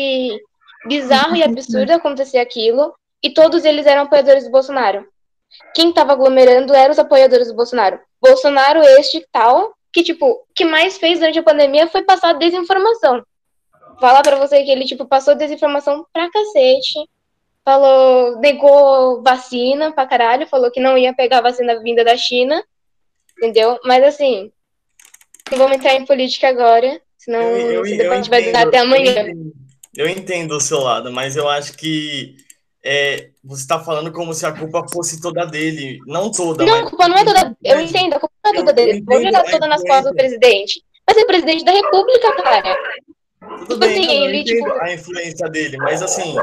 bizarro 0.87 1.37
e 1.37 1.43
absurdo 1.43 1.93
acontecer 1.93 2.39
aquilo. 2.39 2.95
E 3.23 3.31
todos 3.31 3.65
eles 3.65 3.87
eram 3.87 4.03
apoiadores 4.03 4.45
do 4.45 4.51
Bolsonaro. 4.51 5.07
Quem 5.75 5.93
tava 5.93 6.13
aglomerando 6.13 6.75
eram 6.75 6.93
os 6.93 6.99
apoiadores 6.99 7.49
do 7.49 7.55
Bolsonaro. 7.55 7.99
Bolsonaro, 8.21 8.83
este 8.83 9.27
tal, 9.33 9.75
que, 9.93 10.03
tipo, 10.03 10.47
que 10.55 10.65
mais 10.65 10.99
fez 10.99 11.19
durante 11.19 11.39
a 11.39 11.43
pandemia 11.43 11.87
foi 11.89 12.03
passar 12.03 12.35
desinformação. 12.35 13.25
Falar 14.01 14.23
pra 14.23 14.37
você 14.37 14.63
que 14.63 14.71
ele, 14.71 14.85
tipo, 14.85 15.07
passou 15.07 15.35
desinformação 15.35 16.05
pra 16.13 16.31
cacete. 16.31 16.99
Falou, 17.65 18.39
negou 18.39 19.23
vacina 19.23 19.91
pra 19.93 20.07
caralho, 20.07 20.47
falou 20.47 20.71
que 20.71 20.79
não 20.81 20.97
ia 20.97 21.15
pegar 21.15 21.39
a 21.39 21.43
vacina 21.43 21.81
vinda 21.83 22.05
da 22.05 22.17
China. 22.17 22.63
Entendeu? 23.39 23.79
Mas 23.85 24.05
assim, 24.05 24.51
não 25.51 25.59
vamos 25.59 25.77
entrar 25.77 25.95
em 25.95 26.05
política 26.07 26.49
agora, 26.49 27.01
senão 27.19 27.41
Eu- 27.43 27.73
eu- 27.73 27.83
esse 27.83 27.93
eu 27.95 27.99
debate 27.99 28.31
vai 28.31 28.43
durar 28.45 28.67
até 28.67 28.79
eu 28.79 28.83
amanhã. 28.83 29.11
entendo. 29.23 29.53
Eu 29.97 30.09
entendo 30.09 30.53
o 30.57 30.61
seu 30.61 30.79
lado, 30.79 31.11
mas 31.11 31.37
eu 31.37 31.49
acho 31.49 31.73
que 31.77 32.37
é, 32.85 33.31
você 33.43 33.63
está 33.63 33.81
falando 33.81 34.13
como 34.13 34.33
se 34.33 34.47
a 34.47 34.53
culpa 34.53 34.87
fosse 34.93 35.21
toda 35.21 35.45
dele. 35.45 35.99
Não 36.07 36.31
toda, 36.31 36.65
Não, 36.65 36.73
mas. 36.79 36.87
a 36.87 36.91
culpa 36.91 37.09
não 37.09 37.17
é 37.19 37.25
toda. 37.25 37.57
Eu 37.65 37.81
entendo, 37.81 38.15
a 38.15 38.21
culpa 38.21 38.35
não 38.45 38.53
é 38.53 38.55
toda 38.55 38.71
Eu- 38.71 38.75
dele. 38.77 38.99
eu 39.01 39.05
Vou 39.05 39.21
jogar 39.23 39.41
a 39.41 39.51
toda 39.51 39.67
nas 39.67 39.83
costas 39.83 40.05
do 40.05 40.15
presidente. 40.15 40.83
Mas 41.09 41.17
é 41.17 41.25
presidente 41.25 41.65
da 41.65 41.73
república, 41.73 42.33
cara. 42.43 42.77
Tudo 43.59 43.67
Tipo 43.75 43.79
bem, 43.79 43.91
assim, 43.99 44.07
não, 44.07 44.15
eu 44.15 44.25
ele, 44.29 44.41
entendo 44.41 44.57
tipo- 44.59 44.83
a 44.83 44.93
influência 44.95 45.49
dele, 45.49 45.77
mas 45.79 46.03
assim, 46.03 46.37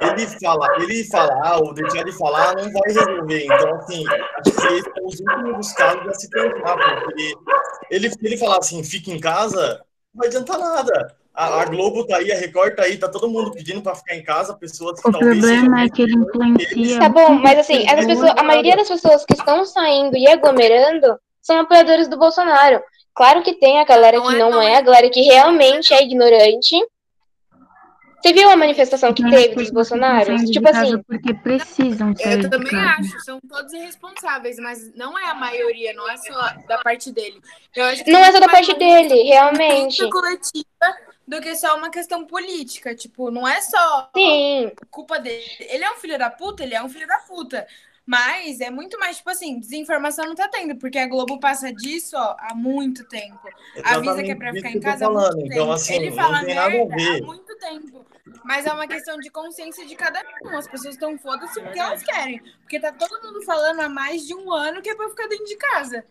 ele 0.00 0.26
fala, 0.42 0.68
ele 0.82 1.04
falar 1.04 1.58
ou 1.58 1.74
deixar 1.74 2.04
de 2.04 2.12
falar 2.12 2.54
não 2.56 2.70
vai 2.72 2.82
resolver. 2.86 3.44
Então, 3.44 3.74
assim, 3.76 4.04
acho 4.08 4.56
que 4.56 4.66
esse 4.74 4.88
é 4.88 5.02
os 5.02 5.20
últimos 5.20 5.72
casos 5.72 6.08
a 6.08 6.14
se 6.14 6.30
pensar, 6.30 6.76
porque 6.76 7.34
ele, 7.90 8.10
se 8.10 8.18
ele 8.22 8.36
falar 8.36 8.58
assim, 8.58 8.82
fica 8.82 9.10
em 9.10 9.20
casa, 9.20 9.80
não 10.14 10.20
vai 10.20 10.28
adiantar 10.28 10.58
nada. 10.58 11.14
A, 11.34 11.62
a 11.62 11.64
Globo 11.64 12.06
tá 12.06 12.18
aí, 12.18 12.30
a 12.30 12.36
Record 12.36 12.76
tá 12.76 12.84
aí, 12.84 12.96
tá 12.96 13.08
todo 13.08 13.28
mundo 13.28 13.50
pedindo 13.50 13.82
para 13.82 13.96
ficar 13.96 14.14
em 14.14 14.22
casa, 14.22 14.54
pessoas 14.54 15.00
que 15.00 15.08
O 15.08 15.12
problema 15.12 15.82
é 15.82 15.88
que 15.88 16.02
ele 16.02 16.14
influencia. 16.14 17.00
Tá 17.00 17.08
bom, 17.08 17.30
mas 17.30 17.58
assim, 17.58 17.84
essas 17.88 18.06
pessoas, 18.06 18.32
a 18.36 18.42
maioria 18.44 18.76
das 18.76 18.88
pessoas 18.88 19.24
que 19.24 19.34
estão 19.34 19.64
saindo 19.64 20.16
e 20.16 20.28
aglomerando 20.28 21.18
são 21.42 21.58
apoiadores 21.58 22.06
do 22.08 22.16
Bolsonaro. 22.16 22.80
Claro 23.14 23.42
que 23.42 23.54
tem 23.54 23.78
a 23.78 23.84
galera 23.84 24.20
que 24.20 24.36
não 24.36 24.60
é, 24.60 24.76
a 24.76 24.80
galera 24.80 25.08
que 25.08 25.22
realmente 25.22 25.94
é 25.94 26.02
ignorante. 26.02 26.76
Você 28.24 28.32
viu 28.32 28.48
a 28.48 28.56
manifestação 28.56 29.12
que 29.12 29.22
teve 29.22 29.54
dos 29.54 29.70
de 29.70 30.50
Tipo 30.50 30.68
assim, 30.70 31.02
Porque 31.02 31.34
precisam 31.34 32.16
sair 32.16 32.32
Eu 32.32 32.38
de 32.38 32.48
também 32.48 32.70
casa. 32.70 33.00
acho, 33.00 33.20
são 33.20 33.38
todos 33.46 33.70
irresponsáveis, 33.74 34.56
mas 34.58 34.94
não 34.94 35.18
é 35.18 35.26
a 35.26 35.34
maioria, 35.34 35.92
não 35.92 36.08
é 36.08 36.16
só 36.16 36.54
da 36.66 36.78
parte 36.78 37.12
dele. 37.12 37.38
Eu 37.76 37.84
acho 37.84 38.02
que 38.02 38.10
Não 38.10 38.20
é 38.20 38.32
só 38.32 38.40
da 38.40 38.48
parte 38.48 38.72
dele, 38.78 39.08
de 39.10 39.22
realmente. 39.24 40.08
coletiva 40.08 40.64
do 41.28 41.38
que 41.42 41.54
só 41.54 41.76
uma 41.76 41.90
questão 41.90 42.24
política. 42.24 42.94
Tipo, 42.94 43.30
não 43.30 43.46
é 43.46 43.60
só 43.60 44.08
sim. 44.16 44.72
culpa 44.90 45.18
dele. 45.18 45.44
Ele 45.60 45.84
é 45.84 45.90
um 45.92 45.96
filho 45.96 46.18
da 46.18 46.30
puta, 46.30 46.62
ele 46.62 46.74
é 46.74 46.82
um 46.82 46.88
filho 46.88 47.06
da 47.06 47.18
puta. 47.18 47.66
Mas 48.06 48.60
é 48.60 48.70
muito 48.70 48.98
mais, 48.98 49.16
tipo 49.16 49.30
assim, 49.30 49.58
desinformação 49.58 50.26
não 50.26 50.34
tá 50.34 50.46
tendo, 50.46 50.76
porque 50.76 50.98
a 50.98 51.08
Globo 51.08 51.40
passa 51.40 51.72
disso 51.72 52.16
ó, 52.16 52.36
há 52.38 52.54
muito 52.54 53.02
tempo. 53.08 53.40
Avisa 53.82 54.22
que 54.22 54.30
é 54.30 54.34
pra 54.34 54.50
Exatamente 54.50 54.56
ficar 54.56 54.68
em 54.70 54.72
que 54.72 54.80
casa 54.80 55.06
há 55.06 55.10
muito 55.10 55.22
falando. 55.22 55.36
tempo. 55.38 55.52
Então, 55.52 55.72
assim, 55.72 55.94
Ele 55.94 56.12
fala 56.12 56.42
merda 56.42 56.64
há 56.64 57.22
muito 57.22 57.56
tempo. 57.58 58.04
Mas 58.44 58.66
é 58.66 58.72
uma 58.72 58.86
questão 58.86 59.18
de 59.18 59.30
consciência 59.30 59.86
de 59.86 59.96
cada 59.96 60.22
um. 60.44 60.56
As 60.56 60.68
pessoas 60.68 60.94
estão 60.94 61.16
foda-se 61.16 61.58
porque 61.60 61.78
elas 61.78 62.02
querem. 62.02 62.42
Porque 62.60 62.78
tá 62.78 62.92
todo 62.92 63.22
mundo 63.22 63.42
falando 63.42 63.80
há 63.80 63.88
mais 63.88 64.26
de 64.26 64.34
um 64.34 64.52
ano 64.52 64.82
que 64.82 64.90
é 64.90 64.94
pra 64.94 65.08
ficar 65.08 65.26
dentro 65.26 65.46
de 65.46 65.56
casa. 65.56 66.04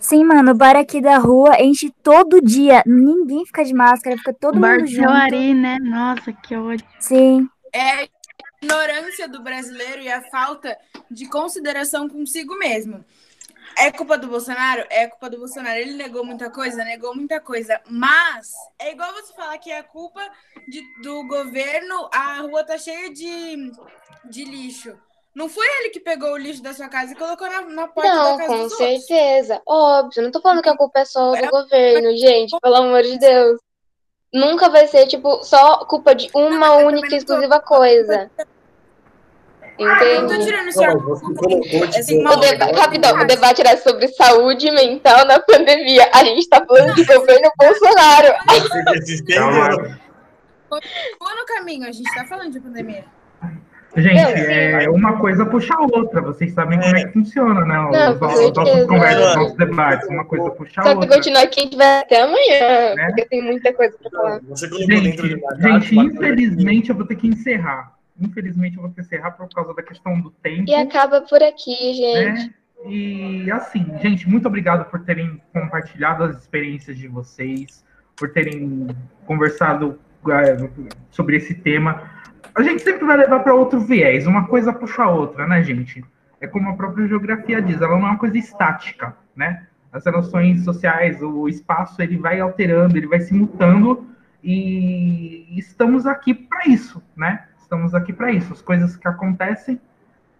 Sim, 0.00 0.24
mano, 0.24 0.52
o 0.52 0.54
bar 0.54 0.76
aqui 0.76 1.00
da 1.00 1.18
rua 1.18 1.60
enche 1.60 1.92
todo 2.02 2.40
dia. 2.40 2.82
Ninguém 2.86 3.44
fica 3.44 3.64
de 3.64 3.74
máscara, 3.74 4.16
fica 4.16 4.32
todo 4.32 4.56
o 4.56 4.60
bar 4.60 4.76
mundo 4.78 4.84
do 4.84 4.90
junto. 4.90 5.08
Ari, 5.08 5.54
né? 5.54 5.76
Nossa, 5.80 6.32
que 6.32 6.54
ódio. 6.56 6.86
Sim. 7.00 7.48
É 7.74 8.08
ignorância 8.62 9.28
do 9.28 9.42
brasileiro 9.42 10.02
e 10.02 10.10
a 10.10 10.22
falta 10.30 10.76
de 11.10 11.28
consideração 11.28 12.08
consigo 12.08 12.56
mesmo. 12.58 13.04
É 13.78 13.92
culpa 13.92 14.16
do 14.16 14.26
Bolsonaro? 14.28 14.86
É 14.88 15.06
culpa 15.06 15.28
do 15.28 15.38
Bolsonaro. 15.38 15.78
Ele 15.78 15.92
negou 15.94 16.24
muita 16.24 16.48
coisa? 16.50 16.82
Negou 16.84 17.14
muita 17.14 17.40
coisa. 17.40 17.78
Mas 17.88 18.52
é 18.78 18.92
igual 18.92 19.12
você 19.12 19.34
falar 19.34 19.58
que 19.58 19.70
é 19.70 19.82
culpa 19.82 20.20
de- 20.68 21.02
do 21.02 21.26
governo, 21.26 22.08
a 22.12 22.40
rua 22.40 22.64
tá 22.64 22.78
cheia 22.78 23.12
de, 23.12 23.70
de 24.30 24.44
lixo. 24.44 24.96
Não 25.34 25.50
foi 25.50 25.66
ele 25.80 25.90
que 25.90 26.00
pegou 26.00 26.30
o 26.32 26.36
lixo 26.38 26.62
da 26.62 26.72
sua 26.72 26.88
casa 26.88 27.12
e 27.12 27.16
colocou 27.16 27.46
na, 27.50 27.60
na 27.62 27.86
porta 27.86 28.08
Não, 28.14 28.36
da 28.38 28.38
casa 28.38 28.46
com 28.48 28.62
dos 28.62 28.72
outros. 28.72 29.06
certeza. 29.06 29.60
Óbvio, 29.66 30.22
não 30.22 30.30
tô 30.30 30.40
falando 30.40 30.62
que 30.62 30.68
a 30.70 30.76
culpa 30.76 31.00
é 31.00 31.04
só 31.04 31.32
do 31.34 31.46
governo, 31.50 32.16
gente, 32.16 32.56
pelo 32.62 32.76
amor 32.76 33.02
de 33.02 33.18
Deus. 33.18 33.60
Nunca 34.32 34.68
vai 34.68 34.86
ser, 34.88 35.06
tipo, 35.06 35.42
só 35.44 35.84
culpa 35.86 36.14
de 36.14 36.28
uma 36.34 36.74
única 36.76 37.14
e 37.14 37.18
exclusiva 37.18 37.60
coisa. 37.60 38.30
Eu 39.78 39.86
tô 39.98 40.34
Entende? 40.34 40.44
tirando. 40.46 40.74
Não, 40.74 41.34
colocou, 41.34 41.60
tipo, 41.88 41.98
Assim, 41.98 42.26
O 42.26 42.36
deba- 42.36 42.72
Rapidão, 42.80 43.20
o 43.20 43.26
debate 43.26 43.60
era 43.60 43.76
sobre 43.76 44.08
saúde 44.08 44.70
mental 44.70 45.26
na 45.26 45.38
pandemia. 45.38 46.08
A 46.14 46.24
gente 46.24 46.48
tá 46.48 46.64
falando 46.66 46.94
de 46.94 47.04
governo 47.04 47.50
Bolsonaro. 47.58 48.34
Estendeu. 49.04 49.96
Tô 50.68 51.34
no 51.34 51.46
caminho, 51.46 51.86
a 51.86 51.92
gente 51.92 52.12
tá 52.14 52.24
falando 52.24 52.52
de 52.52 52.60
pandemia. 52.60 53.04
Gente, 53.96 54.18
é 54.18 54.90
uma 54.90 55.18
coisa 55.18 55.46
puxa 55.46 55.74
a 55.74 55.80
outra. 55.82 56.20
Vocês 56.20 56.52
sabem 56.52 56.78
como 56.78 56.96
é 56.96 57.04
que 57.06 57.12
funciona, 57.12 57.64
né? 57.64 57.78
Os, 57.80 57.92
Não, 57.92 58.12
os 58.14 58.20
nossos 58.20 58.38
certeza. 58.40 58.86
conversas, 58.88 59.28
os 59.28 59.36
nossos 59.36 59.56
debates. 59.56 60.08
Uma 60.08 60.24
coisa 60.24 60.50
puxa 60.50 60.80
a 60.80 60.84
Só 60.84 60.90
que 60.90 60.96
outra. 60.96 61.16
continuar 61.16 61.42
aqui 61.42 61.60
a 61.60 61.62
gente 61.64 61.76
vai 61.76 61.98
até 62.00 62.22
amanhã, 62.22 62.94
Né? 62.94 63.06
porque 63.06 63.24
tem 63.26 63.42
muita 63.42 63.72
coisa 63.72 63.96
pra 63.98 64.10
falar. 64.10 64.40
Você 64.48 64.68
colocou 64.68 64.86
dentro 64.88 65.28
de 65.28 65.40
Gente, 65.62 65.98
infelizmente 65.98 66.90
eu 66.90 66.96
vou 66.96 67.06
ter 67.06 67.16
que 67.16 67.26
encerrar. 67.28 67.92
Infelizmente 68.20 68.76
eu 68.76 68.82
vou 68.82 68.90
ter 68.90 68.96
que 68.96 69.00
encerrar 69.02 69.30
por 69.32 69.48
causa 69.48 69.74
da 69.74 69.82
questão 69.82 70.20
do 70.20 70.30
tempo. 70.30 70.64
E 70.68 70.74
acaba 70.74 71.20
por 71.22 71.42
aqui, 71.42 71.94
gente. 71.94 72.46
né? 72.46 72.50
E 72.88 73.50
assim, 73.50 73.86
gente, 74.02 74.28
muito 74.28 74.46
obrigado 74.46 74.88
por 74.90 75.00
terem 75.00 75.40
compartilhado 75.52 76.24
as 76.24 76.36
experiências 76.36 76.96
de 76.96 77.08
vocês, 77.08 77.82
por 78.14 78.30
terem 78.30 78.88
conversado 79.26 79.98
eh, 80.30 80.68
sobre 81.10 81.36
esse 81.36 81.54
tema. 81.54 82.10
A 82.56 82.62
gente 82.62 82.82
sempre 82.82 83.04
vai 83.04 83.18
levar 83.18 83.40
para 83.40 83.54
outro 83.54 83.78
viés, 83.78 84.26
uma 84.26 84.46
coisa 84.46 84.72
puxa 84.72 85.02
a 85.02 85.10
outra, 85.10 85.46
né, 85.46 85.62
gente? 85.62 86.02
É 86.40 86.46
como 86.46 86.70
a 86.70 86.72
própria 86.72 87.06
geografia 87.06 87.60
diz, 87.60 87.82
ela 87.82 87.98
não 87.98 88.06
é 88.06 88.10
uma 88.10 88.18
coisa 88.18 88.38
estática, 88.38 89.14
né? 89.36 89.66
As 89.92 90.06
relações 90.06 90.64
sociais, 90.64 91.22
o 91.22 91.48
espaço, 91.48 92.00
ele 92.00 92.16
vai 92.16 92.40
alterando, 92.40 92.96
ele 92.96 93.06
vai 93.06 93.20
se 93.20 93.34
mutando 93.34 94.06
e 94.42 95.46
estamos 95.58 96.06
aqui 96.06 96.32
para 96.32 96.66
isso, 96.66 97.02
né? 97.14 97.44
Estamos 97.60 97.94
aqui 97.94 98.10
para 98.10 98.32
isso. 98.32 98.54
As 98.54 98.62
coisas 98.62 98.96
que 98.96 99.06
acontecem 99.06 99.78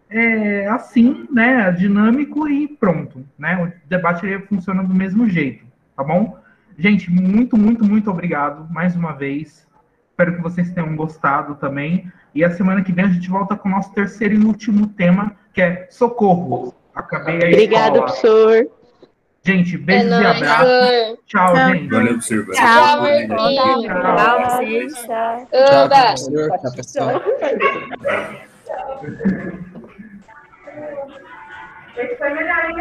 é 0.08 0.66
assim, 0.68 1.28
né? 1.30 1.70
Dinâmico 1.70 2.48
e 2.48 2.66
pronto, 2.66 3.26
né? 3.38 3.62
O 3.62 3.88
debate 3.88 4.24
ele 4.24 4.38
funciona 4.46 4.82
do 4.82 4.94
mesmo 4.94 5.28
jeito, 5.28 5.66
tá 5.94 6.02
bom? 6.02 6.38
Gente, 6.78 7.10
muito, 7.10 7.58
muito, 7.58 7.84
muito 7.84 8.10
obrigado 8.10 8.72
mais 8.72 8.96
uma 8.96 9.12
vez. 9.12 9.65
Espero 10.16 10.34
que 10.34 10.40
vocês 10.40 10.70
tenham 10.70 10.96
gostado 10.96 11.56
também. 11.56 12.10
E 12.34 12.42
a 12.42 12.50
semana 12.50 12.82
que 12.82 12.90
vem 12.90 13.04
a 13.04 13.08
gente 13.08 13.28
volta 13.28 13.54
com 13.54 13.68
o 13.68 13.72
nosso 13.72 13.92
terceiro 13.92 14.32
e 14.32 14.38
último 14.46 14.86
tema, 14.86 15.32
que 15.52 15.60
é 15.60 15.86
socorro. 15.90 16.74
Acabei 16.94 17.34
a 17.34 17.48
Obrigada, 17.48 17.98
escola. 17.98 18.04
professor. 18.06 18.66
Gente, 19.44 19.74
É 19.74 19.78
beijos 19.78 20.06
e 20.06 20.10
nóis, 20.10 20.26
abraços. 20.42 21.18
Tchau, 21.26 21.54
Tchau. 21.54 21.68
gente. 21.68 21.88
Valeu, 21.90 22.06
professor. 22.14 22.46
Tchau. 22.54 23.00
Marquinhos. 23.02 24.94
Tchau, 25.04 25.88
vocês. 25.88 26.26
Tchau. 26.26 26.58
Tchau, 26.58 26.72
pessoal. 26.74 27.22
Esse 31.98 32.16
foi 32.16 32.30
melhor, 32.30 32.64
hein? 32.70 32.74